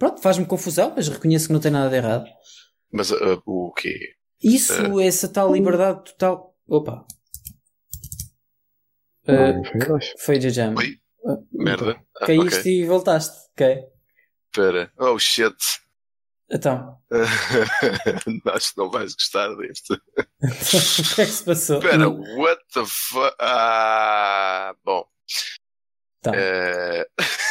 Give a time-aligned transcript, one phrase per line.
[0.00, 2.24] Pronto, faz-me confusão, mas reconheço que não tem nada de errado.
[2.90, 4.14] Mas uh, o quê?
[4.42, 6.56] Isso, essa tal liberdade total.
[6.66, 7.06] Opa.
[9.28, 10.74] Uh, foi de jam.
[10.74, 10.96] Oi?
[11.52, 12.02] Merda.
[12.18, 12.80] Ah, Caíste ok.
[12.80, 13.36] e voltaste.
[13.52, 13.84] Ok.
[14.46, 14.90] Espera.
[14.98, 15.54] Oh shit.
[16.50, 16.98] Então,
[18.54, 19.92] Acho que não vais gostar deste.
[19.92, 21.76] o que é que se passou?
[21.76, 23.36] Espera, what the fuck?
[23.38, 25.04] Ah, bom.
[26.22, 26.32] Tá.
[26.34, 27.06] Eh,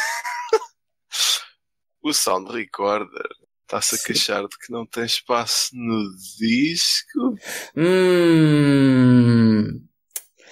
[2.10, 3.28] o Sound Recorder
[3.62, 7.36] está-se a queixar de que não tem espaço no disco.
[7.76, 9.10] Hum.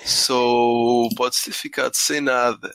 [0.05, 2.73] So, podes ter ficado sem nada.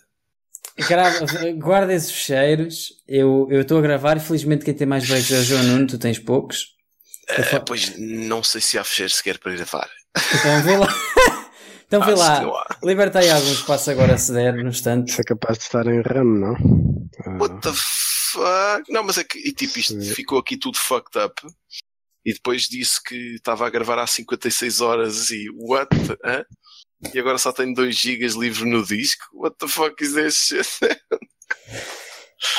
[0.77, 1.25] Grava,
[1.55, 2.93] guarda esses fecheiros.
[3.07, 5.97] Eu estou a gravar e felizmente quem tem mais breaks é o João Nuno, tu
[5.97, 6.73] tens poucos.
[7.29, 9.89] Eh, pois não sei se há fecheiro sequer para gravar.
[10.15, 10.87] Então vê lá.
[11.85, 12.39] Então vê lá.
[13.19, 15.11] aí algum espaço agora se der, no instante.
[15.11, 16.55] Isso é capaz de estar em RAM, não?
[17.23, 17.71] Ah, What the
[18.33, 18.91] fuck?
[18.91, 20.13] Não, mas é que, e, tipo, isto Sim.
[20.13, 21.41] ficou aqui tudo fucked up.
[22.25, 25.89] E depois disse que estava a gravar há 56 horas e what?
[26.23, 26.45] Hã?
[27.13, 29.25] E agora só tenho 2 GB livre no disco?
[29.33, 30.67] What the fuck is this shit?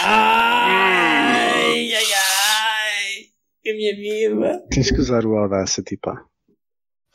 [0.00, 3.27] Ai, ai, ai.
[3.67, 4.62] A minha vida.
[4.70, 6.22] Tens que usar o Audacity, pá.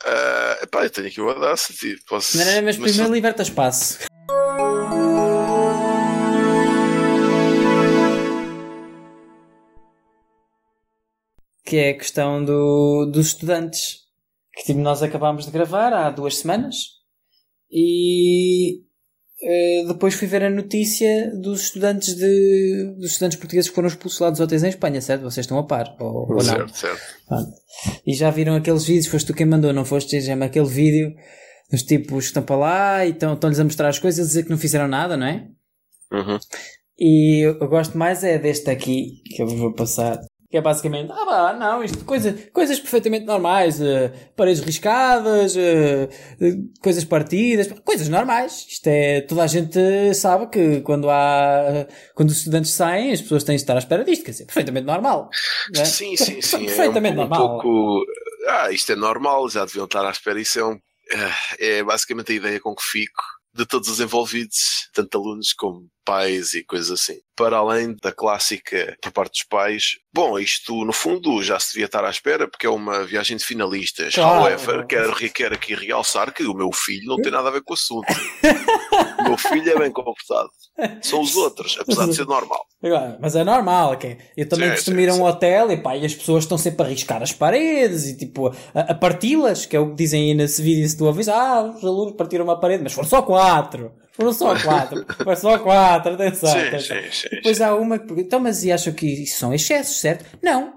[0.04, 1.96] Ah, epá, eu tenho aqui o Audacity.
[2.08, 2.36] Posso...
[2.38, 3.98] Não, não, mas mas primeiro só- liberta espaço.
[11.70, 13.98] Que é a questão do, dos estudantes.
[14.54, 16.74] Que tipo, nós acabámos de gravar há duas semanas
[17.70, 18.80] e
[19.42, 24.18] eh, depois fui ver a notícia dos estudantes de dos estudantes portugueses que foram expulsos
[24.18, 25.22] lá dos hotéis em Espanha, certo?
[25.22, 26.42] Vocês estão a par, ou, ou não?
[26.42, 27.00] Certo, certo.
[27.28, 27.50] Pronto.
[28.04, 31.14] E já viram aqueles vídeos, foste tu quem mandou, não foste, já aquele vídeo
[31.70, 34.42] dos tipos que estão para lá e estão- estão-lhes a mostrar as coisas a dizer
[34.42, 35.46] que não fizeram nada, não é?
[36.12, 36.38] Uhum.
[36.98, 40.20] E eu, eu gosto mais é deste aqui, que eu vos vou passar.
[40.50, 46.08] Que é basicamente, ah pá, não, isto, coisa, coisas perfeitamente normais, eh, paredes riscadas, eh,
[46.40, 48.66] eh, coisas partidas, coisas normais.
[48.68, 49.78] Isto é, toda a gente
[50.12, 54.02] sabe que quando há, quando os estudantes saem, as pessoas têm de estar à espera
[54.02, 55.30] disto, quer dizer, perfeitamente normal.
[55.76, 55.84] é?
[55.84, 56.64] Sim, sim, sim.
[56.66, 57.60] Perfeitamente é um, um normal.
[57.60, 58.04] pouco.
[58.48, 60.40] Ah, isto é normal, já deviam estar à espera.
[60.40, 60.76] Isso é um.
[61.60, 63.22] É basicamente a ideia com que fico
[63.54, 67.18] de todos os envolvidos, tanto alunos como pais e coisas assim.
[67.36, 71.86] Para além da clássica por parte dos pais, bom, isto no fundo já se devia
[71.86, 74.14] estar à espera porque é uma viagem de finalistas.
[74.14, 74.40] Claro.
[74.40, 77.72] However, quero, quero aqui realçar que o meu filho não tem nada a ver com
[77.72, 78.06] o assunto.
[79.20, 80.50] o meu filho é bem comportado.
[81.02, 82.66] São os outros, apesar de ser normal.
[82.82, 84.16] Agora, Mas é normal, ok?
[84.36, 86.56] Eu também Sim, costumo sim, ir a um hotel e pá, e as pessoas estão
[86.56, 90.22] sempre a riscar as paredes e tipo a, a parti-las, que é o que dizem
[90.30, 93.20] aí nesse vídeo se tu ouvis, ah, os alunos partiram uma parede, mas foram só
[93.20, 96.52] quatro, foram só quatro, foram só quatro, atenção.
[96.52, 96.96] Sim, atenção.
[97.12, 97.28] sim.
[97.30, 100.24] Depois há uma que pergunta, então mas e acham que isso são excessos, certo?
[100.42, 100.72] Não,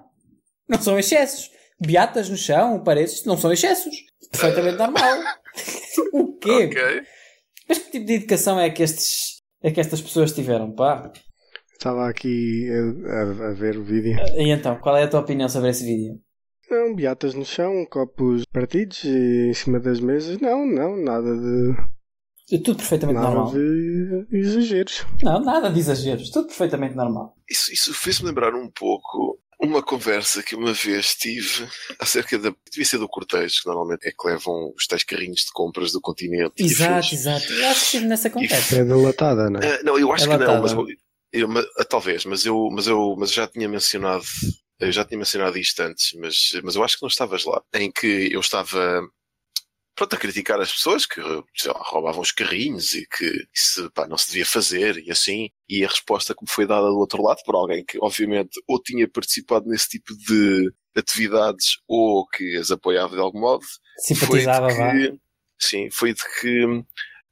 [0.68, 1.52] não são excessos.
[1.80, 3.96] Beatas no chão, paredes, não são excessos.
[4.32, 5.20] Perfeitamente normal.
[6.14, 6.66] o quê?
[6.66, 7.02] Ok.
[7.68, 9.33] Mas que tipo de educação é que estes,
[9.64, 11.12] é que estas pessoas tiveram, pá?
[11.72, 14.16] Estava aqui a, a- a ver o vídeo.
[14.38, 16.20] E então, qual é a tua opinião sobre esse vídeo?
[16.70, 20.40] Não, beatas no chão, copos partidos e em cima das mesas.
[20.40, 23.52] Não, não, nada de, tudo perfeitamente nada normal.
[23.54, 25.06] de exageros.
[25.22, 26.30] Não, nada de exageros.
[26.30, 27.36] Tudo perfeitamente normal.
[27.50, 31.68] Isso, isso fez-me lembrar um pouco uma conversa que uma vez tive
[32.00, 32.54] acerca da.
[32.72, 36.02] Devia ser do cortejo, que normalmente é que levam os tais carrinhos de compras do
[36.02, 36.54] continente.
[36.58, 37.52] e Exato, exato.
[37.52, 38.76] Eu acho que estive nessa conversa.
[38.78, 39.76] É da latada, não é?
[39.76, 40.62] Ah, não, eu acho É que não, latada.
[40.62, 40.86] mas, eu,
[41.42, 44.24] eu- mas- ah, talvez, mas eu, mas eu mas já tinha mencionado.
[44.80, 47.62] Eu já tinha mencionado isto antes, mas, mas eu acho que não estavas lá.
[47.74, 49.02] Em que eu estava
[49.96, 51.22] pronto, a criticar as pessoas que
[51.56, 55.50] sei lá, roubavam os carrinhos e que isso pá, não se devia fazer e assim.
[55.70, 58.82] E a resposta que me foi dada do outro lado por alguém que, obviamente, ou
[58.82, 63.66] tinha participado nesse tipo de atividades ou que as apoiava de algum modo,
[63.98, 65.20] Simpatizava, foi de que,
[65.60, 66.84] sim, foi de que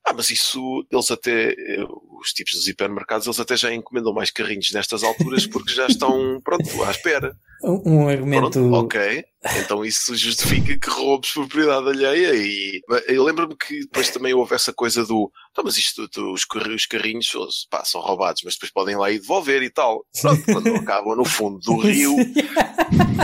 [0.03, 1.85] ah, mas isso eles até eh,
[2.19, 6.41] os tipos dos hipermercados eles até já encomendam mais carrinhos nestas alturas porque já estão
[6.41, 7.35] pronto à espera.
[7.63, 8.51] Um, um argumento.
[8.59, 9.23] Pronto, ok.
[9.59, 14.71] Então isso justifica que roubes propriedade alheia e eu lembro-me que depois também houve essa
[14.71, 17.27] coisa do então, mas isto, tu- os, os carrinhos
[17.69, 20.05] pá, são roubados, mas depois podem ir lá e devolver e tal.
[20.21, 22.15] Pronto, quando acabam no fundo do rio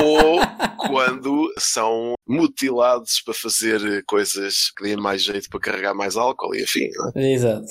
[0.04, 0.40] ou
[0.88, 6.64] quando são mutilados para fazer coisas que deem mais jeito para carregar mais álcool e
[6.64, 6.90] afim.
[7.16, 7.32] é?
[7.34, 7.66] Exato.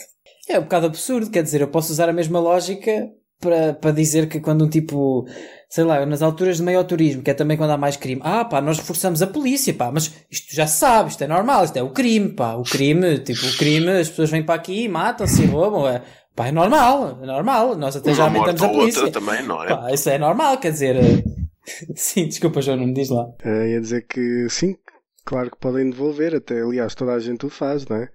[0.48, 3.08] É um bocado absurdo, quer dizer, eu posso usar a mesma lógica
[3.40, 5.26] para, para dizer que quando um tipo,
[5.68, 8.44] sei lá, nas alturas de maior turismo, que é também quando há mais crime, ah
[8.44, 11.76] pá, nós reforçamos a polícia, pá, mas isto já se sabe, isto é normal, isto
[11.76, 15.42] é o crime, pá, o crime, tipo, o crime, as pessoas vêm para aqui, matam-se
[15.42, 16.02] e roubam, é,
[16.36, 17.74] Pá, é normal, é normal.
[17.76, 19.02] Nós até já Uma morte aumentamos a polícia.
[19.04, 19.68] outra também, não é?
[19.68, 20.96] Pá, isso é normal, quer dizer.
[21.96, 23.26] Sim, desculpa, João, não me diz lá.
[23.42, 24.76] Eh, ia dizer que sim,
[25.24, 28.08] claro que podem devolver, até aliás, toda a gente o faz, não é?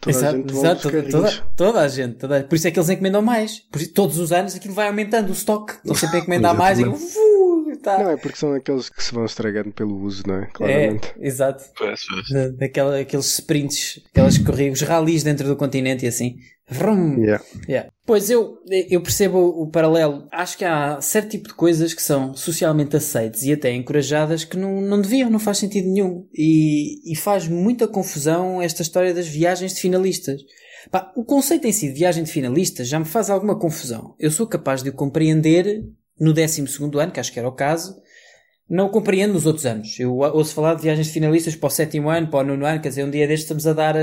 [0.00, 2.14] Toda a Exato, gente devolve exato, toda, toda, toda a gente.
[2.16, 3.60] toda- por isso é que eles encomendam mais.
[3.72, 5.74] Por isso, todos os anos aquilo vai aumentando o estoque.
[5.76, 6.84] Estão sempre a encomendar mais e
[7.92, 8.02] tá.
[8.02, 10.42] Não, é porque são aqueles que se vão estragando pelo uso, não é?
[10.42, 11.14] É, Claramente.
[11.20, 11.64] exato.
[11.76, 12.28] Pois, pois.
[12.30, 16.36] Da- Daquela, aqueles sprints, aquelas corridas, os ralis dentro do continente e assim.
[16.68, 17.22] Vrum.
[17.22, 17.44] Yeah.
[17.68, 17.90] Yeah.
[18.04, 18.58] Pois eu,
[18.90, 20.26] eu percebo o paralelo.
[20.32, 24.56] Acho que há certo tipo de coisas que são socialmente aceites e até encorajadas que
[24.56, 26.26] não, não deviam, não faz sentido nenhum.
[26.34, 30.40] E, e faz muita confusão esta história das viagens de finalistas.
[30.90, 34.16] Pá, o conceito em si de viagem de finalistas já me faz alguma confusão.
[34.18, 35.84] Eu sou capaz de o compreender
[36.18, 36.64] no 12
[36.98, 37.96] ano, que acho que era o caso,
[38.68, 39.98] não compreendo nos outros anos.
[39.98, 42.88] Eu ouço falar de viagens finalistas para o sétimo ano, para o nono ano, quer
[42.88, 43.94] dizer, um dia destes estamos a dar.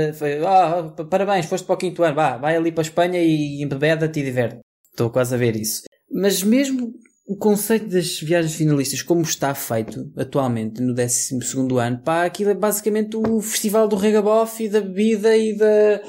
[0.96, 4.20] pa- parabéns, foste para o quinto ano, vá, vai ali para a Espanha e embebeda-te
[4.20, 4.60] e diverte.
[4.90, 5.82] Estou quase a ver isso.
[6.10, 6.92] Mas mesmo
[7.26, 11.36] o conceito das viagens finalistas, como está feito atualmente no 12
[11.80, 16.00] ano, pá, aquilo é basicamente o festival do regabof e da bebida e da.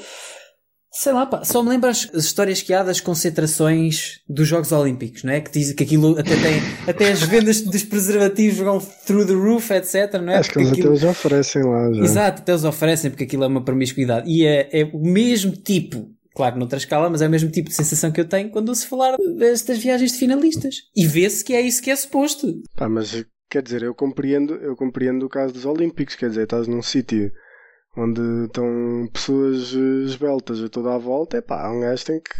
[0.98, 4.72] Sei lá, pá, só me lembro as, as histórias que há das concentrações dos Jogos
[4.72, 5.40] Olímpicos, não é?
[5.40, 9.70] Que diz que aquilo até tem, até as vendas dos preservativos vão through the roof,
[9.72, 10.36] etc, não é?
[10.38, 12.02] Acho que eles aquilo- até os oferecem lá já.
[12.02, 14.28] Exato, até os oferecem porque aquilo é uma promiscuidade.
[14.30, 17.74] E é, é o mesmo tipo, claro, noutra escala, mas é o mesmo tipo de
[17.74, 20.76] sensação que eu tenho quando ouço falar destas viagens de finalistas.
[20.96, 22.62] E vê-se que é isso que é suposto.
[22.74, 26.66] Pá, mas quer dizer, eu compreendo, eu compreendo o caso dos Olímpicos, quer dizer, estás
[26.66, 27.30] num sítio
[27.96, 32.30] onde estão pessoas eh, esbeltas a toda a volta, é pá, um gajo tem que.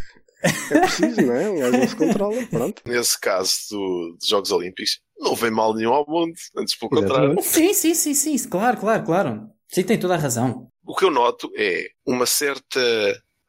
[0.75, 1.49] É preciso, não é?
[1.50, 2.82] Um gajo não se controla, pronto.
[2.87, 7.37] Nesse caso do, dos Jogos Olímpicos, não vem mal nenhum ao mundo, antes pelo contrário.
[7.43, 9.50] Sim, sim, sim, sim, claro, claro, claro.
[9.69, 10.69] Sim, tem toda a razão.
[10.87, 12.81] O que eu noto é uma certa,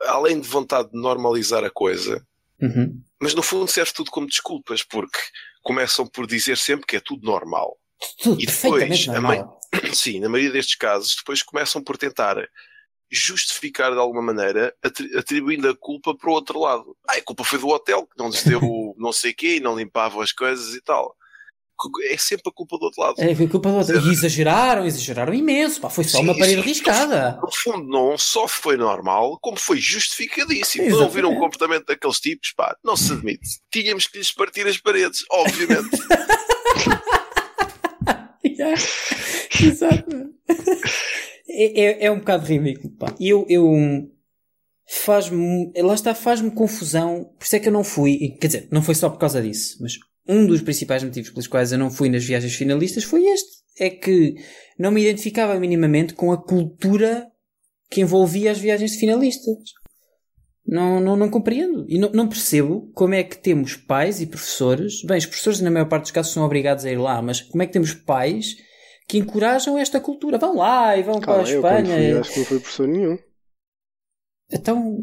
[0.01, 2.25] além de vontade de normalizar a coisa,
[2.59, 2.99] Uhum.
[3.21, 5.19] mas no fundo serve tudo como desculpas, porque
[5.61, 7.77] começam por dizer sempre que é tudo normal.
[8.23, 9.09] Tudo E depois, perfeitamente
[9.43, 9.56] a.
[9.93, 12.37] Sim, na maioria destes casos, depois começam por tentar
[13.09, 16.95] justificar de alguma maneira, atri- atribuindo a culpa para o outro lado.
[17.07, 18.61] Ah, a culpa foi do hotel, que não lhes deu
[18.97, 21.15] não sei quê e não limpavam as coisas e tal.
[22.09, 23.15] É sempre a culpa do outro lado.
[23.19, 23.95] É foi culpa do outro.
[23.95, 25.79] E exageraram, exageraram imenso.
[25.79, 27.39] Pá, foi só Sim, uma parede riscada.
[27.39, 30.83] No fundo, não só foi normal, como foi justificadíssimo.
[30.85, 31.13] Não Exatamente.
[31.15, 32.51] viram o comportamento daqueles tipos?
[32.57, 33.59] Pá, não se admite.
[33.71, 35.89] Tínhamos que lhes partir as paredes, obviamente.
[39.63, 40.33] Exato.
[41.49, 43.15] É, é, é um bocado ridículo, pá.
[43.19, 43.71] Eu, eu
[44.87, 47.31] faz-me, lá está, faz-me confusão.
[47.37, 48.37] Por isso é que eu não fui.
[48.39, 49.97] Quer dizer, não foi só por causa disso, mas
[50.27, 53.57] um dos principais motivos pelos quais eu não fui nas viagens finalistas foi este.
[53.79, 54.35] É que
[54.77, 57.27] não me identificava minimamente com a cultura
[57.89, 59.55] que envolvia as viagens de finalistas.
[60.67, 61.85] Não, não, não compreendo.
[61.87, 65.01] E não, não percebo como é que temos pais e professores.
[65.03, 67.63] Bem, os professores, na maior parte dos casos, são obrigados a ir lá, mas como
[67.63, 68.55] é que temos pais
[69.07, 70.37] que encorajam esta cultura?
[70.37, 71.95] Vão lá e vão Calma, para a eu quando Espanha.
[72.11, 73.17] fui, acho que não foi professor nenhum.
[74.51, 74.97] Então,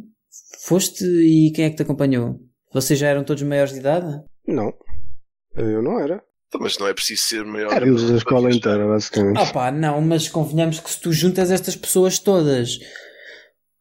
[0.60, 2.38] foste e quem é que te acompanhou?
[2.72, 4.22] Vocês já eram todos maiores de idade?
[4.46, 4.72] Não.
[5.56, 6.22] Eu não era.
[6.48, 7.72] Então, Mas não é preciso ser maior.
[7.72, 9.38] Éramos da para escola inteira, basicamente.
[9.38, 12.78] Ah pá, não, mas convenhamos que se tu juntas estas pessoas todas.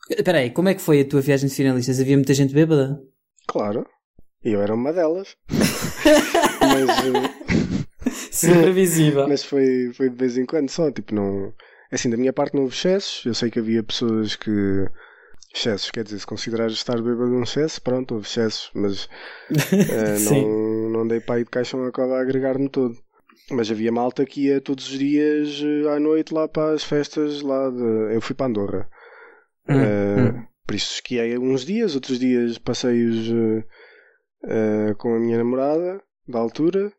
[0.09, 1.99] Espera aí, como é que foi a tua viagem de finalistas?
[1.99, 3.01] Havia muita gente bêbada?
[3.47, 3.85] Claro.
[4.43, 5.37] Eu era uma delas.
[5.49, 9.27] mas, eh, Sim, previsível.
[9.27, 10.91] mas foi, foi de vez em quando só.
[10.91, 11.53] Tipo, não.
[11.91, 13.25] Assim, da minha parte não houve excessos.
[13.25, 14.51] Eu sei que havia pessoas que.
[15.55, 19.07] Excessos, quer dizer, se considerares estar bêbado um excesso, pronto, houve excessos, mas
[20.17, 20.41] Sim.
[20.41, 22.95] não, não dei para ir de caixão a agregar-me todo.
[23.51, 27.41] Mas havia malta que ia todos os dias eh, à noite lá para as festas
[27.43, 28.15] lá de...
[28.15, 28.89] Eu fui para Andorra.
[29.69, 30.47] Hum, Eh, hum.
[30.65, 33.27] Por isso esquiei uns dias, outros dias passei-os
[34.47, 36.91] eh, com a minha namorada, da altura,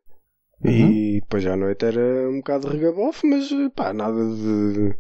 [0.65, 0.71] Uhum.
[0.93, 4.95] e depois à noite era um bocado de regabofe, mas pá, nada de.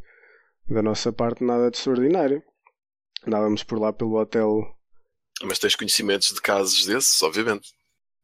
[0.74, 2.42] da nossa parte, nada de extraordinário.
[3.26, 4.62] Andávamos por lá pelo hotel.
[5.42, 7.68] Mas tens conhecimentos de casos desses, obviamente,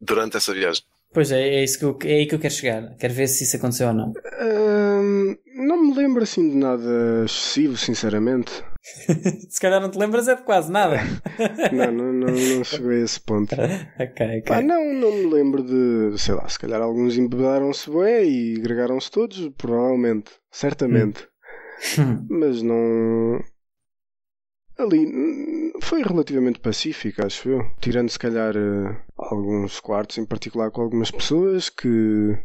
[0.00, 0.82] durante essa viagem.
[1.12, 2.94] Pois é, é, isso que eu, é aí que eu quero chegar.
[2.97, 4.12] Quero ver se isso aconteceu ou não.
[4.38, 8.52] Ahm, não me lembro assim de nada excessivo, sinceramente.
[9.49, 10.97] se calhar não te lembras é de quase nada.
[11.73, 13.54] Não, não, não, não chegou a esse ponto.
[13.99, 14.42] ok, ok.
[14.42, 19.11] Pá, não, não me lembro de, sei lá, se calhar alguns embebedaram-se bué e agregaram-se
[19.11, 21.26] todos, provavelmente, certamente.
[21.99, 22.26] Hum.
[22.28, 23.42] Mas não.
[24.78, 27.70] Ali hum, foi relativamente pacífico, acho eu.
[27.80, 32.37] Tirando se calhar eh, alguns quartos, em particular com algumas pessoas que.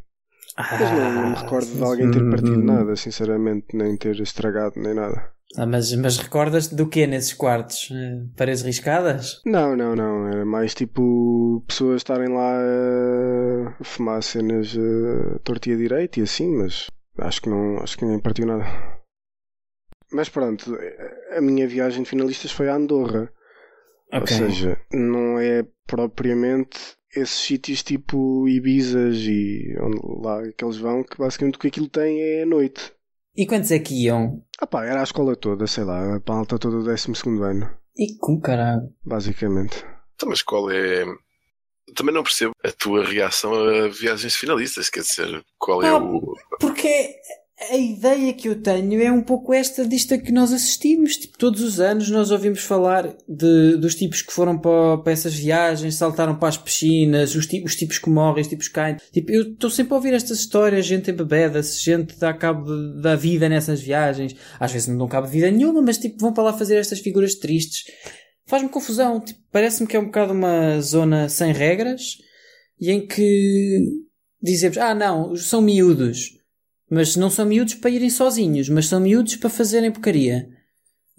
[0.57, 2.63] Mas não, não me recordo de alguém ter partido Hum.
[2.65, 5.34] nada, sinceramente, nem ter estragado nem nada.
[5.57, 7.89] Ah, mas, mas recordas-te do que nesses quartos?
[7.91, 9.41] Eh, paredes riscadas?
[9.45, 10.27] Não, não, não.
[10.27, 12.59] Era mais tipo pessoas estarem lá
[13.79, 16.87] a fumar cenas a torta e a direita e assim, mas
[17.19, 18.65] acho que não, acho que ninguém partiu nada.
[20.11, 20.77] Mas pronto,
[21.35, 23.31] a minha viagem de finalistas foi a Andorra.
[24.11, 24.21] Ok.
[24.21, 26.77] Ou seja, não é propriamente
[27.15, 31.89] esses sítios tipo Ibizas e onde lá que eles vão, que basicamente o que aquilo
[31.89, 32.93] tem é a noite.
[33.35, 34.43] E quantos é que iam?
[34.59, 37.11] Ah pá, era a escola toda, sei lá, a palta toda do 12
[37.43, 38.93] ano, E com caralho.
[39.03, 39.83] basicamente.
[40.15, 41.03] Então, mas qual é.
[41.95, 46.33] Também não percebo a tua reação a viagens finalistas, quer dizer, qual é Ah, o.
[46.59, 47.15] Porque
[47.57, 51.15] a ideia que eu tenho é um pouco esta disto a que nós assistimos.
[51.15, 55.33] Tipo, todos os anos nós ouvimos falar de, dos tipos que foram para, para essas
[55.33, 58.97] viagens, saltaram para as piscinas, os, tipos, os tipos que morrem, os tipos que caem.
[59.11, 62.65] Tipo, eu estou sempre a ouvir estas histórias, gente embebeda-se, gente dá cabo
[63.01, 64.35] da vida nessas viagens.
[64.59, 66.99] Às vezes não dão cabo de vida nenhuma, mas tipo, vão para lá fazer estas
[66.99, 67.85] figuras tristes.
[68.45, 69.21] Faz-me confusão.
[69.21, 72.17] Tipo, Parece-me que é um bocado uma zona sem regras
[72.79, 73.79] e em que
[74.41, 76.34] dizemos, ah não, são miúdos.
[76.89, 80.47] Mas não são miúdos para irem sozinhos, mas são miúdos para fazerem porcaria.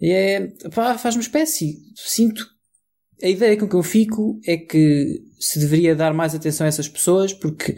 [0.01, 1.79] E é, pá, faz-me espécie.
[1.95, 2.47] Sinto.
[3.23, 6.89] A ideia com que eu fico é que se deveria dar mais atenção a essas
[6.89, 7.75] pessoas porque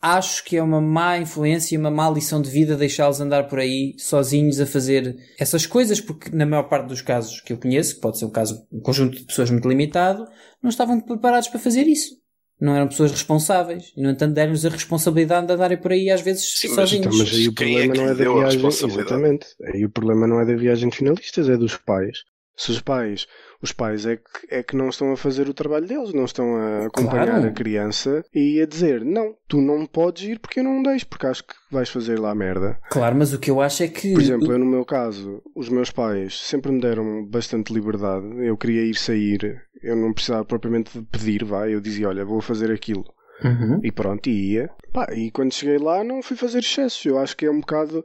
[0.00, 3.58] acho que é uma má influência e uma má lição de vida deixá-los andar por
[3.58, 7.96] aí sozinhos a fazer essas coisas, porque na maior parte dos casos que eu conheço,
[7.96, 10.26] que pode ser um caso, um conjunto de pessoas muito limitado,
[10.62, 12.19] não estavam preparados para fazer isso.
[12.60, 13.92] Não eram pessoas responsáveis.
[13.96, 17.06] E, no entanto, deram-nos a responsabilidade de andarem por aí às vezes Sim, mas sozinhos.
[17.06, 18.66] Então, mas aí o Quem é problema que não é da viagem.
[18.66, 19.46] Exatamente.
[19.72, 22.18] Aí o problema não é da viagem de finalistas, é dos pais.
[22.56, 23.26] Se os pais,
[23.62, 26.56] os pais é que, é que não estão a fazer o trabalho deles, não estão
[26.56, 27.46] a acompanhar Claro.
[27.48, 31.26] a criança e a dizer, não, tu não podes ir porque eu não deixo, porque
[31.26, 32.78] acho que vais fazer lá merda.
[32.90, 34.12] Claro, mas o que eu acho é que.
[34.12, 38.26] Por exemplo, eu no meu caso, os meus pais sempre me deram bastante liberdade.
[38.46, 41.74] Eu queria ir sair, eu não precisava propriamente de pedir, vai.
[41.74, 43.04] Eu dizia, olha, vou fazer aquilo.
[43.42, 43.80] Uhum.
[43.82, 44.70] E pronto, e ia.
[44.92, 47.04] Pá, e quando cheguei lá não fui fazer excessos.
[47.04, 48.04] Eu acho que é um bocado.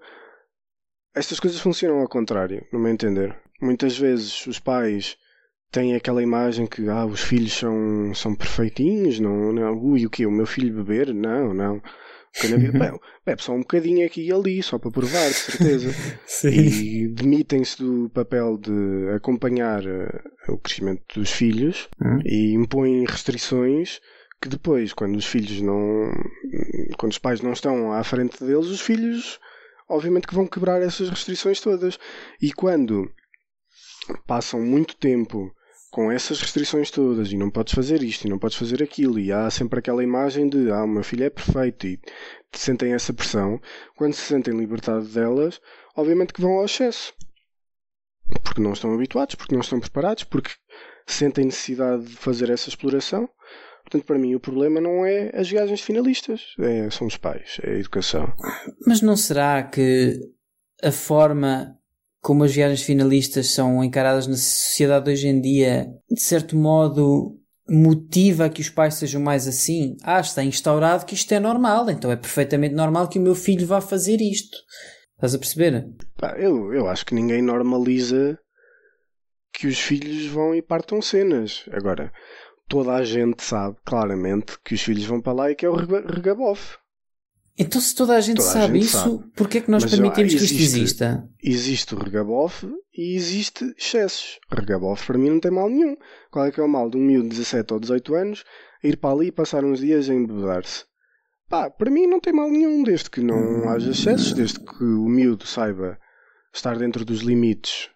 [1.14, 3.36] Estas coisas funcionam ao contrário, no meu entender.
[3.62, 5.18] Muitas vezes os pais
[5.72, 9.78] têm aquela imagem que ah, os filhos são, são perfeitinhos, não, não.
[9.78, 10.26] Ui, o quê?
[10.26, 11.14] O meu filho beber?
[11.14, 11.82] Não, não.
[12.42, 15.90] Bem, bebe só um bocadinho aqui e ali, só para provar, de certeza.
[16.28, 16.50] Sim.
[16.50, 22.20] E demitem-se do papel de acompanhar eh, o crescimento dos filhos Hum.
[22.26, 24.00] e impõem restrições
[24.42, 26.12] que depois, quando os filhos não.
[26.98, 29.40] quando os pais não estão à frente deles, os filhos
[29.90, 31.98] obviamente que vão quebrar essas restrições todas.
[32.42, 33.10] E quando
[34.28, 35.52] passam muito tempo
[35.96, 39.32] com essas restrições todas e não podes fazer isto e não podes fazer aquilo e
[39.32, 41.98] há sempre aquela imagem de ah, o meu filho é perfeito e
[42.52, 43.62] sentem essa pressão,
[43.96, 45.62] quando se sentem libertados delas,
[45.96, 47.14] obviamente que vão ao excesso.
[48.44, 50.52] Porque não estão habituados, porque não estão preparados, porque
[51.08, 53.30] sentem necessidade de fazer essa exploração.
[53.84, 57.70] Portanto, para mim, o problema não é as viagens finalistas, é, são os pais, é
[57.70, 58.34] a educação.
[58.86, 60.20] Mas não será que
[60.84, 61.80] a forma
[62.26, 67.40] como as viagens finalistas são encaradas na sociedade hoje em dia, de certo modo,
[67.70, 69.96] motiva que os pais sejam mais assim?
[70.04, 73.68] Ah, está instaurado que isto é normal, então é perfeitamente normal que o meu filho
[73.68, 74.58] vá fazer isto.
[75.14, 75.88] Estás a perceber?
[76.40, 78.40] Eu, eu acho que ninguém normaliza
[79.54, 81.64] que os filhos vão e partam cenas.
[81.72, 82.12] Agora,
[82.68, 85.76] toda a gente sabe claramente que os filhos vão para lá e que é o
[85.76, 86.76] rega- regabofe.
[87.58, 89.32] Então, se toda a gente Toda a sabe gente isso, sabe.
[89.36, 91.30] porquê é que nós Mas, permitimos ah, que isto existe- exista?
[91.42, 94.40] Existe o regabofe e existe excessos.
[94.52, 95.96] Regabofe para mim não tem mal nenhum.
[96.32, 98.44] Qual é que é o mal de um miúdo de 17 ou 18 anos
[98.84, 100.84] ir para ali e passar uns dias a embebedar-se?
[101.48, 105.08] Pá, para mim não tem mal nenhum, desde que não haja excessos, desde que o
[105.08, 105.98] miúdo saiba
[106.54, 107.90] estar dentro dos limites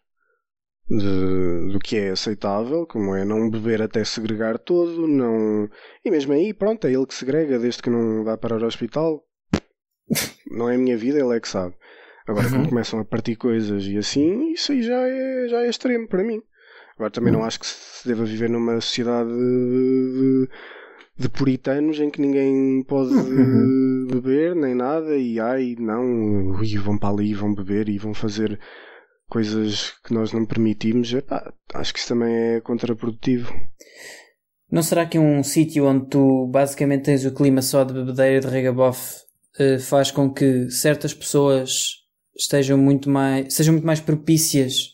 [0.88, 5.70] de- do que é aceitável, como é não beber até segregar todo, não.
[6.06, 9.24] E mesmo aí, pronto, é ele que segrega, desde que não vá parar ao hospital.
[10.50, 11.76] Não é a minha vida, ele é que sabe.
[12.28, 12.54] Agora, Uhum.
[12.54, 16.24] quando começam a partir coisas e assim, isso aí já é, já é extremo para
[16.24, 16.42] mim.
[16.96, 17.40] Agora, também Uhum.
[17.40, 20.50] não acho que se deva viver numa sociedade de,
[21.18, 24.08] de puritanos em que ninguém pode Uhum.
[24.12, 28.60] beber nem nada e ai, não, ui, vão para ali, vão beber e vão fazer
[29.28, 31.14] coisas que nós não permitimos.
[31.14, 33.52] Epá, acho que isso também é contraprodutivo.
[34.72, 38.40] Não será que um sítio onde tu basicamente tens o clima só de bebedeira e
[38.40, 39.16] de regabof
[39.60, 42.00] eh, faz com que certas pessoas
[42.36, 44.92] estejam muito mais, sejam muito mais propícias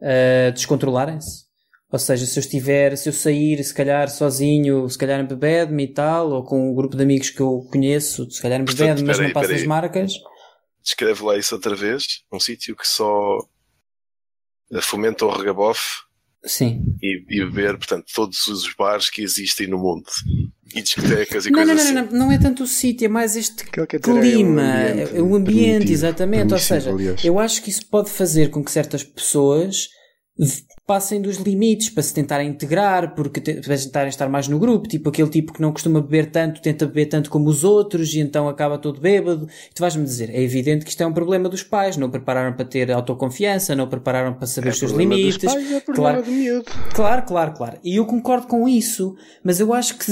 [0.00, 1.44] a descontrolarem-se?
[1.88, 5.84] Ou seja, se eu estiver, se eu sair, se calhar sozinho, se calhar em bebede-me
[5.84, 8.88] e tal, ou com um grupo de amigos que eu conheço, se calhar em Portanto,
[8.88, 10.12] bebede, mas não passo as marcas.
[10.82, 12.24] Descreve lá isso outra vez.
[12.32, 13.38] Um sítio que só
[14.80, 15.80] fomenta o regabof
[16.42, 16.82] Sim.
[17.00, 20.08] e, e beber, portanto, todos os bares que existem no mundo.
[20.74, 21.94] E discotecas e Não, coisas não, assim.
[21.94, 25.20] não, não, não é tanto o sítio, é mais este é clima, um é ambiente
[25.20, 26.52] o ambiente, permitivo, exatamente.
[26.52, 27.24] Ou seja, aliás.
[27.24, 29.88] eu acho que isso pode fazer com que certas pessoas
[30.86, 34.88] passem dos limites para se tentarem integrar, porque te- para tentarem estar mais no grupo,
[34.88, 38.20] tipo aquele tipo que não costuma beber tanto, tenta beber tanto como os outros e
[38.20, 39.46] então acaba todo bêbado.
[39.70, 42.56] E tu vais-me dizer, é evidente que isto é um problema dos pais, não prepararam
[42.56, 45.44] para ter autoconfiança, não prepararam para saber É os seus limites.
[45.52, 46.22] pais, é problema Claro.
[46.24, 46.64] do miúdo.
[46.94, 47.78] Claro, claro, claro.
[47.84, 49.14] E eu concordo com isso,
[49.44, 50.10] mas eu acho que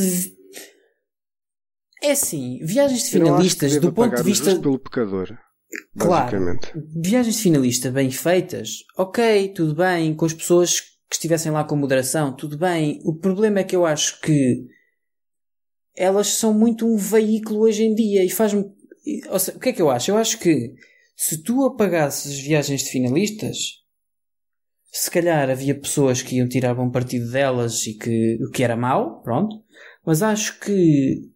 [2.03, 5.37] é assim, viagens de finalistas, do ponto de vista pelo pecador.
[5.99, 6.59] Claro.
[6.97, 11.77] Viagens de finalista bem feitas, ok, tudo bem, com as pessoas que estivessem lá com
[11.77, 13.01] moderação, tudo bem.
[13.05, 14.67] O problema é que eu acho que
[15.97, 18.63] elas são muito um veículo hoje em dia e faz-me.
[18.63, 20.11] o que é que eu acho?
[20.11, 20.75] Eu acho que
[21.17, 23.57] se tu apagasses as viagens de finalistas,
[24.91, 28.77] se calhar havia pessoas que iam tirar bom partido delas e que o que era
[28.77, 29.63] mau, pronto,
[30.05, 31.30] mas acho que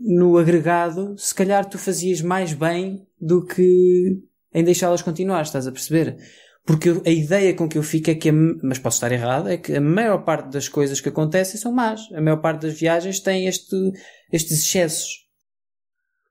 [0.00, 4.22] no agregado, se calhar tu fazias mais bem do que
[4.52, 6.16] em deixá-las continuar, estás a perceber?
[6.64, 9.56] Porque a ideia com que eu fico é que, a mas posso estar errado, é
[9.56, 12.10] que a maior parte das coisas que acontecem são más.
[12.12, 13.76] A maior parte das viagens tem este,
[14.32, 15.28] estes excessos.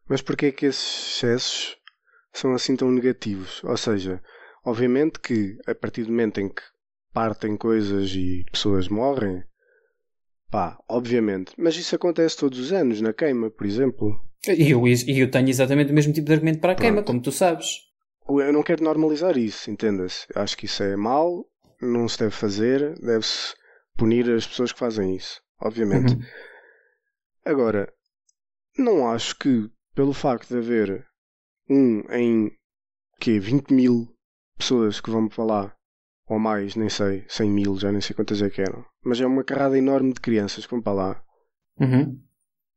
[0.07, 1.77] Mas porquê é que esses excessos
[2.33, 3.63] são assim tão negativos?
[3.63, 4.21] Ou seja,
[4.65, 6.61] obviamente que a partir do momento em que
[7.13, 9.41] partem coisas e pessoas morrem,
[10.49, 11.53] pá, obviamente.
[11.57, 14.19] Mas isso acontece todos os anos, na queima, por exemplo.
[14.47, 17.07] E eu, eu tenho exatamente o mesmo tipo de argumento para a queima, Pronto.
[17.07, 17.79] como tu sabes.
[18.27, 20.25] Eu não quero normalizar isso, entenda-se.
[20.35, 21.45] Acho que isso é mau,
[21.81, 23.53] não se deve fazer, deve-se
[23.95, 26.13] punir as pessoas que fazem isso, obviamente.
[26.13, 26.21] Uhum.
[27.45, 27.91] Agora,
[28.77, 31.05] não acho que pelo facto de haver
[31.69, 32.51] um em
[33.19, 34.07] que 20 mil
[34.57, 35.75] pessoas que vão para lá,
[36.27, 39.25] ou mais, nem sei, 100 mil, já nem sei quantas é que eram, mas é
[39.25, 41.23] uma carrada enorme de crianças que vão para lá,
[41.79, 42.19] Uhum.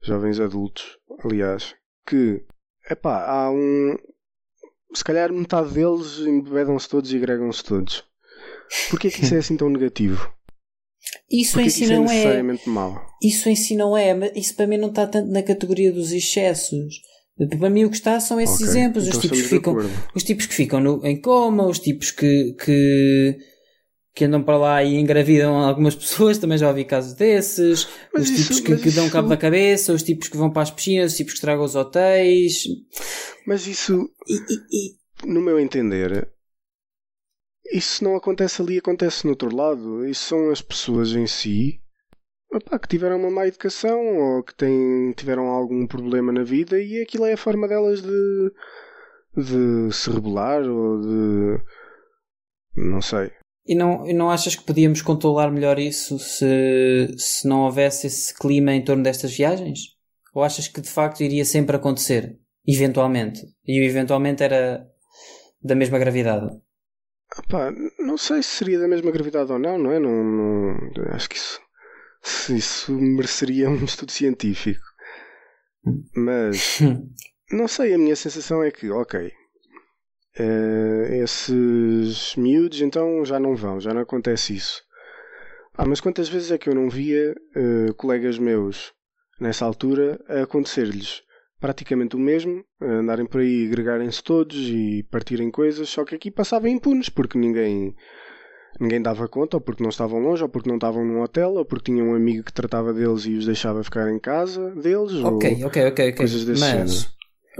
[0.02, 1.74] jovens adultos, aliás,
[2.06, 2.44] que,
[2.90, 3.96] epá, há um.
[4.94, 8.04] Se calhar metade deles embebedam-se todos e agregam-se todos.
[8.90, 10.32] Porquê que isso é assim tão negativo?
[11.30, 12.42] Isso Porquê em si isso é não é.
[12.66, 13.06] mau?
[13.22, 16.10] Isso em si não é, mas isso para mim não está tanto na categoria dos
[16.12, 17.00] excessos.
[17.58, 19.76] Para mim o que está são esses Ok, exemplos, então os tipos que ficam,
[20.14, 23.38] os tipos que ficam no- em coma, os tipos que, que,
[24.14, 28.30] que andam para lá e engravidam algumas pessoas, também já ouvi casos desses, Mas os
[28.30, 30.70] isso- tipos que, que dão isso- cabo da cabeça, os tipos que vão para as
[30.72, 32.64] piscinas, os tipos que estragam os hotéis.
[33.46, 34.92] Mas isso, E, e-
[35.24, 36.28] e- no meu entender,
[37.72, 40.04] isso não acontece ali, acontece no outro lado.
[40.06, 41.80] Isso são as pessoas em si
[42.52, 47.02] opá, que tiveram uma má educação ou que têm, tiveram algum problema na vida e
[47.02, 48.52] aquilo é a forma delas de,
[49.36, 51.62] de se rebelar ou de.
[52.76, 53.30] Não sei.
[53.66, 58.32] e não, e não achas que podíamos controlar melhor isso se, se não houvesse esse
[58.34, 59.80] clima em torno destas viagens?
[60.34, 62.38] Ou achas que de facto iria sempre acontecer?
[62.66, 63.40] Eventualmente.
[63.66, 64.86] E o eventualmente era
[65.62, 66.48] da mesma gravidade?
[67.98, 69.98] Não sei se seria da mesma gravidade ou não, não é?
[69.98, 71.60] Não, não- acho que isso,
[72.50, 74.84] isso mereceria um estudo científico.
[76.14, 76.80] Mas
[77.50, 79.32] Não sei, a minha sensação é que, ok,
[80.38, 84.82] eh, esses miúdos então já não vão, já não acontece isso.
[85.74, 88.92] Ah, mas quantas vezes é que eu não via eh, colegas meus
[89.40, 91.22] nessa altura a acontecer-lhes
[91.58, 96.68] praticamente o mesmo, andarem por aí, agregarem-se todos e partirem coisas, só que aqui passavam
[96.68, 97.96] impunes porque ninguém
[98.80, 101.64] ninguém dava conta, ou porque não estavam longe, ou porque não estavam num hotel, ou
[101.64, 105.60] porque tinham um amigo que tratava deles e os deixava ficar em casa deles, Ok,
[105.60, 106.12] ou ok, ok, ok.
[106.12, 107.08] coisas desse mas, género.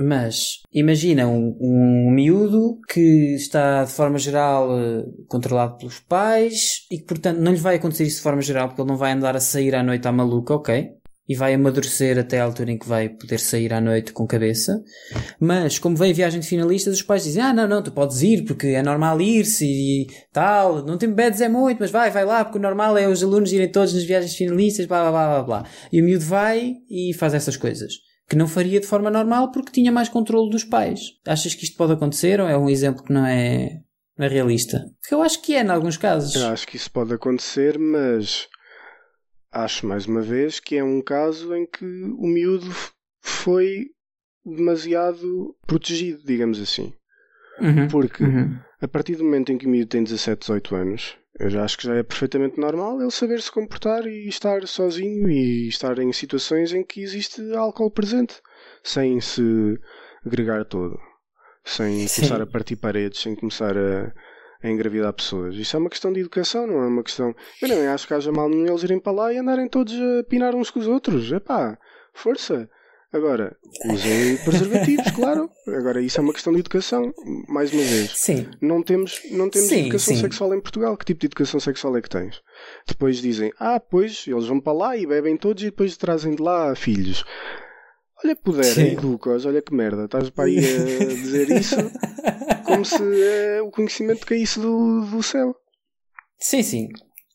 [0.00, 6.98] mas imagina um, um miúdo que está de forma geral eh, controlado pelos pais e
[6.98, 9.34] que portanto não lhe vai acontecer isso de forma geral porque ele não vai andar
[9.34, 10.88] a sair à noite à maluca, ok?
[11.28, 14.82] E vai amadurecer até à altura em que vai poder sair à noite com cabeça.
[15.38, 18.22] Mas, como vem a viagem de finalistas, os pais dizem: Ah, não, não, tu podes
[18.22, 20.84] ir porque é normal ir-se e tal.
[20.86, 23.52] Não tem bedes é muito, mas vai, vai lá porque o normal é os alunos
[23.52, 25.70] irem todos nas viagens de finalistas, blá blá blá blá blá.
[25.92, 27.92] E o miúdo vai e faz essas coisas.
[28.28, 31.00] Que não faria de forma normal porque tinha mais controle dos pais.
[31.26, 33.80] Achas que isto pode acontecer ou é um exemplo que não é,
[34.18, 34.84] não é realista?
[35.00, 36.34] Porque eu acho que é, em alguns casos.
[36.34, 38.46] Eu acho que isso pode acontecer, mas
[39.52, 42.66] acho mais uma vez que é um caso em que o miúdo
[43.20, 43.86] foi
[44.44, 46.92] demasiado protegido, digamos assim.
[47.60, 48.58] Uhum, Porque uhum.
[48.80, 51.78] a partir do momento em que o miúdo tem 17, 18 anos, eu já acho
[51.78, 56.12] que já é perfeitamente normal ele saber se comportar e estar sozinho e estar em
[56.12, 58.40] situações em que existe álcool presente,
[58.82, 59.78] sem se
[60.24, 60.98] agregar todo,
[61.64, 62.22] sem Sim.
[62.22, 64.12] começar a partir paredes, sem começar a,
[64.62, 65.54] a engravidar pessoas.
[65.54, 67.34] Isso é uma questão de educação, não é uma questão.
[67.62, 70.24] Eu nem acho que haja mal nenhum eles irem para lá e andarem todos a
[70.24, 71.30] pinar uns com os outros.
[71.30, 71.78] Epá,
[72.12, 72.68] força.
[73.10, 75.50] Agora, usem preservativos, claro.
[75.66, 77.14] Agora, isso é uma questão de educação.
[77.48, 78.46] Mais uma vez, Sim.
[78.60, 80.20] não temos, não temos Sim, educação sim.
[80.20, 80.94] sexual em Portugal.
[80.96, 82.42] Que tipo de educação sexual é que tens?
[82.86, 86.42] Depois dizem, ah, pois, eles vão para lá e bebem todos e depois trazem de
[86.42, 87.24] lá filhos.
[88.24, 88.92] Olha, puderem, Sim.
[88.92, 90.04] educas, olha que merda.
[90.06, 91.76] Estás para aí a dizer isso
[92.64, 95.54] como se eh, o conhecimento caísse do, do céu.
[96.38, 96.88] Sim, sim.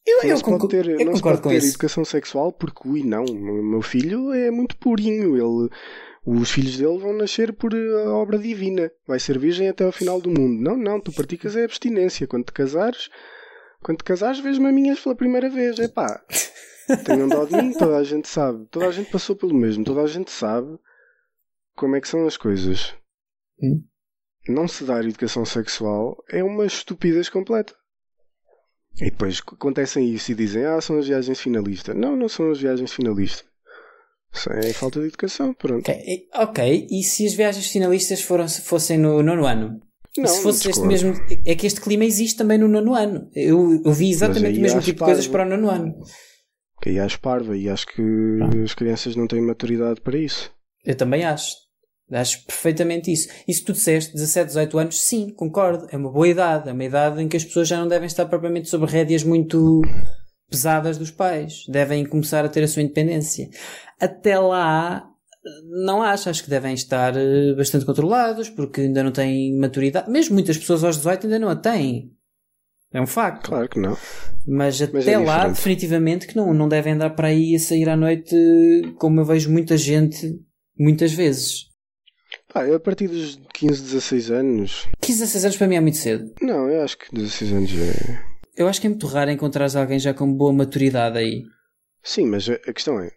[0.05, 1.69] Eu, Não eu, se pode ter, eu não se pode ter isso.
[1.69, 5.37] educação sexual porque, ui, não, o meu filho é muito purinho.
[5.37, 5.69] Ele,
[6.25, 8.91] os filhos dele vão nascer por eh, obra divina.
[9.07, 10.61] Vai ser virgem até ao final do mundo.
[10.61, 12.27] Não, não, tu praticas é abstinência.
[12.27, 13.09] Quando te casares,
[13.81, 15.79] quando te casares, vês maminhas pela primeira vez.
[15.79, 16.21] Epá,
[17.05, 18.65] tenham dó de mim, toda a gente sabe.
[18.71, 19.83] Toda a gente passou pelo mesmo.
[19.83, 20.77] Toda a gente sabe
[21.75, 22.93] como é que são as coisas.
[23.61, 23.83] Hum.
[24.47, 27.73] Não se dar educação sexual é uma estupidez completa.
[28.99, 31.95] E depois acontecem isso e dizem: Ah, são as viagens finalistas.
[31.95, 33.45] Não, não são as viagens finalistas.
[34.33, 35.89] Isso é falta de educação, pronto.
[35.89, 39.79] Ok, e- ok, e se as viagens finalistas foram, fossem no nono ano?
[40.17, 41.13] Não, se fosse este mesmo.
[41.45, 43.29] É que este clima existe também no nono ano.
[43.33, 45.95] Eu, eu vi exatamente o mesmo tipo de coisas para o nono ano.
[46.81, 48.01] Que aí às parva e acho que
[48.41, 48.63] Ah.
[48.63, 50.51] as crianças não têm maturidade para isso.
[50.85, 51.55] Eu também acho.
[52.11, 53.29] Acho perfeitamente isso.
[53.47, 55.87] Isso que tu disseste, 17, 18 anos, sim, concordo.
[55.91, 56.69] É uma boa idade.
[56.69, 59.81] É uma idade em que as pessoas já não devem estar propriamente sob rédeas muito
[60.49, 61.63] pesadas dos pais.
[61.69, 63.49] Devem começar a ter a sua independência.
[63.99, 65.09] Até lá,
[65.85, 66.29] não acho.
[66.29, 70.11] Acho que devem estar eh, bastante controlados, porque ainda não têm maturidade.
[70.11, 72.11] Mesmo muitas pessoas aos 18 ainda não a têm.
[72.93, 73.47] É um facto.
[73.47, 73.97] Claro que não.
[74.47, 75.55] Mas até Mas é lá, diferente.
[75.55, 78.35] definitivamente, que não, não devem andar para aí a sair à noite,
[78.99, 80.39] como eu vejo muita gente,
[80.77, 81.65] muitas vezes.
[82.53, 84.87] Pá, eu a partir dos 15, 16 anos.
[85.01, 86.31] 15, 16 anos para mim é muito cedo.
[86.41, 88.23] Não, eu acho que 16 anos é.
[88.55, 91.43] Eu acho que é muito raro encontrares alguém já com boa maturidade aí.
[92.03, 93.09] Sim, mas a a questão é.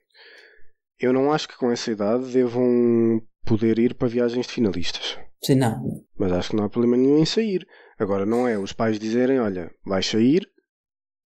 [0.98, 5.18] Eu não acho que com essa idade devam poder ir para viagens de finalistas.
[5.44, 5.82] Sim, não.
[6.18, 7.66] Mas acho que não há problema nenhum em sair.
[7.98, 10.46] Agora não é os pais dizerem, olha, vais sair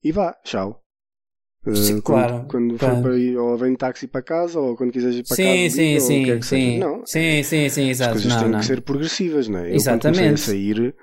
[0.03, 0.83] e vá, tchau.
[1.65, 2.95] Eh, Sim, quando, claro, Quando claro.
[2.95, 5.45] for para ir, ou vem táxi para casa, ou quando quiseres ir para casa.
[5.45, 6.71] Sim, sim, liga, ou o que sim, quer que seja.
[6.71, 6.79] sim.
[6.79, 8.11] Não, Sim, sim, sim, as exato.
[8.13, 8.59] coisas Não, têm não.
[8.59, 9.69] que ser progressivas, não é?
[9.71, 10.17] Eu Exatamente.
[10.19, 10.95] quando comecei a sair,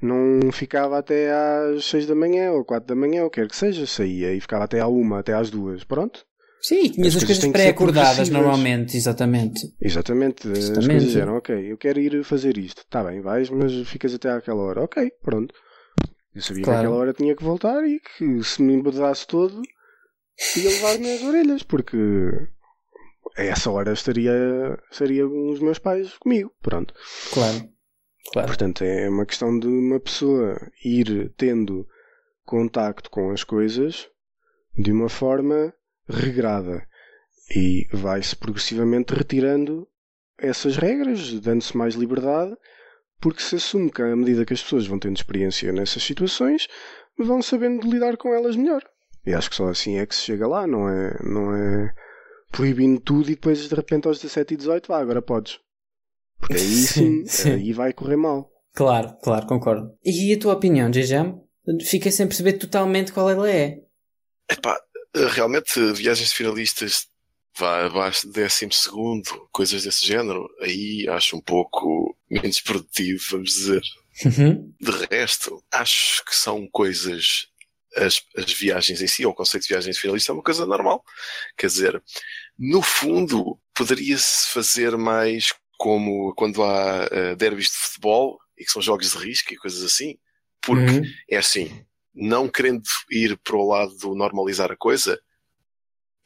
[0.00, 3.86] não ficava até às 6 da manhã, ou 4 da manhã, ou quer que seja,
[3.86, 6.24] saía e ficava até à 1, até às 2, pronto.
[6.60, 9.72] Sim, tinhas As as coisas coisas pré-acordadas normalmente, exatamente.
[9.80, 10.88] Exatamente, as Exatamente.
[10.90, 12.78] coisas eram, ok, eu quero ir fazer isto.
[12.82, 14.82] Está bem, vais, mas ficas até àquela hora.
[14.82, 15.54] Ok, pronto.
[16.34, 16.80] Eu sabia Claro.
[16.80, 19.62] que àquela hora tinha que voltar e que se me embedasse todo
[20.56, 21.96] ia levar-me as orelhas, porque
[23.36, 24.32] a essa hora estaria,
[24.90, 26.52] estariam os meus pais comigo.
[26.60, 26.92] Pronto.
[27.32, 27.68] Claro.
[28.32, 28.48] Claro.
[28.48, 31.86] Portanto, é uma questão de uma pessoa ir tendo
[32.44, 34.08] contacto com as coisas
[34.76, 35.72] de uma forma
[36.08, 36.86] regrada
[37.54, 39.86] e vai-se progressivamente retirando
[40.38, 42.54] essas regras, dando-se mais liberdade,
[43.20, 46.68] porque se assume que à medida que as pessoas vão tendo experiência nessas situações,
[47.18, 48.82] vão sabendo lidar com elas melhor.
[49.26, 51.92] E acho que só assim é que se chega lá, não é, não é
[52.50, 55.58] proibindo tudo e depois de repente aos 17 e 18, vá, agora podes.
[56.38, 57.50] Porque aí Sim, sim, sim.
[57.52, 58.50] aí vai correr mal.
[58.72, 59.92] Claro, claro, concordo.
[60.04, 61.44] E a tua opinião, Jejam?
[61.84, 63.82] Fiquei sem perceber totalmente qual ela é.
[64.50, 64.80] Epá,
[65.14, 67.06] realmente, viagens de finalistas
[67.58, 73.50] vá abaixo de décimo segundo, coisas desse género, aí acho um pouco menos produtivo, vamos
[73.50, 73.82] dizer.
[74.24, 74.72] Uhum.
[74.80, 77.48] De resto, acho que são coisas.
[77.96, 80.66] As, as viagens em si, ou o conceito de viagens de finalista é uma coisa
[80.66, 81.02] normal.
[81.56, 82.02] Quer dizer,
[82.56, 88.82] no fundo, poderia-se fazer mais como quando há uh, derbys de futebol e que são
[88.82, 90.16] jogos de risco e coisas assim,
[90.60, 91.02] porque Uhum.
[91.30, 91.84] é assim,
[92.18, 95.20] não querendo ir para o lado do normalizar a coisa,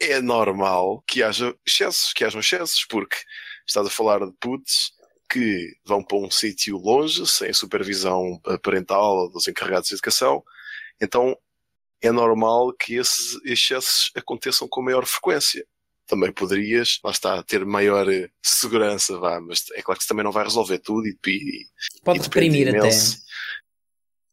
[0.00, 3.16] é normal que haja excessos, que hajam excessos, porque
[3.66, 4.92] estás a falar de putos
[5.30, 10.42] que vão para um sítio longe, sem supervisão parental dos encarregados de educação,
[11.00, 11.36] então
[12.00, 15.64] é normal que esses excessos aconteçam com maior frequência.
[16.04, 18.06] Também poderias, lá está, ter maior
[18.42, 21.66] segurança, vá, mas é claro que isso também não vai resolver tudo e, e
[22.04, 22.90] Pode e reprimir até.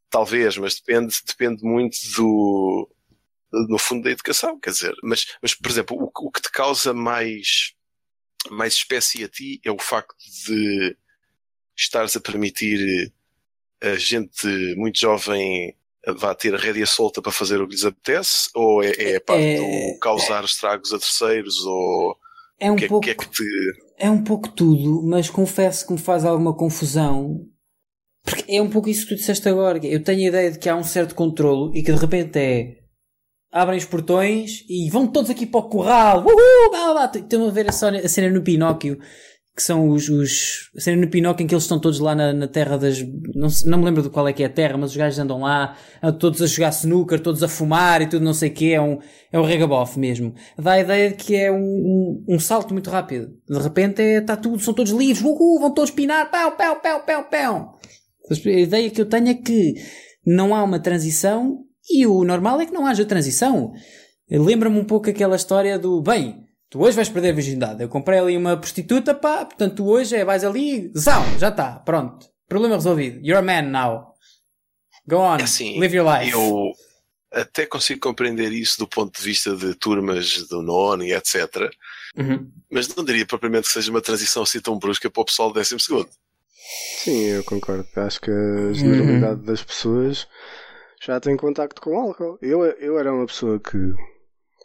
[0.09, 2.89] Talvez, mas depende, depende muito do,
[3.51, 6.93] no fundo da educação, quer dizer, mas, mas por exemplo, o, o que te causa
[6.93, 7.73] mais,
[8.49, 10.97] mais espécie a ti é o facto de
[11.77, 13.13] estares a permitir
[13.81, 15.75] a gente muito jovem
[16.17, 19.21] vá ter a rédea solta para fazer o que lhes apetece, ou é, é a
[19.21, 19.57] parte É-
[19.93, 22.17] do causar estragos a terceiros, ou
[22.59, 23.43] É um que, é- pouco que é que te...
[23.97, 27.48] É um pouco tudo, mas confesso que me faz alguma confusão.
[28.29, 29.79] Porque é um pouco isso que tu disseste agora.
[29.85, 32.75] Eu tenho a ideia de que há um certo controlo e que de repente é.
[33.51, 36.23] Abrem os portões e vão todos aqui para o corral.
[36.23, 37.09] Uhul!
[37.15, 38.99] Estão a ver a cena, a cena no Pinóquio
[39.59, 42.31] que são os, os a cena no Pinóquio em que eles estão todos lá na,
[42.31, 43.01] na terra das
[43.35, 45.41] não, não me lembro de qual é que é a terra mas os gajos andam
[45.41, 45.75] lá
[46.17, 48.99] todos a jogar snooker todos a fumar e tudo não sei o que é um
[49.31, 52.89] é um regabof mesmo dá a ideia de que é um, um, um salto muito
[52.89, 56.79] rápido de repente é, está tudo são todos livres uhul, vão todos pinar pão pão
[56.79, 57.73] pão pão pão
[58.31, 59.75] a ideia que eu tenho é que
[60.25, 63.71] não há uma transição e o normal é que não haja transição
[64.29, 67.81] lembra-me um pouco aquela história do bem Tu hoje vais perder a virgindade.
[67.81, 71.79] Eu comprei ali uma prostituta, pá, portanto tu hoje é, vais ali, zão, já está,
[71.79, 72.27] pronto.
[72.47, 73.19] Problema resolvido.
[73.25, 74.13] You're a man now.
[75.07, 76.31] Go on, é assim, live your life.
[76.31, 76.71] Eu
[77.31, 81.71] até consigo compreender isso do ponto de vista de turmas do nono e etc.
[82.15, 82.51] Uhum.
[82.71, 85.55] Mas não diria propriamente que seja uma transição assim tão brusca para o pessoal do
[85.55, 86.09] décimo segundo.
[86.97, 87.87] Sim, eu concordo.
[87.95, 89.45] Acho que a generalidade uhum.
[89.45, 90.27] das pessoas
[91.01, 92.37] já tem contacto com álcool.
[92.41, 93.77] Eu, eu era uma pessoa que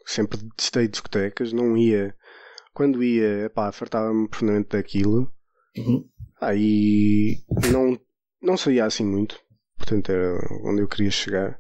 [0.05, 2.15] sempre testei discotecas, não ia.
[2.73, 5.33] Quando ia, pá, fartava-me profundamente daquilo.
[5.77, 6.09] Uhum.
[6.41, 7.39] Aí
[7.73, 7.99] não,
[8.43, 9.41] não saía assim muito.
[9.79, 11.59] Portanto, era onde eu queria chegar.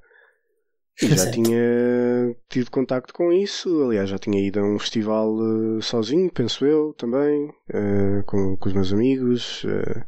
[1.01, 3.85] E já tinha tido contacto com isso.
[3.85, 8.69] Aliás, já tinha ido a um festival uh, sozinho, penso eu, também, uh, com, com
[8.69, 9.65] os meus amigos.
[9.65, 10.05] Uh,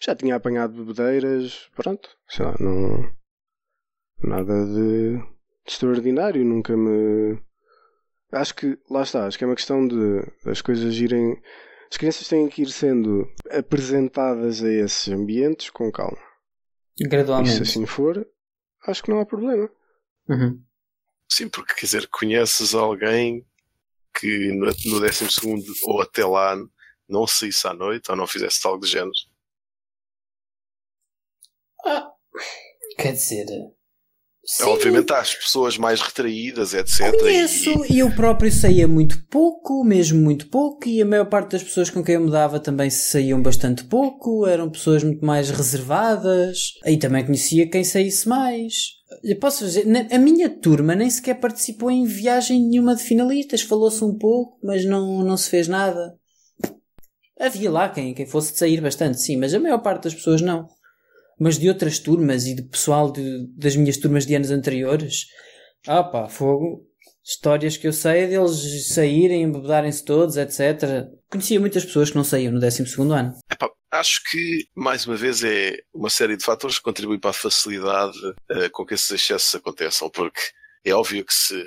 [0.00, 1.68] já tinha apanhado bebedeiras.
[1.74, 3.14] Pronto, sei lá, não.
[4.22, 5.22] Nada de, de
[5.66, 6.44] extraordinário.
[6.44, 7.38] Nunca me
[8.32, 11.40] Acho que, lá está, acho que é uma questão de as coisas irem.
[11.90, 16.18] As crianças têm que ir sendo apresentadas a esses ambientes com calma.
[16.98, 17.52] Gradualmente.
[17.52, 18.26] E se assim for,
[18.86, 19.70] acho que não há problema.
[20.28, 20.60] Uhum.
[21.30, 23.46] Sim, porque quer dizer, conheces alguém
[24.18, 25.26] que no, no 12
[25.84, 26.56] ou até lá
[27.08, 29.12] não saísse à noite ou não fizesse algo de género.
[32.98, 33.46] Quer dizer,
[34.46, 34.62] Sim.
[34.62, 37.10] Obviamente há as pessoas mais retraídas, etc.
[37.18, 37.94] Conheço, e...
[37.94, 41.90] e eu próprio saía muito pouco, mesmo muito pouco, e a maior parte das pessoas
[41.90, 46.96] com quem eu me dava também saíam bastante pouco, eram pessoas muito mais reservadas, e
[46.96, 48.72] também conhecia quem saísse mais.
[49.24, 54.04] Eu posso dizer, a minha turma nem sequer participou em viagem nenhuma de finalistas, falou-se
[54.04, 56.14] um pouco, mas não, não se fez nada.
[57.38, 60.40] Havia lá quem, quem fosse de sair bastante, sim, mas a maior parte das pessoas
[60.40, 60.68] não
[61.38, 65.26] mas de outras turmas e de pessoal de, das minhas turmas de anos anteriores.
[65.86, 66.84] Ah pá, fogo.
[67.24, 71.06] Histórias que eu sei deles saírem, embebedarem-se todos, etc.
[71.28, 73.34] Conhecia muitas pessoas que não saíam no 12 ano.
[73.50, 77.34] Epá, acho que, mais uma vez, é uma série de fatores que contribuem para a
[77.34, 80.40] facilidade uh, com que esses excessos aconteçam, porque
[80.84, 81.60] é óbvio que se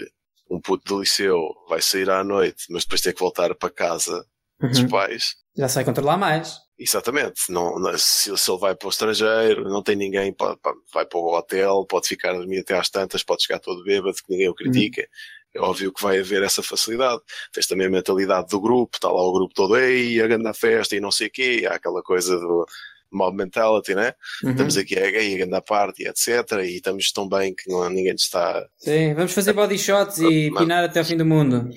[0.50, 4.26] um puto do liceu vai sair à noite, mas depois tem que voltar para casa
[4.62, 4.70] uhum.
[4.70, 5.36] dos pais.
[5.58, 6.58] Já sai controlar mais.
[6.80, 7.52] Exatamente.
[7.52, 10.58] Não, se, se, ele vai para o estrangeiro, não tem ninguém, pode,
[10.94, 14.16] vai para o hotel, pode ficar a dormir até às tantas, pode chegar todo bêbado,
[14.16, 15.02] que ninguém o critica.
[15.02, 15.08] Uhum.
[15.56, 17.22] É óbvio que vai haver essa facilidade.
[17.52, 20.96] Tens também a mentalidade do grupo, está lá o grupo todo, ei, a grande festa
[20.96, 22.66] e não sei o quê, há aquela coisa do
[23.12, 24.14] mob mentality, né?
[24.44, 24.52] Uhum.
[24.52, 26.30] Estamos aqui a gay, a grande party, etc.
[26.64, 28.66] E estamos tão bem que não, ninguém está.
[28.78, 31.70] Sim, vamos fazer body shots e pinar até o fim do mundo.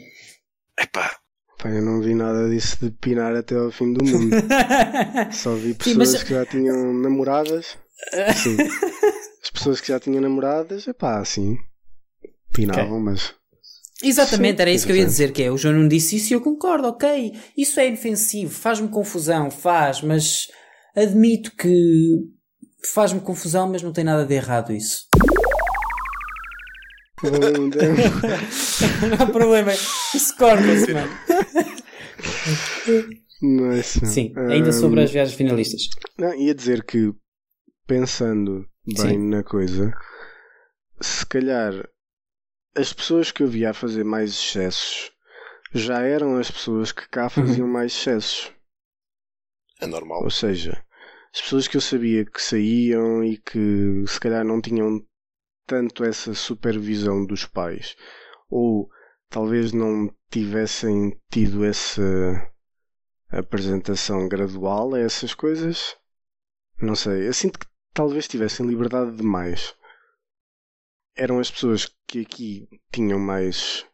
[0.79, 1.17] Epá,
[1.63, 4.35] Pá, eu não vi nada disso de pinar até ao fim do mundo.
[5.31, 6.23] Só vi pessoas Sim, mas...
[6.25, 7.79] que já tinham namoradas.
[8.35, 8.57] Sim.
[9.41, 11.57] As pessoas que já tinham namoradas, é pá, assim.
[12.53, 13.05] Pinavam, okay.
[13.05, 13.35] mas.
[14.03, 16.33] Exatamente, Sim, era isso que eu ia dizer, que é, o João não disse isso
[16.33, 20.49] e eu concordo, ok, isso é inofensivo, faz-me confusão, faz, mas
[20.97, 22.19] admito que
[22.93, 25.07] faz-me confusão, mas não tem nada de errado isso.
[27.23, 29.73] Não há problema.
[29.73, 31.11] Isso corta-se, mano.
[33.43, 35.89] Mas, Sim, ainda um, sobre as viagens finalistas.
[36.19, 37.13] Não, ia dizer que,
[37.87, 39.29] pensando bem Sim.
[39.29, 39.93] na coisa,
[41.01, 41.89] se calhar
[42.77, 45.11] as pessoas que eu via a fazer mais excessos
[45.75, 47.73] já eram as pessoas que cá faziam uhum.
[47.73, 48.53] mais excessos.
[49.81, 50.23] É normal.
[50.23, 50.85] Ou seja,
[51.35, 55.05] as pessoas que eu sabia que saíam e que se calhar não tinham
[55.73, 57.97] tanto essa supervisão dos pais,
[58.51, 58.91] ou
[59.31, 62.53] talvez não tivessem tido essa
[63.31, 65.97] apresentação gradual a essas coisas.
[66.79, 69.75] Não sei, eu sinto que talvez tivessem liberdade demais.
[71.17, 73.87] Eram as pessoas que aqui tinham mais.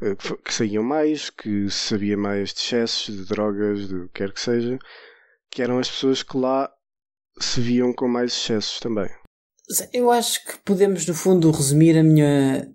[0.00, 4.32] Eh, que saíam mais, que sabia mais de excessos, de drogas, de o que quer
[4.32, 4.78] que seja,
[5.50, 6.72] que eram as pessoas que lá
[7.38, 9.10] se viam com mais excessos também.
[9.92, 12.68] Eu acho que podemos, no fundo, resumir a minha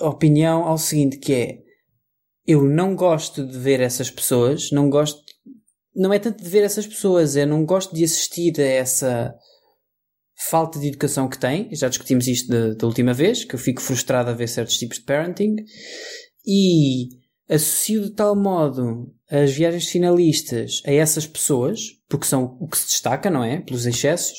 [0.00, 1.58] opinião ao seguinte, que é
[2.46, 5.22] eu não gosto de ver essas pessoas, não gosto,
[5.94, 9.34] não é tanto de ver essas pessoas, é não gosto de assistir a essa
[10.50, 13.80] falta de educação que têm, já discutimos isto da, da última vez, que eu fico
[13.80, 15.56] frustrado a ver certos tipos de parenting,
[16.46, 17.08] e
[17.48, 22.88] associo de tal modo as viagens finalistas a essas pessoas, porque são o que se
[22.88, 23.60] destaca, não é?
[23.60, 24.38] Pelos excessos,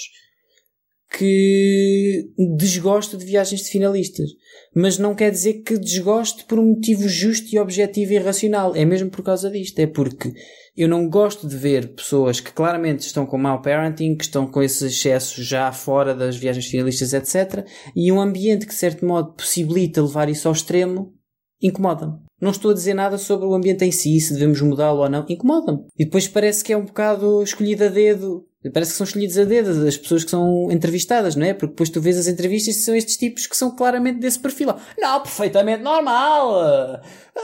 [1.12, 4.30] que desgosto de viagens de finalistas.
[4.74, 8.76] Mas não quer dizer que desgoste por um motivo justo e objetivo e racional.
[8.76, 9.80] É mesmo por causa disto.
[9.80, 10.34] É porque
[10.76, 14.62] eu não gosto de ver pessoas que claramente estão com mau parenting, que estão com
[14.62, 17.66] esses excessos já fora das viagens finalistas, etc.
[17.96, 21.14] E um ambiente que, de certo modo, possibilita levar isso ao extremo,
[21.62, 22.26] incomoda-me.
[22.42, 25.26] Não estou a dizer nada sobre o ambiente em si, se devemos mudá-lo ou não.
[25.30, 25.80] Incomoda-me.
[25.98, 28.46] E depois parece que é um bocado escolhido a dedo.
[28.72, 31.54] Parece que são escolhidos a dedo as pessoas que são entrevistadas, não é?
[31.54, 34.74] Porque depois tu vês as entrevistas e são estes tipos que são claramente desse perfil.
[34.98, 37.02] Não, perfeitamente normal.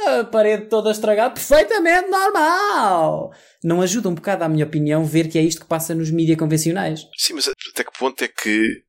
[0.07, 3.33] A parede toda estragada, perfeitamente normal.
[3.63, 6.37] Não ajuda um bocado, à minha opinião, ver que é isto que passa nos mídias
[6.37, 7.01] convencionais.
[7.17, 8.83] Sim, mas até que ponto é que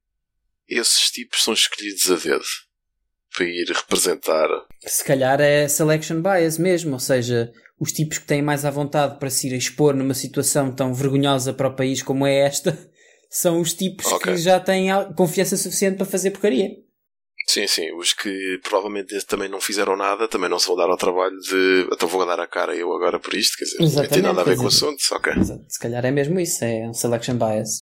[0.68, 2.44] esses tipos são escolhidos a dedo?
[3.34, 4.48] para ir representar.
[4.80, 7.50] Se calhar é selection bias mesmo, ou seja,
[7.82, 11.52] os tipos que têm mais à vontade para se ir expor numa situação tão vergonhosa
[11.52, 12.78] para o país como é esta,
[13.28, 14.34] são os tipos okay.
[14.34, 16.70] que já têm confiança suficiente para fazer porcaria.
[17.48, 20.96] Sim, sim, os que provavelmente também não fizeram nada, também não se vão dar ao
[20.96, 24.14] trabalho de então vou dar a cara eu agora por isto, quer dizer, Exatamente, não
[24.14, 25.32] tem nada a ver com o assunto, ok.
[25.68, 27.80] Se calhar é mesmo isso, é um selection bias.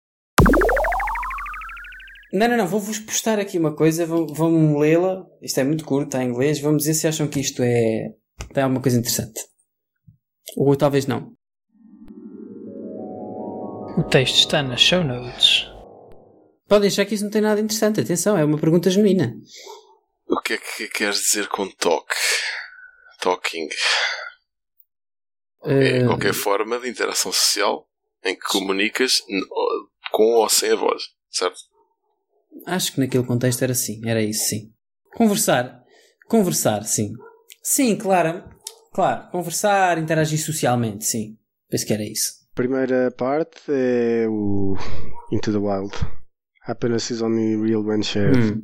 [2.34, 5.24] Não, não, não, vou-vos postar aqui uma coisa, vão, lê-la.
[5.40, 6.60] Isto é muito curto, está em inglês.
[6.60, 8.10] Vamos ver se acham que isto é.
[8.52, 9.40] tem alguma coisa interessante.
[10.56, 11.34] Ou talvez não.
[13.96, 15.66] O texto está nas show notes.
[16.68, 18.00] Podem achar que isso não tem nada interessante.
[18.00, 19.34] Atenção, é uma pergunta genuína.
[20.28, 22.12] O que é que queres dizer com talk?
[23.20, 23.68] Talking.
[25.62, 25.70] Uh...
[25.70, 27.88] É eh, qualquer forma de interação social
[28.24, 29.22] em que comunicas
[30.12, 31.58] com ou sem a voz, certo?
[32.66, 34.72] Acho que naquele contexto era assim, era isso, sim.
[35.14, 35.82] Conversar.
[36.26, 37.12] Conversar, sim.
[37.62, 38.44] Sim, claro.
[38.96, 41.36] Claro, conversar, interagir socialmente, sim.
[41.68, 42.32] Penso que era isso.
[42.50, 44.74] A primeira parte é o
[45.30, 45.94] Into the Wild.
[46.66, 48.54] Happiness is only real when shared.
[48.54, 48.62] Hum.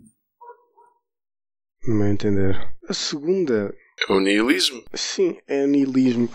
[1.86, 2.56] No meu entender.
[2.88, 3.74] A segunda.
[4.08, 4.82] É o nihilismo?
[4.94, 6.30] Sim, é o nihilismo.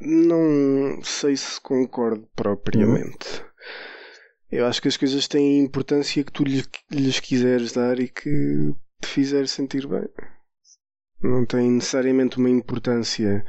[0.00, 3.42] Não sei se concordo propriamente.
[3.42, 3.76] Hum.
[4.50, 8.08] Eu acho que as coisas têm a importância que tu lhes, lhes quiseres dar e
[8.08, 10.08] que te fizer sentir bem.
[11.22, 13.44] Não tem necessariamente uma importância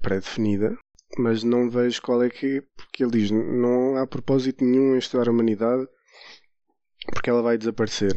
[0.00, 0.76] pré-definida,
[1.18, 4.98] mas não vejo qual é que é, porque ele diz: não há propósito nenhum em
[4.98, 5.86] estudar a humanidade
[7.12, 8.12] porque ela vai desaparecer.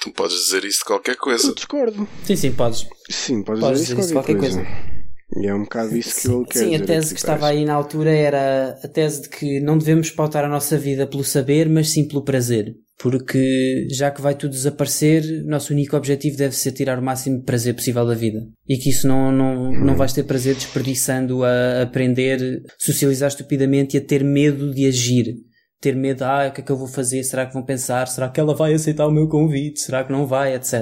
[0.00, 1.48] Tu podes dizer isso de qualquer coisa.
[1.48, 2.08] Eu discordo.
[2.24, 2.88] Sim, sim, podes.
[3.08, 4.64] Sim, podes, podes dizer, isso de qualquer, qualquer coisa.
[4.64, 4.94] coisa.
[5.36, 7.74] E é um bocado isso que ele quer Sim, a tese que estava aí na
[7.74, 11.90] altura era a tese de que não devemos pautar a nossa vida pelo saber, mas
[11.90, 12.74] sim pelo prazer.
[12.98, 17.44] Porque já que vai tudo desaparecer, nosso único objetivo deve ser tirar o máximo de
[17.44, 18.46] prazer possível da vida.
[18.68, 23.98] E que isso não, não, não vais ter prazer desperdiçando a aprender, socializar estupidamente e
[23.98, 25.34] a ter medo de agir.
[25.80, 27.22] Ter medo, ah, o que é que eu vou fazer?
[27.24, 28.06] Será que vão pensar?
[28.06, 29.80] Será que ela vai aceitar o meu convite?
[29.80, 30.54] Será que não vai?
[30.54, 30.72] Etc.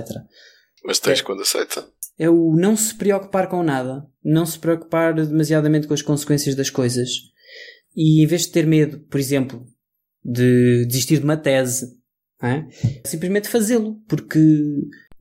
[0.85, 1.23] Mas tens é.
[1.23, 1.85] quando aceita
[2.19, 6.71] é o não se preocupar com nada, não se preocupar demasiadamente com as consequências das
[6.71, 7.09] coisas.
[7.97, 9.67] E em vez de ter medo, por exemplo,
[10.25, 11.87] de desistir de uma tese,
[12.43, 12.67] é?
[13.05, 14.39] simplesmente fazê-lo, porque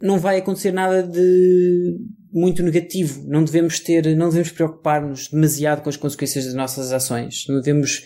[0.02, 1.98] não vai acontecer nada de
[2.32, 3.24] muito negativo.
[3.28, 7.46] Não devemos ter, não devemos preocupar-nos demasiado com as consequências das nossas ações.
[7.48, 8.06] Não devemos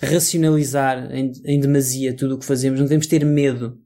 [0.00, 2.78] racionalizar em, em demasia tudo o que fazemos.
[2.78, 3.78] Não devemos ter medo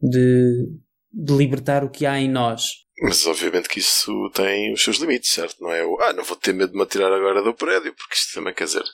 [0.00, 0.68] de,
[1.12, 2.84] de libertar o que há em nós.
[3.02, 5.60] Mas obviamente que isso tem os seus limites, certo?
[5.60, 8.14] Não é o, ah, não vou ter medo de me atirar agora do prédio, porque
[8.14, 8.84] isto também quer dizer.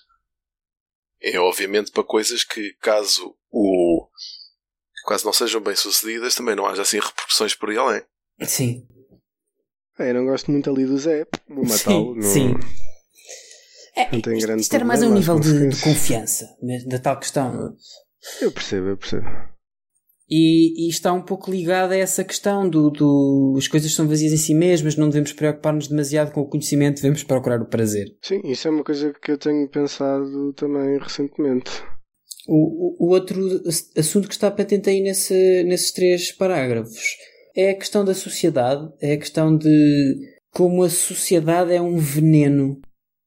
[1.23, 3.80] É obviamente para coisas que, caso o.
[5.05, 8.03] quase não sejam bem sucedidas, também não haja assim repercussões por aí além.
[8.43, 8.87] Sim.
[9.99, 12.15] É, eu não gosto muito ali do Zé, vou matá-lo.
[12.15, 12.23] Não...
[12.23, 12.55] Sim.
[13.97, 16.49] É, não tem isto, grande isto era mais a um nível de, de confiança,
[16.87, 17.75] da tal questão.
[18.41, 19.27] Eu percebo, eu percebo.
[20.31, 24.33] E, e, está um pouco ligado a essa questão do, do as coisas são vazias
[24.33, 28.17] em si mesmas, não devemos preocupar-nos demasiado com o conhecimento, devemos procurar o prazer.
[28.23, 31.83] Sim, isso é uma coisa que eu tenho pensado também recentemente.
[32.53, 33.41] O, o outro
[33.97, 37.17] assunto que está patente aí nesse, nesses três parágrafos
[37.55, 40.17] é a questão da sociedade, é a questão de
[40.51, 42.81] como a sociedade é um veneno.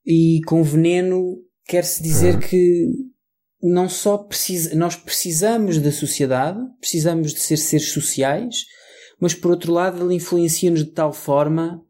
[0.05, 2.39] E com veneno quer-se dizer ah.
[2.39, 2.85] que
[3.61, 8.65] não só precisa, nós precisamos da sociedade, precisamos de ser seres sociais,
[9.21, 11.81] mas por outro lado ele influencia-nos de tal forma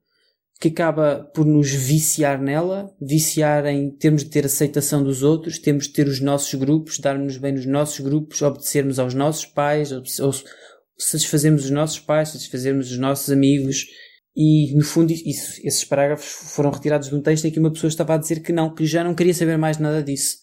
[0.64, 5.88] que acaba por nos viciar nela, viciar em termos de ter aceitação dos outros, temos
[5.88, 10.02] de ter os nossos grupos, darmos bem nos nossos grupos, obedecermos aos nossos pais, ou
[10.98, 13.88] satisfazermos os nossos pais, satisfazermos os nossos amigos,
[14.34, 17.90] e no fundo isso, esses parágrafos foram retirados de um texto em que uma pessoa
[17.90, 20.38] estava a dizer que não, que já não queria saber mais nada disso.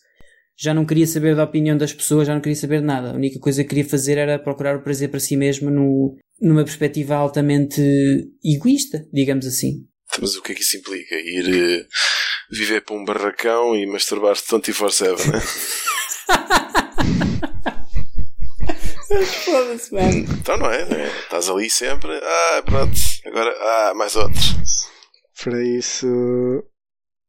[0.54, 3.12] Já não queria saber da opinião das pessoas, já não queria saber nada.
[3.12, 6.62] A única coisa que queria fazer era procurar o prazer para si mesmo no, numa
[6.62, 7.80] perspectiva altamente
[8.44, 9.88] egoísta, digamos assim.
[10.20, 11.14] Mas o que é que isso implica?
[11.14, 11.86] Ir uh,
[12.50, 15.40] viver para um barracão e masturbar-se 24-7, né?
[19.44, 20.26] Foda-se, mano.
[20.40, 21.08] Então não é, não é?
[21.08, 22.94] Estás ali sempre, ah, pronto,
[23.26, 24.88] agora, ah, mais outros.
[25.42, 26.06] Para isso.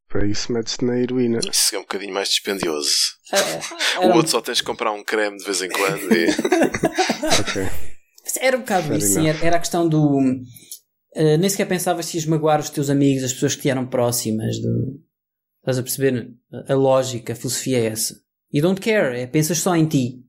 [0.08, 1.40] Para isso metes-te na heroína.
[1.50, 2.90] Isso é um bocadinho mais dispendioso.
[3.32, 6.26] É, o outro só tens de comprar um creme de vez em quando e.
[7.40, 7.68] Ok.
[8.40, 9.28] Era um bocado Fair isso, sim.
[9.28, 10.18] era a questão do.
[11.14, 13.86] Eh, nem sequer pensavas se ias magoar os teus amigos, as pessoas que te eram
[13.86, 14.58] próximas.
[14.60, 15.00] Do,
[15.60, 16.34] estás a perceber?
[16.68, 18.20] A lógica, a filosofia é essa.
[18.52, 20.24] You don't care, é pensas só em ti.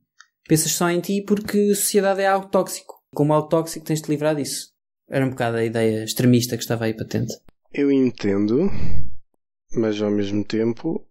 [0.48, 2.94] Pensas só em ti porque a sociedade é algo tóxico.
[3.14, 4.72] Como algo tóxico tens de livrar disso.
[5.08, 7.34] Era um bocado a ideia extremista que estava aí patente.
[7.72, 8.70] Eu entendo,
[9.72, 11.06] mas ao mesmo tempo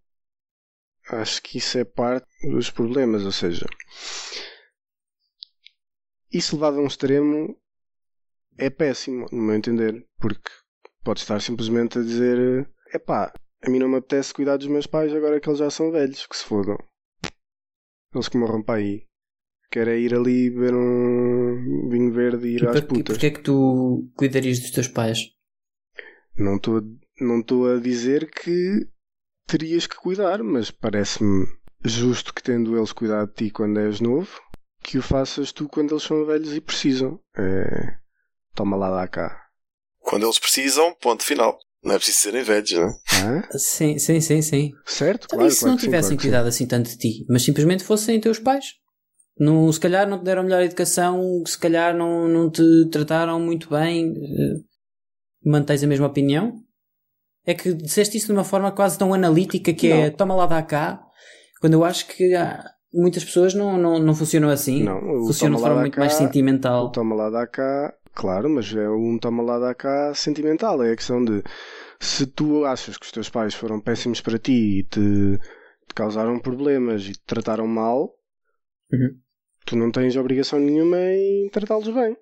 [1.10, 3.66] acho que isso é parte dos problemas, ou seja,
[6.32, 7.58] isso levado a um extremo
[8.58, 10.49] é péssimo, no meu entender, porque
[11.04, 15.14] pode estar simplesmente a dizer epá, a mim não me apetece cuidar dos meus pais
[15.14, 16.78] agora que eles já são velhos, que se fodam.
[18.14, 19.06] Eles que morram para aí.
[19.72, 23.16] Quero é ir ali beber um vinho verde e ir E às por- putas.
[23.16, 25.18] Porquê é que tu cuidarias dos teus pais?
[26.38, 26.82] Não estou
[27.20, 28.88] não estou a dizer que
[29.47, 31.45] terias que cuidar, mas parece-me
[31.84, 34.39] justo que tendo eles cuidado de ti quando és novo,
[34.84, 37.20] que o faças tu quando eles são velhos e precisam.
[37.38, 37.97] É,
[38.54, 39.39] toma lá, dá cá.
[39.99, 41.58] Quando eles precisam, ponto final.
[41.84, 43.49] Não é preciso serem velhos, não é?
[43.58, 44.72] Sim, sim, sim, sim.
[44.86, 45.26] Certo?
[45.26, 47.26] Então, Claro, e se claro não que sim, tivessem claro cuidado assim tanto de ti,
[47.30, 48.66] mas simplesmente fossem teus pais?
[49.38, 53.70] Não, se calhar não te deram melhor educação, se calhar não, não te trataram muito
[53.70, 54.62] bem, eh,
[55.45, 56.56] mantens a mesma opinião?
[57.45, 60.16] É que disseste isso de uma forma quase tão analítica que é Não.
[60.16, 61.04] toma lá, dá cá,
[61.60, 64.84] quando eu acho que há- muitas pessoas não, não, não funcionam assim.
[64.84, 66.86] Não, funcionam de forma muito cá- mais sentimental.
[66.86, 70.82] O toma lá, dá cá, claro, mas é um toma lá, dá cá sentimental.
[70.84, 71.43] É a questão de
[71.99, 74.99] se tu achas que os teus pais foram péssimos para ti e te,
[75.88, 78.14] te causaram problemas e te trataram mal,
[78.91, 79.18] Uhum.
[79.66, 82.16] tu não tens obrigação nenhuma em tratá-los bem.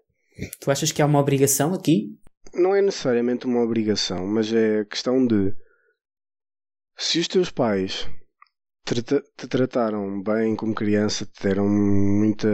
[0.62, 2.18] Tu achas que há uma obrigação aqui?
[2.54, 5.54] não é necessariamente uma obrigação, mas é questão de
[6.98, 8.10] se os teus pais
[8.86, 12.48] te, tra- te trataram bem como criança, te deram muita.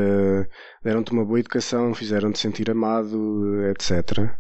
[0.84, 4.38] deram-te uma boa educação, fizeram-te sentir amado, etc.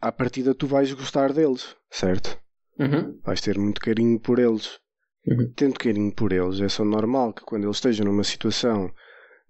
[0.00, 2.38] À partida tu vais gostar deles, certo?
[2.78, 3.18] Uhum.
[3.24, 4.78] Vais ter muito carinho por eles.
[5.26, 5.52] Uhum.
[5.56, 8.92] Tendo carinho por eles, é só normal que quando eles estejam numa situação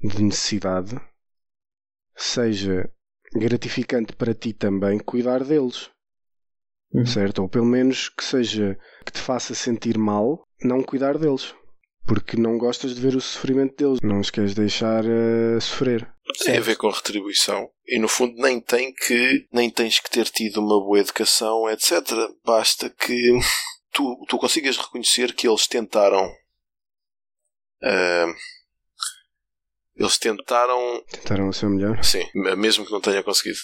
[0.00, 0.96] de necessidade,
[2.16, 2.88] seja
[3.34, 5.90] gratificante para ti também cuidar deles,
[6.92, 7.04] Uhum.
[7.04, 7.42] certo?
[7.42, 11.54] Ou pelo menos que seja que te faça sentir mal não cuidar deles,
[12.06, 16.08] porque não gostas de ver o sofrimento deles, não os queres deixar eh, sofrer.
[16.44, 17.68] Tem a ver com retribuição.
[17.86, 22.02] E no fundo nem tem que nem tens que ter tido uma boa educação, etc.
[22.44, 23.32] Basta que
[23.92, 26.30] tu, tu consigas reconhecer que eles tentaram.
[27.82, 28.26] ah,
[29.96, 32.02] eles tentaram Tentaram ser melhor.
[32.04, 33.58] Sim, mesmo que não tenha conseguido.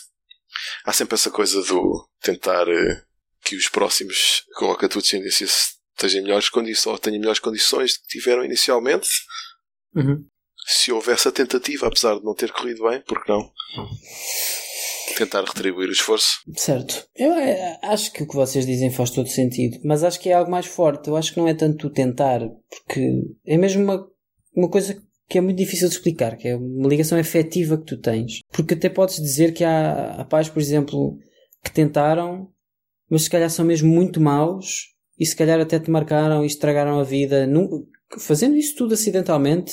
[0.85, 3.03] Há sempre essa coisa do tentar eh,
[3.45, 5.47] que os próximos com a tua descendência
[5.95, 9.09] estejam em melhores condições ou tenham melhores condições do que tiveram inicialmente.
[9.95, 10.25] Uhum.
[10.67, 13.51] Se houvesse a tentativa, apesar de não ter corrido bem, porque não?
[15.17, 16.41] Tentar retribuir o esforço.
[16.57, 17.07] Certo.
[17.17, 20.35] Eu eh, acho que o que vocês dizem faz todo sentido, mas acho que é
[20.35, 21.09] algo mais forte.
[21.09, 22.41] Eu acho que não é tanto o tentar,
[22.71, 24.09] porque é mesmo uma,
[24.55, 28.01] uma coisa que é muito difícil de explicar, que é uma ligação efetiva que tu
[28.01, 28.41] tens.
[28.53, 31.19] Porque até podes dizer que há, há pais, por exemplo,
[31.65, 32.49] que tentaram,
[33.11, 36.99] mas se calhar são mesmo muito maus e se calhar até te marcaram e estragaram
[36.99, 37.87] a vida, nu-
[38.19, 39.73] fazendo isso tudo acidentalmente.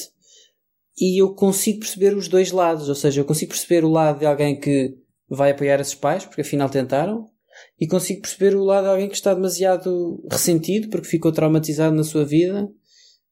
[0.98, 4.26] E eu consigo perceber os dois lados, ou seja, eu consigo perceber o lado de
[4.26, 4.94] alguém que
[5.30, 7.26] vai apoiar esses pais, porque afinal tentaram,
[7.80, 12.04] e consigo perceber o lado de alguém que está demasiado ressentido porque ficou traumatizado na
[12.04, 12.68] sua vida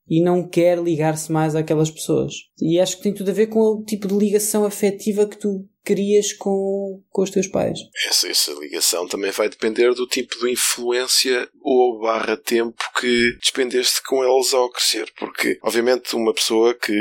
[0.10, 2.34] e não quer ligar-se mais àquelas pessoas.
[2.62, 5.68] E acho que tem tudo a ver com o tipo de ligação afetiva que tu
[5.88, 7.80] crias com, com os teus pais.
[8.10, 14.04] Essa, essa ligação também vai depender do tipo de influência ou barra tempo que despendeste
[14.04, 15.10] com eles ao crescer.
[15.18, 16.94] Porque, obviamente, uma pessoa que,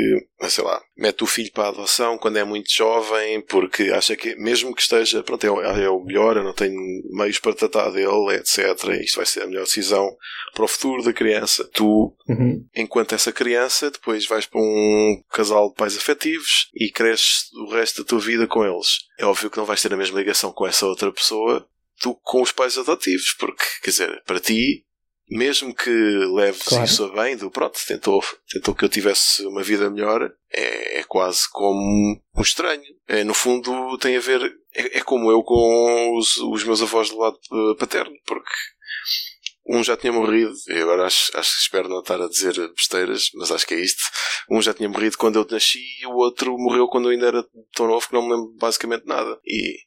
[0.47, 4.35] sei lá, mete o filho para a adoção quando é muito jovem, porque acha que,
[4.35, 6.79] mesmo que esteja, pronto, é, é o melhor, eu não tenho
[7.11, 8.57] meios para tratar dele, etc.
[9.01, 10.09] Isto vai ser a melhor decisão
[10.53, 11.69] para o futuro da criança.
[11.73, 12.65] Tu, Uhum.
[12.75, 18.01] enquanto essa criança, depois vais para um casal de pais afetivos e cresces o resto
[18.03, 18.99] da tua vida com eles.
[19.19, 21.67] É óbvio que não vais ter a mesma ligação com essa outra pessoa
[22.01, 24.85] do que com os pais adotivos, porque, quer dizer, para ti,
[25.29, 26.85] mesmo que leves Claro.
[26.85, 31.03] isso a bem, do pronto, tentou, tentou que eu tivesse uma vida melhor, é, é
[31.03, 32.83] quase como um estranho.
[33.07, 34.41] É, no fundo, tem a ver,
[34.73, 38.51] é, é como eu com os, os meus avós do lado eh, paterno, porque
[39.69, 43.29] um já tinha morrido, e agora acho, acho que espero não estar a dizer besteiras,
[43.35, 44.01] mas acho que é isto.
[44.49, 47.45] Um já tinha morrido quando eu nasci e o outro morreu quando eu ainda era
[47.75, 49.37] tão novo que não me lembro basicamente nada.
[49.45, 49.77] E